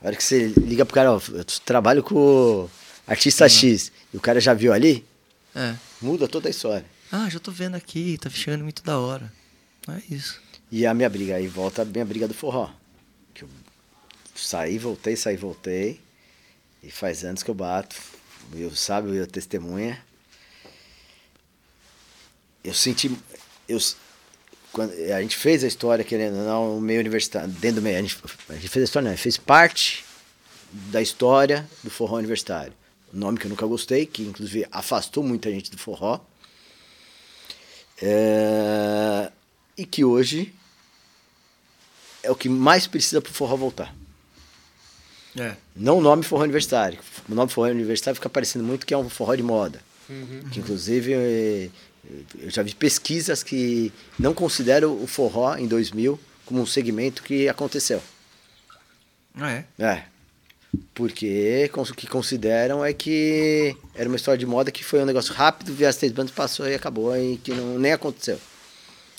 [0.00, 2.68] A hora que você liga pro cara, ó, eu trabalho com
[3.06, 5.04] artista X, e o cara já viu ali,
[5.54, 5.74] É.
[6.00, 6.84] muda toda a história.
[7.10, 9.32] Ah, já tô vendo aqui, tá chegando muito da hora.
[9.88, 10.40] É isso.
[10.70, 12.70] E a minha briga, aí volta a minha briga do forró.
[13.34, 13.48] Que eu
[14.34, 16.00] saí, voltei, saí, voltei.
[16.82, 17.96] E faz anos que eu bato.
[18.54, 19.98] Eu sabe, eu testemunha.
[22.62, 23.10] Eu senti.
[23.66, 23.78] Eu,
[24.72, 27.98] quando a gente fez a história, querendo ou não, no meio universitário, dentro do meio.
[27.98, 28.16] A gente,
[28.48, 30.04] a gente fez a história, não, a gente fez parte
[30.70, 32.72] da história do forró universitário.
[33.12, 36.20] Um nome que eu nunca gostei, que inclusive afastou muita gente do forró.
[38.00, 39.30] É,
[39.76, 40.54] e que hoje
[42.22, 43.94] é o que mais precisa para o forró voltar.
[45.36, 45.56] É.
[45.74, 46.98] Não o nome forró universitário.
[47.28, 49.80] O nome forró universitário fica parecendo muito que é um forró de moda.
[50.50, 51.70] Que inclusive
[52.38, 57.48] eu já vi pesquisas que não consideram o forró em 2000 como um segmento que
[57.48, 58.02] aconteceu.
[59.34, 59.64] Ah, é?
[59.78, 60.04] É.
[60.94, 65.32] Porque o que consideram é que era uma história de moda que foi um negócio
[65.32, 68.38] rápido, viu as três bandas, passou e acabou, e que não, nem aconteceu.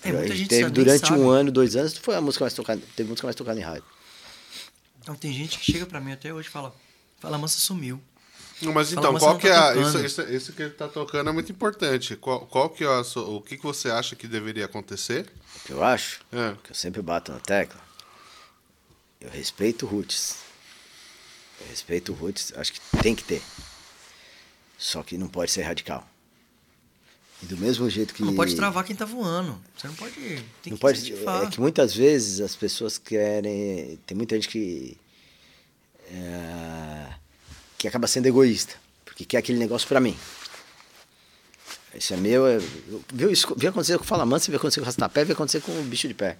[0.03, 1.19] É, muita gente teve sabe- durante sabe.
[1.19, 3.83] um ano, dois anos, foi a música mais tocada, teve música mais tocada em rádio.
[5.01, 6.73] Então tem gente que chega pra mim até hoje e fala,
[7.19, 7.99] fala, mansa sumiu.
[8.61, 11.33] Não, mas então, qual que é a, isso, isso, isso que ele tá tocando é
[11.33, 12.15] muito importante.
[12.15, 15.25] Qual, qual que é a sua- o que, que você acha que deveria acontecer?
[15.55, 16.55] O que eu acho, É.
[16.63, 17.79] que eu sempre bato na tecla,
[19.21, 20.35] eu respeito o Roots.
[21.61, 23.41] Eu respeito o Roots, acho que tem que ter.
[24.77, 26.07] Só que não pode ser radical.
[27.41, 28.21] E do mesmo jeito que.
[28.23, 29.57] Não pode travar quem tá voando.
[29.77, 30.13] Você não pode.
[30.15, 31.43] Tem Não que pode, incentivar.
[31.43, 33.97] é que muitas vezes as pessoas querem.
[34.05, 34.97] Tem muita gente que.
[36.11, 37.13] é,
[37.79, 38.75] que acaba sendo egoísta.
[39.05, 40.15] Porque quer aquele negócio pra mim.
[41.95, 42.45] Isso é meu.
[42.45, 42.59] É,
[43.11, 45.61] viu, isso, viu acontecer com o Fala Mansa, viu acontecer com o Rastapé, viu acontecer
[45.61, 46.37] com o Bicho de Pé.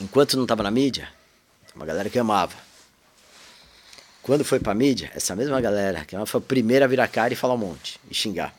[0.00, 1.12] Enquanto não tava na mídia,
[1.76, 2.56] uma galera que amava.
[4.22, 7.32] Quando foi pra mídia, essa mesma galera que amava foi a primeira a virar cara
[7.32, 8.00] e falar um monte.
[8.10, 8.54] E xingar.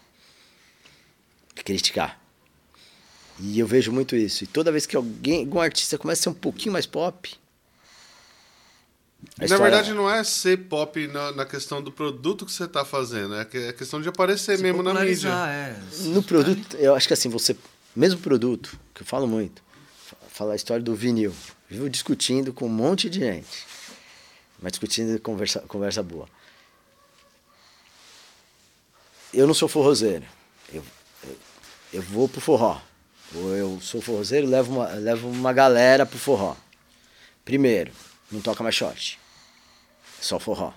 [1.56, 2.22] E criticar.
[3.40, 4.44] E eu vejo muito isso.
[4.44, 7.40] E toda vez que alguém, algum artista começa a ser um pouquinho mais pop.
[9.38, 12.68] A Na história- verdade, não é ser pop na, na questão do produto que você
[12.68, 15.30] tá fazendo, é que- é questão de aparecer Se mesmo na mídia.
[15.30, 15.76] É.
[16.06, 17.56] No produto, eu acho que assim, você.
[17.95, 19.61] Mesmo produto, que eu falo muito,
[20.06, 21.34] fa- fala a história do vinil.
[21.69, 23.65] Vivo discutindo com um monte de gente.
[24.61, 26.27] Mas discutindo conversa, conversa boa.
[29.34, 30.26] Eu não sou forrozeiro.
[30.73, 30.84] Eu,
[31.23, 31.38] eu,
[31.93, 32.80] eu vou pro forró.
[33.34, 36.56] Ou eu sou forrozeiro, levo uma, levo uma galera pro forró.
[37.45, 37.91] Primeiro,
[38.31, 39.19] não toca mais short.
[40.21, 40.71] Só forró.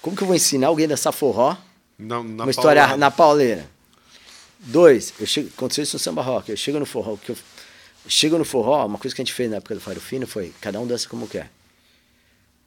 [0.00, 1.56] Como que eu vou ensinar alguém a dançar forró
[1.98, 2.96] Na, na uma história paulada.
[2.98, 3.70] na pauleira.
[4.58, 6.50] Dois, eu chego, aconteceu isso no samba rock.
[6.50, 7.36] Eu chego no forró, que eu,
[8.04, 10.26] eu chego no forró, uma coisa que a gente fez na época do Faro Fino
[10.26, 11.50] foi cada um dança como quer.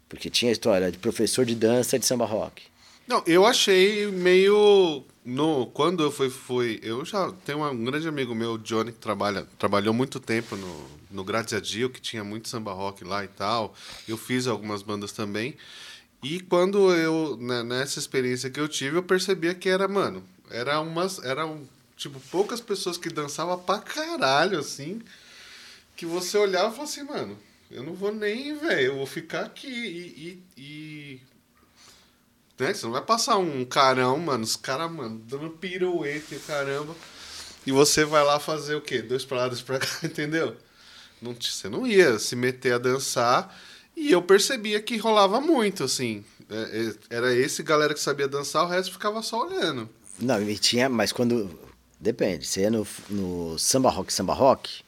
[0.07, 2.63] Porque tinha a história de professor de dança de samba rock.
[3.07, 5.03] Não, eu achei meio.
[5.23, 6.79] No, quando eu fui, fui.
[6.81, 11.25] Eu já tenho um grande amigo meu, Johnny, que trabalha, trabalhou muito tempo no, no
[11.61, 13.75] Dio, que tinha muito samba rock lá e tal.
[14.07, 15.55] Eu fiz algumas bandas também.
[16.23, 20.79] E quando eu, né, nessa experiência que eu tive, eu percebia que era, mano, era
[20.79, 21.19] umas.
[21.23, 25.01] Eram, tipo, poucas pessoas que dançavam pra caralho, assim.
[25.95, 27.37] Que você olhava e falava assim, mano,
[27.69, 31.21] eu não vou nem, velho, eu vou ficar aqui e- e- e
[32.59, 32.73] né?
[32.73, 34.43] Você não vai passar um carão, mano.
[34.43, 36.95] Os caras, mano, dando pirueta e caramba.
[37.65, 39.01] E você vai lá fazer o quê?
[39.01, 40.55] Dois pra lá, dois pra cá, entendeu?
[41.21, 43.55] Não, você não ia se meter a dançar.
[43.95, 46.23] E eu percebia que rolava muito, assim.
[46.49, 46.55] É,
[47.11, 49.89] é, era esse galera que sabia dançar, o resto ficava só olhando.
[50.19, 51.59] Não, e tinha, mas quando.
[51.99, 52.47] Depende.
[52.47, 54.81] Você ia no, no samba rock, samba rock,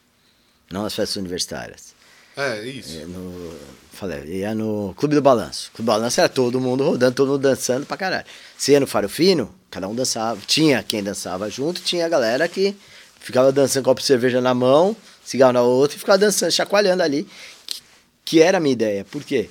[0.71, 1.90] não nas festas universitárias.
[2.35, 2.93] É, isso.
[2.93, 3.53] Ia no,
[3.91, 5.71] falei, ia no Clube do Balanço.
[5.73, 8.25] Clube do Balanço era todo mundo rodando, todo mundo dançando pra caralho.
[8.57, 10.39] Você ia no Faro Fino, cada um dançava.
[10.47, 12.75] Tinha quem dançava junto, tinha a galera que
[13.19, 17.27] ficava dançando copo de cerveja na mão, cigarro na outra e ficava dançando, chacoalhando ali.
[17.67, 17.81] Que,
[18.25, 19.05] que era a minha ideia.
[19.05, 19.49] Por quê?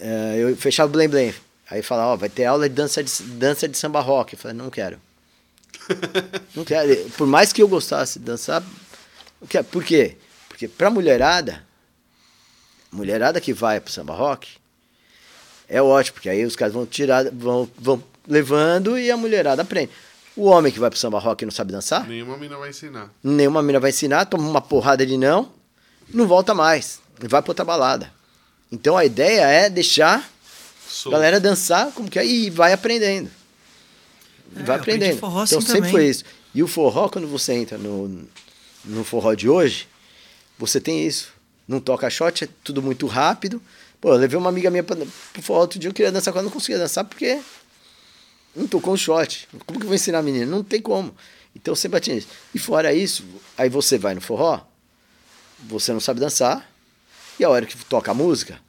[0.00, 1.34] Eh, Eu fechava o Blém Blém.
[1.70, 4.34] Aí falava, ó, vai ter aula de dança de, dança de samba rock.
[4.34, 4.98] Eu falei, não quero.
[6.54, 7.10] não quero.
[7.10, 8.62] Por mais que eu gostasse de dançar,
[9.40, 9.64] não quero.
[9.64, 10.16] Por quê?
[10.54, 11.66] Porque pra mulherada,
[12.92, 14.50] mulherada que vai pro samba rock,
[15.68, 19.90] é ótimo, porque aí os caras vão tirar, vão, vão levando e a mulherada aprende.
[20.36, 23.10] O homem que vai pro samba rock e não sabe dançar, Nenhuma mina vai ensinar.
[23.20, 25.50] nenhuma mina vai ensinar, toma uma porrada de não,
[26.08, 28.12] não volta mais, e vai pra outra balada.
[28.70, 30.24] Então a ideia é deixar a
[30.88, 31.10] Sou.
[31.10, 33.28] galera dançar como que é e vai aprendendo.
[34.54, 35.18] É, vai aprendendo.
[35.18, 35.90] forró então assim sempre também.
[35.90, 36.22] foi isso.
[36.54, 38.24] E o forró, quando você entra no,
[38.84, 39.88] no forró de hoje,
[40.66, 41.32] você tem isso.
[41.66, 43.60] Não toca shot, é tudo muito rápido.
[44.00, 46.38] Pô, eu levei uma amiga minha pra, pro forró outro dia, eu queria dançar com
[46.38, 47.40] ela, não conseguia dançar porque
[48.54, 49.48] não tocou um shot.
[49.66, 50.46] Como que eu vou ensinar a menina?
[50.46, 51.14] Não tem como.
[51.56, 52.28] Então sempre tinha isso.
[52.54, 53.24] E fora isso,
[53.56, 54.60] aí você vai no forró,
[55.60, 56.68] você não sabe dançar,
[57.38, 58.60] E a hora que toca a música,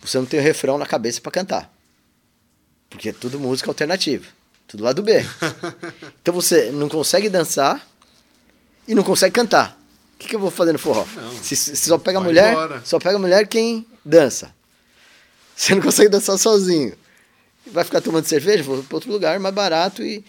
[0.00, 1.74] você não tem o refrão na cabeça para cantar.
[2.88, 4.26] Porque é tudo música alternativa.
[4.66, 5.24] Tudo lado B.
[6.22, 7.86] então você não consegue dançar
[8.86, 9.78] e não consegue cantar.
[10.22, 11.04] O que, que eu vou fazer no forró?
[11.16, 12.80] Não, se, se só pega mulher, embora.
[12.84, 14.54] só pega mulher quem dança.
[15.56, 16.92] Você não consegue dançar sozinho.
[17.66, 20.00] Vai ficar tomando cerveja, vou para outro lugar mais barato.
[20.00, 20.24] E,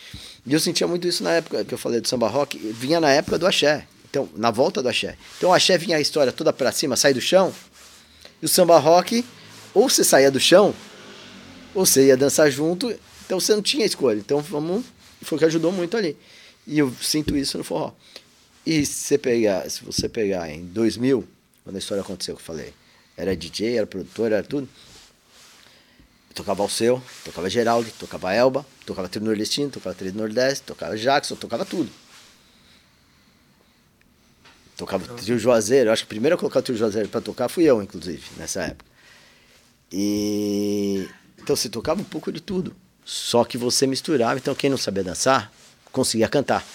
[0.48, 2.58] e eu sentia muito isso na época que eu falei do samba rock.
[2.58, 3.86] Vinha na época do axé.
[4.10, 5.16] Então, na volta do axé.
[5.38, 7.54] Então o axé vinha a história toda para cima, sai do chão.
[8.42, 9.24] E o samba rock,
[9.76, 10.74] ou você saía do chão,
[11.76, 12.92] ou você ia dançar junto.
[13.28, 14.18] Então você não tinha escolha.
[14.18, 14.86] Então vamos.
[15.22, 16.18] Foi o que ajudou muito ali.
[16.66, 17.92] E eu sinto isso no forró.
[18.66, 21.28] E se você pegar, se você pegar em 2000,
[21.64, 22.74] quando a história aconteceu que eu falei,
[23.18, 24.68] era DJ, era produtor, era tudo.
[26.30, 31.36] Eu tocava Alceu, tocava Geraldo, tocava Elba, tocava Trio Nordestino, tocava Trio Nordeste, tocava Jackson,
[31.36, 31.90] tocava tudo.
[34.76, 37.50] Tocava Trio Juazeiro, eu acho que o primeiro a colocar o Trio Juazeiro pra tocar
[37.50, 38.90] fui eu, inclusive, nessa época.
[39.92, 41.08] E
[41.38, 42.76] então você tocava um pouco de tudo.
[43.06, 45.52] Só que você misturava, então quem não sabia dançar,
[45.92, 46.66] conseguia cantar.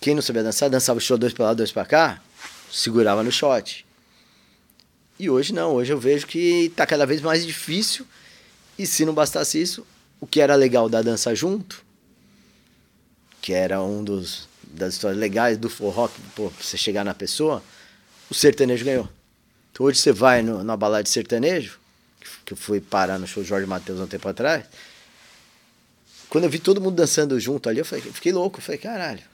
[0.00, 2.22] Quem não sabia dançar, dançava o show dois pra lá, dois pra cá,
[2.72, 3.84] segurava no shot.
[5.18, 8.06] E hoje não, hoje eu vejo que tá cada vez mais difícil.
[8.78, 9.86] E se não bastasse isso,
[10.18, 11.84] o que era legal da dança junto,
[13.42, 17.62] que era um dos das histórias legais do forró, que, pô, você chegar na pessoa,
[18.30, 19.08] o sertanejo ganhou.
[19.72, 21.78] Então hoje você vai no, na balada de sertanejo,
[22.44, 24.64] que eu fui parar no show Jorge Matheus há um tempo atrás.
[26.28, 28.58] Quando eu vi todo mundo dançando junto ali, eu falei, fiquei louco.
[28.58, 29.29] Eu falei, caralho.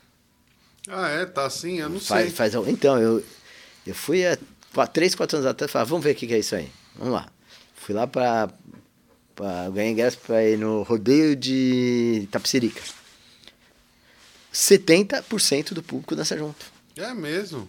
[0.88, 1.26] Ah, é?
[1.26, 1.78] Tá assim?
[1.80, 2.30] Eu não Faz, sei.
[2.34, 3.22] faz, então, eu,
[3.86, 6.38] eu fui há três, quatro anos atrás e falei, vamos ver o que, que é
[6.38, 6.70] isso aí.
[6.96, 7.28] Vamos lá.
[7.74, 8.48] Fui lá pra
[9.72, 12.82] ganhar ingresso pra ir no rodeio de Tapsirica.
[14.52, 16.64] 70% do público dança junto.
[16.96, 17.66] É mesmo.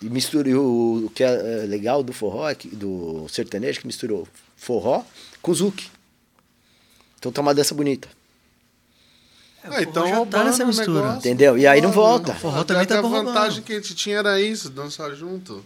[0.00, 5.02] E misturou o que é é legal do forró, é do sertanejo, que misturou forró
[5.42, 5.88] com zouk.
[7.18, 8.08] Então tá uma dança bonita.
[9.70, 10.92] Ah, então já tá nessa mistura.
[10.92, 11.18] negócio.
[11.18, 11.58] Entendeu?
[11.58, 12.32] E aí não volta.
[12.32, 13.26] Não, forró Até também que tá a roubando.
[13.26, 15.64] vantagem que a gente tinha era isso, dançar junto.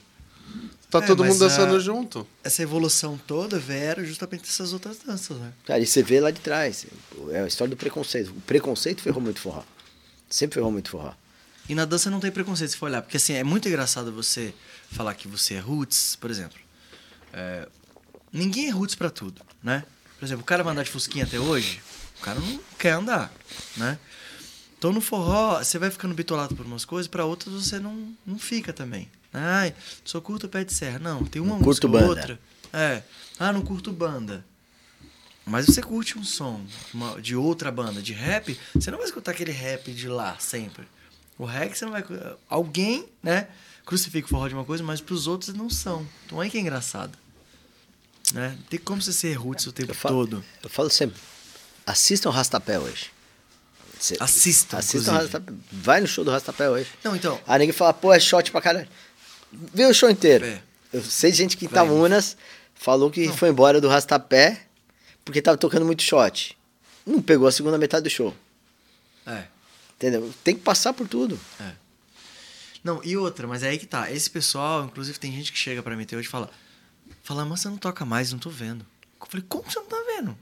[0.90, 2.27] Tá É, todo mundo dançando a- junto.
[2.43, 5.52] Essa evolução toda vieram justamente dessas outras danças, né?
[5.64, 6.85] Cara, e você vê lá de trás.
[7.31, 8.31] É a história do preconceito.
[8.31, 9.62] O preconceito ferrou muito forró.
[10.28, 11.12] Sempre ferrou muito forró.
[11.68, 13.02] E na dança não tem preconceito se for olhar.
[13.02, 14.52] Porque assim, é muito engraçado você
[14.90, 16.59] falar que você é roots, por exemplo.
[17.32, 17.68] É,
[18.32, 19.85] ninguém é roots pra tudo, né?
[20.18, 21.81] Por exemplo, o cara vai andar de fusquinha até hoje,
[22.20, 23.32] o cara não quer andar,
[23.76, 23.98] né?
[24.78, 28.38] Então no forró, você vai ficando bitolado por umas coisas, pra outras você não, não
[28.38, 29.10] fica também.
[29.32, 29.74] Ai,
[30.05, 30.98] só curto o pé de serra.
[30.98, 32.06] Não, tem uma Não música banda.
[32.06, 32.40] outra.
[32.72, 33.02] É.
[33.38, 34.44] Ah, não curto banda.
[35.47, 36.64] Mas você curte um som
[36.94, 40.86] uma- de outra banda, de rap, você não vai escutar aquele rap de lá sempre.
[41.38, 42.05] O reggae você não vai.
[42.48, 43.48] Alguém, né?
[43.86, 46.06] Crucifica o forró de uma coisa, mas pros outros não são.
[46.26, 47.18] Então aí que é engraçado.
[48.32, 48.56] Né?
[48.68, 50.44] Tem como você ser roots o tempo Eu falo, todo.
[50.62, 51.20] eu falo sempre,
[51.90, 53.10] assistam o Rastapé hoje.
[53.98, 55.14] Cê- Assistam, Assistam o.
[55.16, 55.52] Rastapé.
[55.70, 56.88] Vai no show do Rastapé hoje.
[57.04, 57.40] Não, então.
[57.46, 58.88] Aí ninguém fala, pô, é shot pra caralho.
[59.52, 60.44] Vê o show inteiro.
[60.46, 60.62] É.
[60.92, 61.66] Eu sei de gente que.
[61.66, 62.36] Itaúnas
[62.74, 64.66] falou que foi embora do Rastapé
[65.24, 66.56] porque tava tocando muito shot.
[67.06, 68.34] Não pegou a segunda metade do show.
[69.26, 69.44] É.
[69.96, 70.32] Entendeu?
[70.42, 71.38] Tem que passar por tudo.
[72.82, 74.10] Não, e outra, mas é aí que tá.
[74.10, 76.50] Esse pessoal, inclusive, tem gente que chega pra mim até hoje e fala:
[77.22, 78.86] Fala, mas você não toca mais, não tô vendo.
[79.20, 80.36] Eu falei, como você não tá vendo?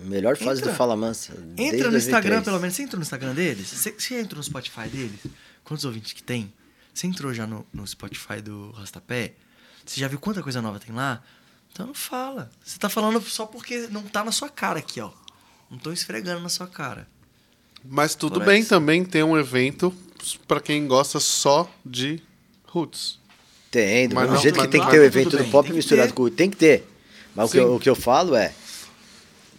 [0.00, 0.72] Melhor fase Entra.
[0.72, 1.34] do Fala Mansa.
[1.34, 2.44] desde Entra no Instagram, 2003.
[2.44, 2.74] pelo menos.
[2.76, 3.68] Você entrou no Instagram deles?
[3.68, 5.20] Você, você entrou no Spotify deles?
[5.64, 6.52] Quantos ouvintes que tem?
[6.92, 9.34] Você entrou já no, no Spotify do Rastapé?
[9.84, 11.22] Você já viu quanta coisa nova tem lá?
[11.72, 12.50] Então não fala.
[12.64, 15.10] Você tá falando só porque não tá na sua cara aqui, ó.
[15.70, 17.06] Não tô esfregando na sua cara.
[17.84, 19.94] Mas tudo bem também ter um evento
[20.46, 22.20] pra quem gosta só de
[22.66, 23.18] roots.
[23.70, 25.72] Tem, do Mas mesmo não- jeito que tem que ter o ah, evento do pop
[25.72, 26.30] misturado com o.
[26.30, 26.86] Tem que ter.
[27.34, 28.52] Mas o que, eu, o que eu falo é.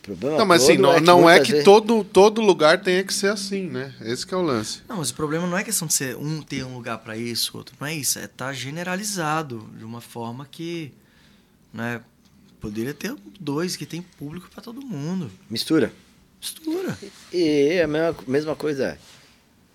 [0.01, 3.27] Problema Não, mas assim, não, não é que vezes- todo, todo lugar tenha que ser
[3.31, 3.93] assim, né?
[4.01, 4.81] Esse que é o lance.
[4.89, 7.55] Não, mas o problema não é questão de ser um ter um lugar pra isso,
[7.55, 7.75] outro.
[7.79, 8.17] Não é isso.
[8.17, 10.91] É tá generalizado de uma forma que.
[11.73, 12.01] Né,
[12.59, 15.29] poderia ter dois que tem público pra todo mundo.
[15.49, 15.93] Mistura.
[16.39, 16.97] Mistura.
[17.31, 18.97] E a mesma, mesma coisa é.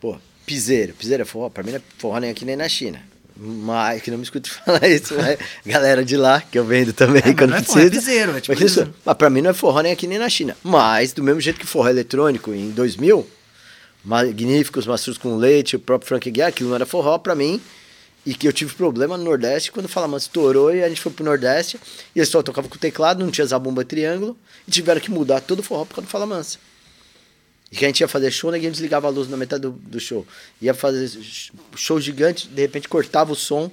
[0.00, 0.92] Pô, piseiro.
[0.94, 1.48] Piseiro é forró.
[1.48, 3.00] Pra mim não é forró nem aqui nem na China.
[3.38, 7.20] Mas, que não me escute falar isso, mas galera de lá, que eu vendo também
[7.22, 8.00] É, mas quando não é forró, é precisa.
[8.10, 8.94] piseiro, é tipo Mas isso- isso.
[9.04, 10.56] mas pra mim não é forró nem aqui nem na China.
[10.62, 13.26] Mas, do mesmo jeito que forró eletrônico em 2000,
[14.04, 17.60] Magníficos, Mastruz com Leite, o próprio Frank Guiar, aquilo não era forró pra mim.
[18.24, 21.12] E que eu tive problema no Nordeste quando o Falamansa estourou e a gente foi
[21.12, 21.78] pro Nordeste.
[22.14, 24.36] E eles só tocavam com teclado, não tinha zabumba triângulo.
[24.66, 26.58] E tiveram que mudar todo o forró por causa do Falamansa.
[27.70, 29.98] E que a gente ia fazer show, ninguém desligava a luz na metade do, do
[29.98, 30.26] show.
[30.62, 33.70] Ia fazer sh- show gigante, de repente cortava o som.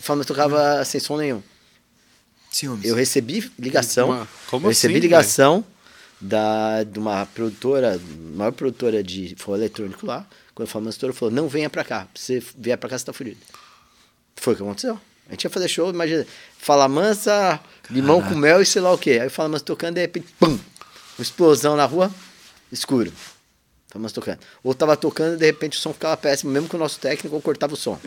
[0.00, 1.42] Fala tocava sem som nenhum.
[2.50, 2.84] Ciúmes.
[2.84, 4.08] Eu recebi ligação.
[4.10, 5.64] Uma- como eu recebi assim, ligação
[6.20, 8.00] da, de uma produtora,
[8.34, 10.26] maior produtora de forró eletrônico lá.
[10.54, 12.06] Quando falou, a falou: não venha pra cá.
[12.14, 13.38] Se você vier pra cá, você tá fudido.
[14.36, 14.98] Foi o que aconteceu.
[15.28, 16.26] A gente ia fazer show, imagina.
[16.58, 17.58] Fala mansa,
[17.90, 19.18] limão com mel e sei lá o quê.
[19.22, 20.46] Aí fala mansa tocando, de repente, pum!
[21.18, 22.12] Uma explosão na rua,
[22.74, 23.12] escuro.
[23.94, 24.40] Mansa tocando.
[24.62, 27.74] Ou tava tocando, de repente o som ficava péssimo, mesmo que o nosso técnico cortava
[27.74, 27.98] o som.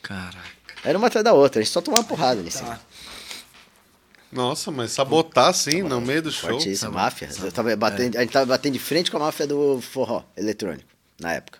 [0.00, 0.56] Caraca.
[0.84, 2.48] Era uma atrás da outra, a gente só tomava porrada ali.
[2.48, 2.64] Assim.
[4.30, 6.50] Nossa, mas sabotar assim, no meio do show.
[6.50, 7.28] Fortíssima, máfia.
[7.76, 10.88] Batendo, A gente tava batendo de frente com a máfia do forró eletrônico,
[11.18, 11.58] na época.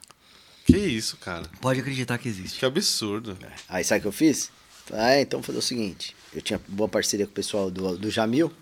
[0.65, 1.49] Que isso, cara.
[1.61, 2.59] Pode acreditar que existe.
[2.59, 3.37] Que absurdo.
[3.69, 4.51] Aí sabe o que eu fiz?
[4.93, 6.15] Ah, então vou fazer o seguinte.
[6.35, 8.53] Eu tinha boa parceria com o pessoal do, do Jamil.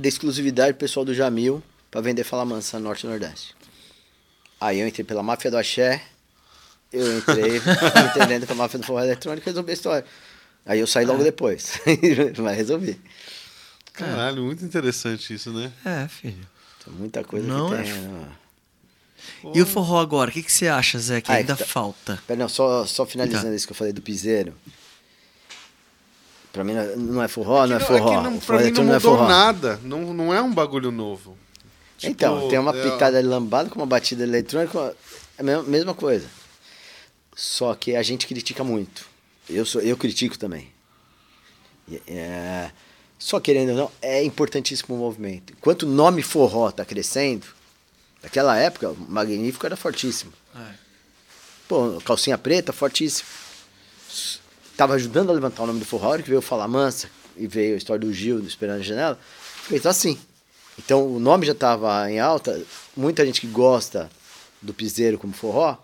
[0.00, 3.54] De exclusividade pessoal do Jamil pra vender Fala Mansa Norte e Nordeste.
[4.60, 6.02] Aí eu entrei pela máfia do Axé.
[6.92, 7.56] Eu entrei
[8.10, 10.04] entendendo que a máfia do forró eletrônico resolvi a história.
[10.66, 11.80] Aí eu saí logo depois.
[12.38, 13.00] Mas resolvi.
[13.92, 15.72] Caralho, muito interessante isso, né?
[15.84, 16.46] É, filho.
[16.84, 17.90] Tem muita coisa Não, que é tem.
[17.92, 18.28] f- né?
[19.54, 20.30] E o forró agora?
[20.30, 21.20] O que, que você acha, Zé?
[21.20, 22.22] Que Ah, é ainda que tá- falta?
[22.26, 23.54] Pera, não, só, só finalizando Tá.
[23.54, 24.54] isso que eu falei do piseiro.
[26.58, 28.08] Pra mim não é- não é forró, não é que forró.
[28.08, 29.28] que não, O pra forró mim não mudou é forró.
[29.28, 29.78] nada.
[29.84, 31.38] Não, não é um bagulho novo.
[31.96, 34.76] Tipo, Então, tem uma é- picada de lambada com uma batida eletrônica,
[35.36, 36.26] é a mesma, mesma coisa.
[37.36, 39.06] Só que a gente critica muito.
[39.48, 40.72] Eu, sou, eu critico também.
[42.08, 42.72] É,
[43.20, 45.52] só querendo ou não, é importantíssimo o movimento.
[45.56, 47.46] Enquanto o nome forró tá crescendo,
[48.20, 50.32] naquela época, o Magnífico era fortíssimo.
[50.56, 50.72] É.
[51.68, 53.28] Pô, calcinha preta, fortíssimo.
[54.78, 57.46] S- Tava ajudando a levantar o nome do forró, que veio o Fala Mansa e
[57.46, 59.18] veio a história do Gil, do Esperando a Janela,
[59.64, 60.16] fez assim.
[60.78, 62.62] Então o nome já estava em alta,
[62.96, 64.08] muita gente que gosta
[64.62, 65.76] do piseiro como forró,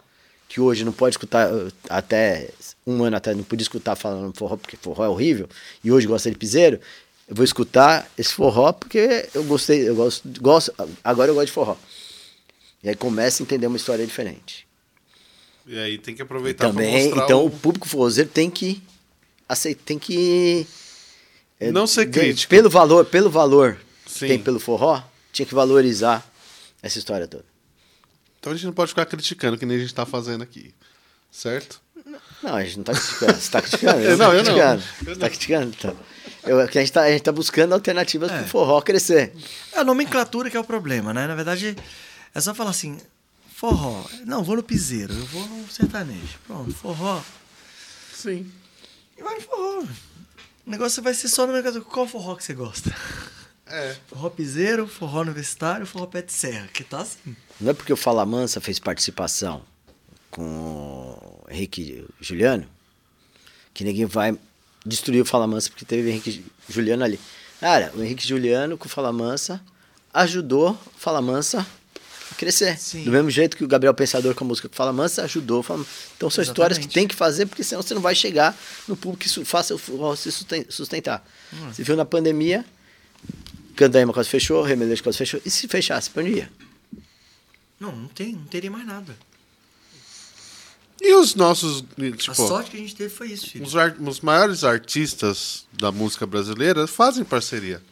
[0.49, 2.51] que hoje não pode escutar, eh, até
[2.87, 5.49] um ano atrás não podia escutar falando forró porque forró é horrível,
[5.83, 6.79] e hoje gosta de piseiro,
[7.29, 10.73] eu vou escutar esse forró porque eu gostei, eu gosto, gosto
[11.03, 11.77] agora eu gosto de forró.
[12.83, 14.64] E aí começa a entender uma história diferente.
[15.67, 17.47] E aí tem que aproveitar Também, pra mostrar então o...
[17.47, 18.83] o público forrozeiro tem que
[19.49, 20.67] aceitar, tem que
[21.59, 22.51] é, Não ser crítico.
[22.51, 24.29] Pelo valor, pelo valor que Sim.
[24.29, 26.25] tem pelo forró, tinha que valorizar
[26.83, 27.45] essa história toda.
[28.39, 30.75] Então a gente não pode ficar criticando, que nem a gente tá fazendo aqui.
[31.31, 31.81] Certo?
[32.43, 33.33] Não, a gente não tá criticando.
[33.41, 34.01] Você tá criticando?
[34.05, 34.53] Eu não, eu não.
[34.53, 34.83] criticando.
[34.83, 35.17] Eu Você não.
[35.19, 35.75] tá criticando?
[35.79, 35.97] Então.
[36.45, 38.39] Eu, que a, gente tá, a gente tá buscando alternativas É.
[38.41, 39.33] pro forró crescer.
[39.73, 41.27] É a nomenclatura que é o problema, né?
[41.27, 41.75] Na verdade,
[42.35, 42.99] é só falar assim,
[43.55, 44.05] forró.
[44.25, 46.39] Não, vou no piseiro, eu vou no sertanejo.
[46.47, 47.23] Pronto, forró.
[48.13, 48.51] Sim.
[49.17, 49.87] E vai no forró.
[50.67, 51.85] O negócio vai ser só nomenclatura.
[51.85, 52.95] Qual forró que você gosta?
[53.67, 53.97] É.
[54.09, 57.37] Forró piseiro, forró universitário, forró pé de serra, que tá assim.
[57.61, 59.63] Não é porque o Fala Mansa fez participação
[60.31, 62.69] com o Henrique Juliano
[63.75, 64.39] que ninguém vai
[64.87, 67.19] destruir o Fala Mansa porque teve o Henrique Juliano ali.
[67.61, 69.61] Cara, o Henrique Juliano com o Fala Mansa
[70.13, 71.67] ajudou o Fala Mansa a
[72.37, 72.79] crescer.
[72.79, 73.05] Sim.
[73.05, 75.63] Do mesmo jeito que o Gabriel Pensador com a música Fala Mansa ajudou.
[75.63, 75.85] Fala.
[76.17, 76.95] Então são histórias que Exatamente.
[76.95, 78.57] tem que fazer porque senão você não vai chegar
[78.89, 79.77] no público que faça
[80.17, 81.27] se susten- sustentar.
[81.53, 81.73] Hum.
[81.73, 82.65] Você viu na pandemia,
[83.77, 85.41] Candaima quase fechou, Remelejo quase fechou.
[85.45, 86.51] E se fechasse, pra onde ia?
[87.81, 89.17] Não, não tem, não teria mais nada.
[91.01, 93.65] E os nossos, a tipo, sorte que a gente teve foi isso, filho.
[93.67, 93.75] os,
[94.09, 97.83] os maiores artistas da música brasileira fazem parceria.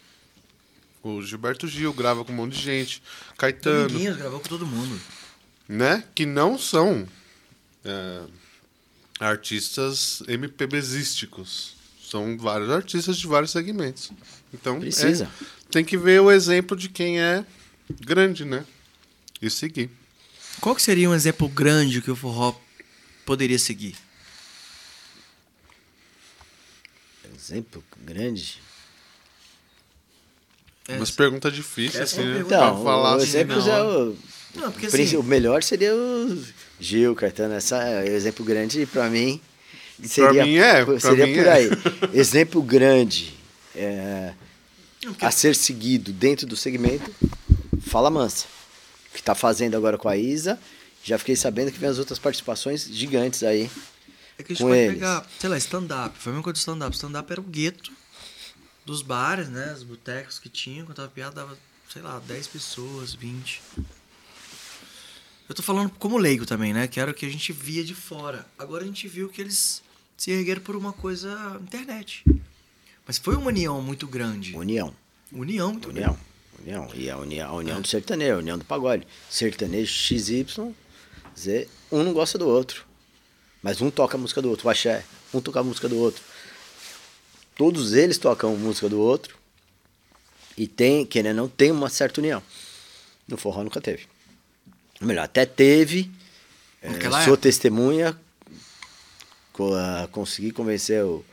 [1.03, 3.03] O Gilberto Gil grava com um monte de gente.
[3.37, 5.01] Caetano, Dominguinhos gravou com todo mundo.
[5.69, 6.05] né?
[6.15, 7.09] Que não são
[7.85, 8.23] é,
[9.19, 11.75] artistas MPBzísticos.
[12.03, 14.13] São vários artistas de vários segmentos.
[14.53, 15.25] Então, Precisa.
[15.25, 17.45] é, tem que ver o exemplo de quem é
[18.01, 18.65] grande, né?
[19.41, 19.91] E seguir.
[20.61, 22.55] Qual que seria um exemplo grande que o forró
[23.25, 23.97] poderia seguir?
[27.35, 28.61] Exemplo grande.
[30.93, 32.35] É, Umas perguntas difíceis, assim, é uma né?
[32.35, 34.17] pergunta- Então, Pra falar o assim, exemplo na é o,
[34.55, 36.45] Não, porque assim, o melhor seria o
[36.81, 37.55] Gil, Caetano.
[37.55, 39.41] Essa é o exemplo grande pra mim.
[40.05, 41.53] Seria, mim é, pra seria mim por é.
[41.53, 41.71] aí.
[42.13, 43.33] Exemplo grande
[43.75, 44.33] é,
[45.05, 47.09] não, a ser seguido dentro do segmento.
[47.87, 48.47] Fala Mansa.
[49.15, 50.59] Que tá fazendo agora com a Isa.
[51.05, 53.71] Já fiquei sabendo que vem as outras participações gigantes aí.
[54.39, 54.95] É que a gente com pode eles.
[54.95, 56.17] pegar, sei lá, stand-up.
[56.19, 56.95] Foi a mesma coisa do stand-up.
[56.97, 57.93] Stand-up era o gueto
[58.85, 59.73] dos bares, né?
[59.73, 60.87] Os botecos que tinham.
[60.87, 61.59] Quando tava piada, dava,
[61.91, 63.63] sei lá, 10 pessoas, 20.
[65.49, 66.87] Eu tô falando como leigo também, né?
[66.87, 68.47] Que era o que a gente via de fora.
[68.59, 69.83] Agora a gente viu que eles
[70.17, 72.25] se ergueram por uma coisa internet.
[73.07, 74.57] Mas foi uma união muito grande.
[74.57, 74.95] União.
[75.33, 76.19] União muito União.
[76.61, 76.89] União.
[76.95, 79.07] E a união, a união do sertanejo, a união do pagode.
[79.29, 80.75] Sertanejo XY,
[81.37, 82.87] Z, um não gosta do outro.
[83.63, 85.05] Mas um toca a música do outro, o axé,
[85.35, 86.23] um toca a música do outro.
[87.57, 89.37] Todos eles tocam música do outro.
[90.57, 92.43] E tem, querendo ou não, tem uma certa união.
[93.27, 94.07] No forró nunca teve.
[95.01, 96.11] Melhor, até teve.
[96.83, 98.19] é, Naquela sou testemunha.
[99.53, 101.25] co- ah, consegui convencer o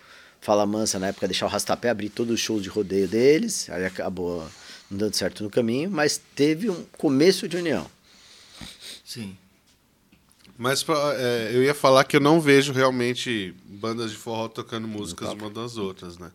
[0.41, 3.69] Fala Mansa na época a deixar o Rastapé abrir todos os shows de rodeio deles.
[3.69, 4.47] Aí acabou
[4.89, 7.89] não dando certo no caminho, mas teve um começo de união.
[9.05, 9.37] Sim.
[10.61, 14.89] Mas pra- é, eu ia falar que eu não vejo realmente bandas de forró tocando
[14.89, 16.29] músicas uma das outras, né?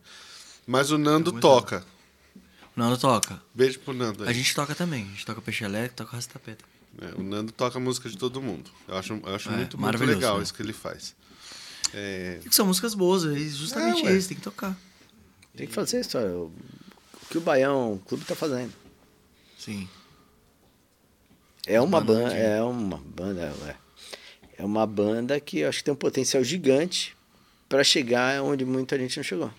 [0.66, 1.84] Mas o Nando muito toca.
[2.74, 3.38] O Nando toca.
[3.54, 4.30] Beijo pro Nando aí.
[4.30, 5.02] A gente toca também.
[5.04, 7.12] A gente toca peixe elétrico, toca rastapé também.
[7.12, 8.70] É, o Nando toca a música de todo mundo.
[8.88, 10.42] Eu acho, eu acho É, muito, muito legal né?
[10.42, 11.14] isso que ele faz.
[11.92, 14.16] É, E que são músicas boas, é justamente É, ué.
[14.16, 14.74] isso, tem que tocar.
[15.54, 16.16] Tem que fazer isso.
[16.18, 16.50] O
[17.22, 18.72] o que o Baião Clube tá fazendo.
[19.58, 19.86] Sim.
[21.66, 23.76] É uma Banda é uma banda, é.
[24.56, 27.16] É uma banda que eu acho que tem um potencial gigante
[27.68, 29.50] para chegar onde muita gente não chegou.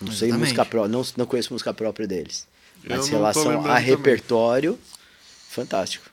[0.00, 0.38] Não sei Exatamente.
[0.40, 2.46] música própria, não, não conheço música própria deles.
[2.84, 3.82] Mas em relação a também.
[3.84, 4.78] repertório,
[5.48, 6.08] fantástico.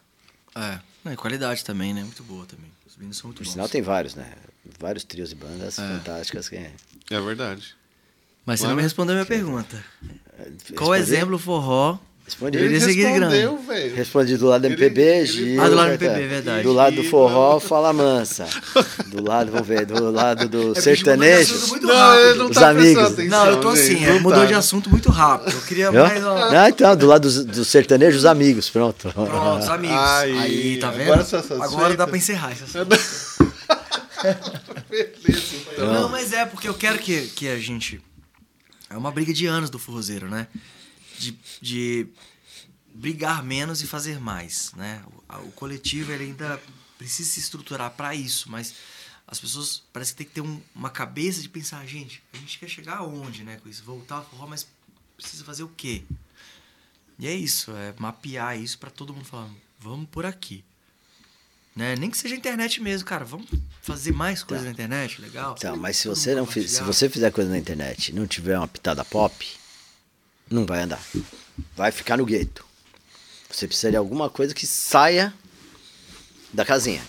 [0.56, 0.80] É.
[1.04, 2.02] Não, e qualidade também, né?
[2.02, 2.72] Muito boa também.
[2.88, 3.52] Os meninos são muito Por bons.
[3.52, 4.34] sinal tem vários, né?
[4.80, 5.82] Vários trios e bandas É.
[5.88, 7.76] fantásticas que é verdade.
[8.46, 8.72] Mas você Mano.
[8.72, 9.84] não me respondeu a minha pergunta.
[10.76, 11.02] Qual Respondi?
[11.02, 11.98] exemplo forró?
[12.26, 12.58] Respondi.
[12.58, 13.96] Ele respondeu, velho.
[13.96, 15.62] Respondi do lado do MPB, ele- Gil.
[15.62, 16.06] Ah, do lado do.
[16.06, 16.64] MPB, verdade.
[16.64, 18.48] Do lado do forró, Fala Mansa.
[19.08, 21.54] Do lado, vamos ver, do lado do É sertanejo.
[21.82, 23.04] Não, ele não Os tá amigos.
[23.04, 23.26] atenção.
[23.28, 24.46] Não, eu tô gente, assim, não é, mudou tá.
[24.46, 25.54] de assunto muito rápido.
[25.54, 26.02] Eu queria Viu?
[26.02, 26.24] mais.
[26.24, 29.12] Ó, Ah, então, do lado do, do sertanejo, os amigos, pronto.
[29.12, 29.98] pronto, os amigos.
[29.98, 31.12] Aí, Aí, tá vendo?
[31.14, 31.28] agora?
[31.62, 32.64] Agora dá pra encerrar isso.
[34.90, 35.94] Beleza, então.
[35.94, 38.02] Não, mas é porque eu quero que, que a gente.
[38.90, 40.48] É uma briga de anos do forrozeiro, né?
[41.24, 42.08] De, de
[42.94, 45.04] brigar menos e fazer mais, né?
[45.30, 46.62] O, o coletivo ele ainda
[46.98, 48.74] precisa se estruturar para isso, mas
[49.28, 52.60] as pessoas parece que tem que ter um- uma cabeça de pensar, gente, a gente
[52.60, 53.58] quer chegar aonde, né?
[53.64, 54.68] Com isso, voltar ao forró, mas
[55.18, 56.04] precisa fazer o quê?
[57.18, 60.64] E é isso, é mapear isso para todo mundo falar, vamos por aqui.
[61.76, 61.96] Né?
[61.96, 63.26] Nem que seja internet mesmo, cara.
[63.26, 63.48] Vamos
[63.82, 64.66] fazer mais coisa Tá.
[64.68, 65.56] na internet, legal.
[65.58, 68.68] Então, mas se você não se você fizer coisa na internet e não tiver uma
[68.68, 69.48] pitada pop,
[70.50, 71.04] não vai andar.
[71.76, 72.66] Vai ficar no gueto.
[73.50, 75.34] Você precisa de alguma coisa que saia
[76.52, 77.02] da casinha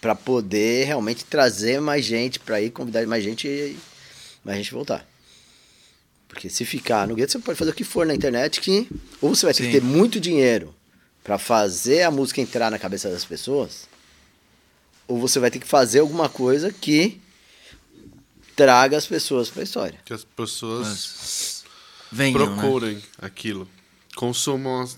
[0.00, 3.78] para poder realmente trazer mais gente para ir convidar mais gente e
[4.44, 5.06] mais gente voltar.
[6.28, 8.88] Porque se ficar no gueto, você pode fazer o que for na internet que
[9.20, 9.70] ou você vai ter Sim.
[9.70, 10.74] que ter muito dinheiro
[11.24, 13.88] para fazer a música entrar na cabeça das pessoas,
[15.06, 17.20] ou você vai ter que fazer alguma coisa que
[18.56, 20.00] traga as pessoas para a história.
[20.04, 20.88] Que as pessoas
[22.10, 22.60] Venham, né?
[22.60, 23.68] procurem aquilo.
[24.16, 24.88] Consumam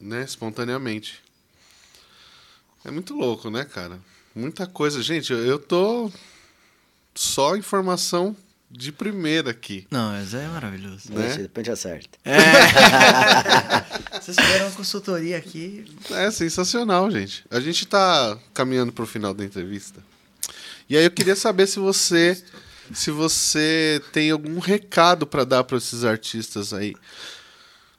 [0.00, 1.20] né, espontaneamente.
[2.84, 3.98] É muito louco, né, cara?
[4.34, 5.02] Muita coisa.
[5.02, 6.10] Gente, eu- tô
[7.14, 8.36] só informação
[8.70, 9.86] de primeira aqui.
[9.90, 11.12] Não, mas é maravilhoso.
[11.12, 11.28] Né?
[11.28, 11.36] Né?
[11.38, 12.18] Depois acerta.
[14.20, 15.84] Vocês tiveram uma consultoria aqui.
[16.10, 17.44] É sensacional, gente.
[17.50, 20.00] A gente tá caminhando pro final da entrevista.
[20.88, 22.42] E aí eu queria saber se você
[22.92, 26.94] se você tem algum recado para dar para esses artistas aí.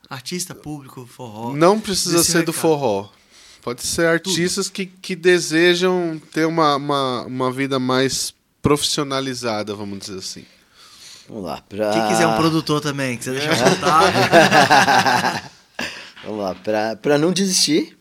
[0.09, 1.53] Artista, público, forró.
[1.53, 2.53] Não precisa ser do recado.
[2.53, 3.09] forró.
[3.61, 10.17] Pode ser artistas que, que desejam ter uma, uma, uma vida mais profissionalizada, vamos dizer
[10.17, 10.45] assim.
[11.29, 11.61] Vamos lá.
[11.61, 11.91] Pra...
[11.91, 15.51] Quem quiser um produtor também, que você deixar contato.
[16.23, 16.55] Vamos lá.
[16.55, 17.97] Pra, pra não desistir,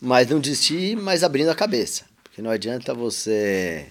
[0.00, 2.04] mas não desistir, mas abrindo a cabeça.
[2.22, 3.90] Porque não adianta você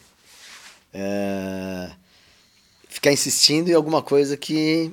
[0.94, 1.92] é,
[2.92, 4.92] ficar insistindo em alguma coisa que,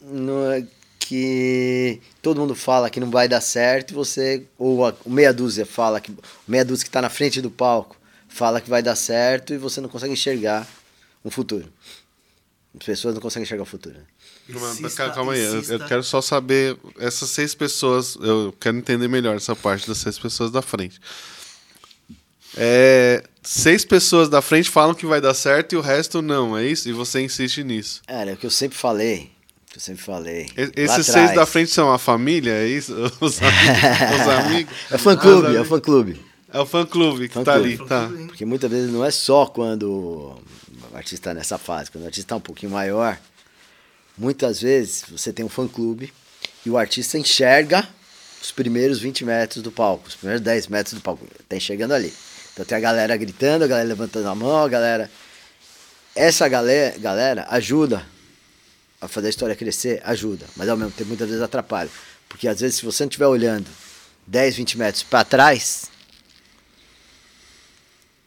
[0.00, 0.66] não é-
[0.98, 5.32] que todo mundo fala que não vai dar certo e você, ou a, o meia
[5.32, 6.16] dúzia fala que, o
[6.48, 7.96] meia dúzia que está na frente do palco
[8.28, 10.66] fala que vai dar certo e você não consegue enxergar
[11.24, 11.70] um futuro.
[12.78, 13.96] As pessoas não conseguem enxergar o futuro.
[13.98, 14.04] né?
[14.70, 19.36] Insista, calma aí, eu, eu quero só saber essas seis pessoas, eu quero entender melhor
[19.36, 21.00] essa parte das seis pessoas da frente.
[22.56, 26.64] É, seis pessoas da frente falam que vai dar certo e o resto não, é
[26.66, 26.88] isso?
[26.88, 28.02] E você insiste nisso.
[28.06, 29.30] Era o que eu sempre falei.
[29.70, 30.48] que eu sempre falei.
[30.56, 31.06] E- Esses atrás.
[31.06, 32.92] seis da frente são a família, é isso?
[33.20, 34.20] Os amigos?
[34.20, 34.74] Os amigos?
[34.90, 36.20] É fã clube, é fã clube.
[36.52, 37.74] É o fã clube que Fã tá clube.
[37.74, 38.10] ali, tá.
[38.26, 42.24] Porque muitas vezes não é só quando o artista está nessa fase, quando o artista
[42.26, 43.16] está um pouquinho maior,
[44.18, 46.12] muitas vezes você tem um fã clube
[46.66, 47.88] e o artista enxerga
[48.42, 52.12] os primeiros 20 metros do palco, os primeiros 10 metros do palco, tá enxergando ali.
[52.52, 55.10] Então tem a galera gritando, a galera levantando a mão, a galera.
[56.14, 58.04] Essa galera, galera ajuda
[59.00, 61.90] a fazer a história crescer, ajuda, mas ao mesmo tempo muitas vezes atrapalha.
[62.28, 63.66] Porque às vezes se você não estiver olhando
[64.26, 65.90] 10, 20 metros para trás,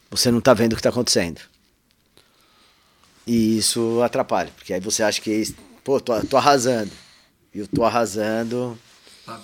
[0.10, 1.42] você não tá vendo o que tá acontecendo.
[3.26, 6.92] E isso atrapalha, porque aí você acha que, pô, tô, tô arrasando.
[7.54, 8.78] E eu tô arrasando.
[9.26, 9.40] Tá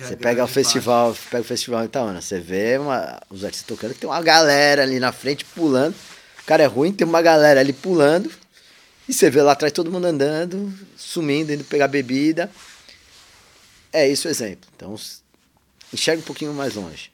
[0.00, 4.08] Você pega o festival, pega o festival Itaúna, você vê uma, os artistas tocando, tem
[4.08, 5.94] uma galera ali na frente pulando.
[6.42, 8.30] O cara é ruim, tem uma galera ali pulando.
[9.06, 12.50] E você vê lá atrás todo mundo andando, sumindo, indo pegar bebida.
[13.92, 14.70] É isso o exemplo.
[14.74, 14.96] Então,
[15.92, 17.12] enxerga um pouquinho mais longe.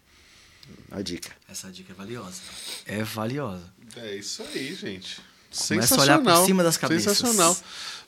[0.93, 1.31] A dica.
[1.49, 2.41] Essa dica é valiosa.
[2.87, 3.65] É valiosa.
[3.97, 5.21] É isso aí, gente.
[5.69, 7.17] Começa a olhar por cima das cabeças.
[7.17, 7.57] Sensacional.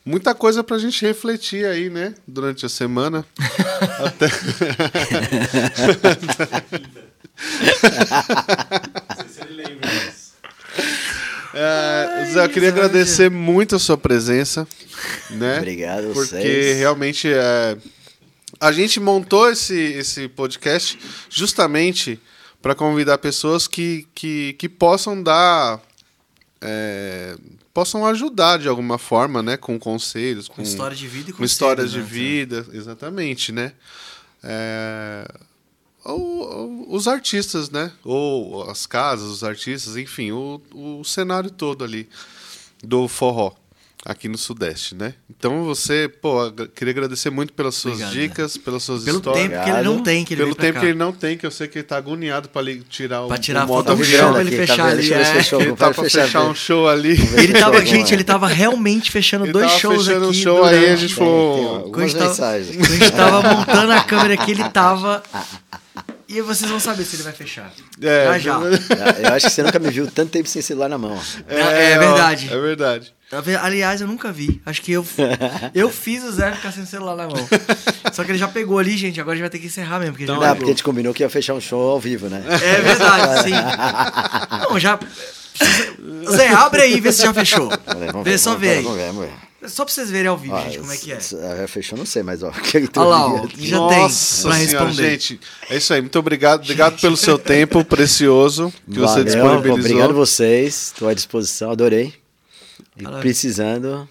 [0.05, 2.13] Muita coisa pra gente refletir aí, né?
[2.27, 3.25] Durante a semana.
[4.05, 4.27] Até...
[11.53, 14.67] É, Zé, eu queria agradecer muito a sua presença,
[15.31, 15.57] né?
[15.57, 16.77] Obrigado a Porque vocês.
[16.77, 17.75] realmente é,
[18.59, 20.99] a gente montou esse, esse podcast
[21.29, 22.19] justamente
[22.61, 25.81] para convidar pessoas que, que, que possam dar.
[26.61, 27.35] é,
[27.79, 29.55] possam ajudar de alguma forma, né?
[29.55, 32.19] Com conselhos, com, Com história de vida e com histórias conselhos, de né?
[32.29, 33.71] vida, exatamente, né?
[34.43, 35.25] É,
[36.03, 37.91] ou- ou os artistas, né?
[38.03, 42.09] Ou as casas, os artistas, enfim, o, o cenário todo ali
[42.83, 43.53] do forró
[44.05, 45.13] aqui no Sudeste, né?
[45.29, 49.49] Então você, pô, queria agradecer muito pelas suas Obrigado, dicas, pelas suas Pelo histórias.
[49.49, 50.79] tempo que ele não tem, que ele Pelo tempo cá.
[50.79, 53.27] que ele não tem, que eu sei que ele tá agoniado pra ali tirar o,
[53.27, 54.19] Pra tirar o a foto do avião.
[54.21, 55.25] show, pra ele tá fechar ali, é.
[55.25, 57.11] fechou, Ele tá pra fechar fechar um show ali.
[57.37, 60.41] Ele tava, gente, ele tava realmente fechando Ele dois tava shows fechando um aqui.
[60.41, 61.91] show aí, a gente falou.
[61.91, 65.21] Quando a gente tava montando a câmera aqui, ele tava.
[66.29, 67.71] E vocês vão saber se ele vai fechar.
[67.99, 68.59] É, já já.
[68.59, 71.19] Eu acho que você nunca me viu tanto tempo sem celular na mão.
[71.47, 72.53] É, ó, verdade.
[72.53, 73.13] É verdade.
[73.59, 74.61] Aliás, eu nunca vi.
[74.63, 75.03] Acho que eu,
[75.73, 77.49] eu fiz o Zé ficar sem celular na mão.
[78.13, 79.19] Só que ele já pegou ali, gente.
[79.19, 80.13] Agora a gente vai ter que encerrar mesmo.
[80.13, 82.29] Porque Então, Não, já porque a gente combinou que ia fechar um show ao vivo,
[82.29, 82.43] né?
[82.47, 84.69] É verdade, sim.
[84.69, 84.99] Não, já.
[86.31, 87.69] Zé, abre aí e vê se já fechou.
[88.11, 88.83] Vamos Vê, só vamos vê aí.
[88.83, 89.48] Vamos ver, vamos ver.
[89.67, 91.15] Só pra vocês verem ao vivo, Ó, gente, como é que é.
[91.17, 92.47] s- s- Fechou, não sei, mas ó.
[92.95, 93.47] Olha lá, ó.
[93.57, 95.09] Já Nossa tem pra senhora, responder.
[95.11, 95.39] gente.
[95.69, 95.99] É isso aí.
[96.01, 96.61] Muito obrigado.
[96.63, 99.79] Obrigado pelo seu tempo precioso que você Valeu, disponibilizou.
[99.79, 102.13] Obrigado a vocês, estou à disposição, adorei.
[102.95, 103.21] E Maravilha.
[103.21, 104.07] precisando,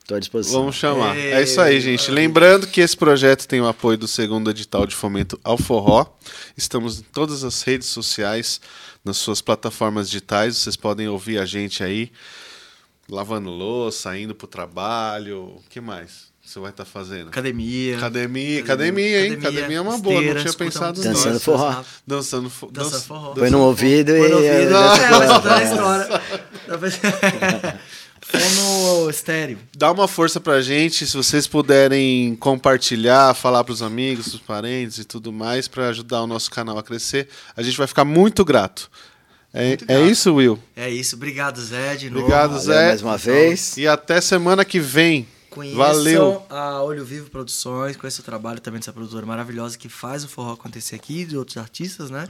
[0.00, 0.60] estou à disposição.
[0.60, 1.14] Vamos chamar.
[1.16, 2.10] Ei, É isso aí, gente.
[2.10, 6.06] Lembrando que esse projeto tem o apoio do segundo edital de fomento ao forró.
[6.56, 8.60] Estamos em todas as redes sociais,
[9.04, 10.56] nas suas plataformas digitais.
[10.56, 12.10] Vocês podem ouvir a gente aí,
[13.10, 15.56] lavando louça, indo pro trabalho.
[15.56, 17.28] O que mais você vai estar fazendo?
[17.28, 17.96] Academia.
[17.96, 19.32] Academia, academia, hein?
[19.34, 21.10] Academia é uma boa, não esteira, tinha escuta pensado nisso.
[21.12, 21.82] Dançando forró.
[22.06, 23.34] Dançando, fo Dançando dança- forró.
[23.34, 24.28] Põe no ouvido Põe e.
[24.28, 24.70] no ouvido.
[24.70, 26.22] dança É, a história.
[26.68, 27.78] Dá pra-
[28.26, 29.58] Fono estéreo.
[29.76, 35.04] Dá uma força pra gente, se vocês puderem compartilhar, falar pros amigos, pros parentes e
[35.04, 38.90] tudo mais, pra ajudar o nosso canal a crescer, a gente vai ficar muito grato.
[39.56, 40.58] É, é isso, Will?
[40.76, 41.16] É isso.
[41.16, 42.26] Obrigado, Zé, de novo.
[42.26, 42.88] Obrigado, Zé.
[42.88, 43.76] mais uma vez.
[43.78, 45.26] E até semana que vem.
[45.48, 46.46] Conheçam Valeu.
[46.50, 50.52] a Olho Vivo Produções, conheçam o trabalho também dessa produtora maravilhosa que faz o forró
[50.52, 52.28] acontecer aqui, de outros artistas, né?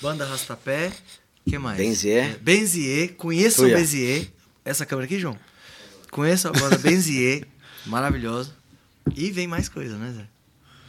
[0.00, 0.92] Banda Rastapé,
[1.44, 1.76] que mais?
[1.76, 2.34] Benzier.
[2.34, 3.78] É, Benzier, conheçam o Tuia.
[3.78, 4.28] Benzier.
[4.64, 5.36] Essa câmera aqui, João.
[6.12, 7.48] Conheçam a banda Benzier,
[7.86, 8.52] maravilhosa.
[9.16, 10.28] E vem mais coisa, né, Zé?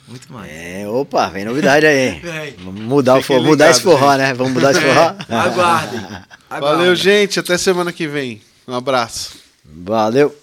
[0.09, 0.51] Muito mais.
[0.51, 2.19] É, opa, vem novidade aí.
[2.23, 2.55] Vem.
[2.63, 4.17] Vamos mudar, o forró, mudar esse forró, gente.
[4.19, 4.33] né?
[4.33, 5.13] Vamos mudar esse forró?
[5.29, 5.99] Aguardem.
[6.49, 6.95] Valeu, Aguardem.
[6.95, 7.39] gente.
[7.39, 8.41] Até semana que vem.
[8.67, 9.33] Um abraço.
[9.63, 10.35] Valeu.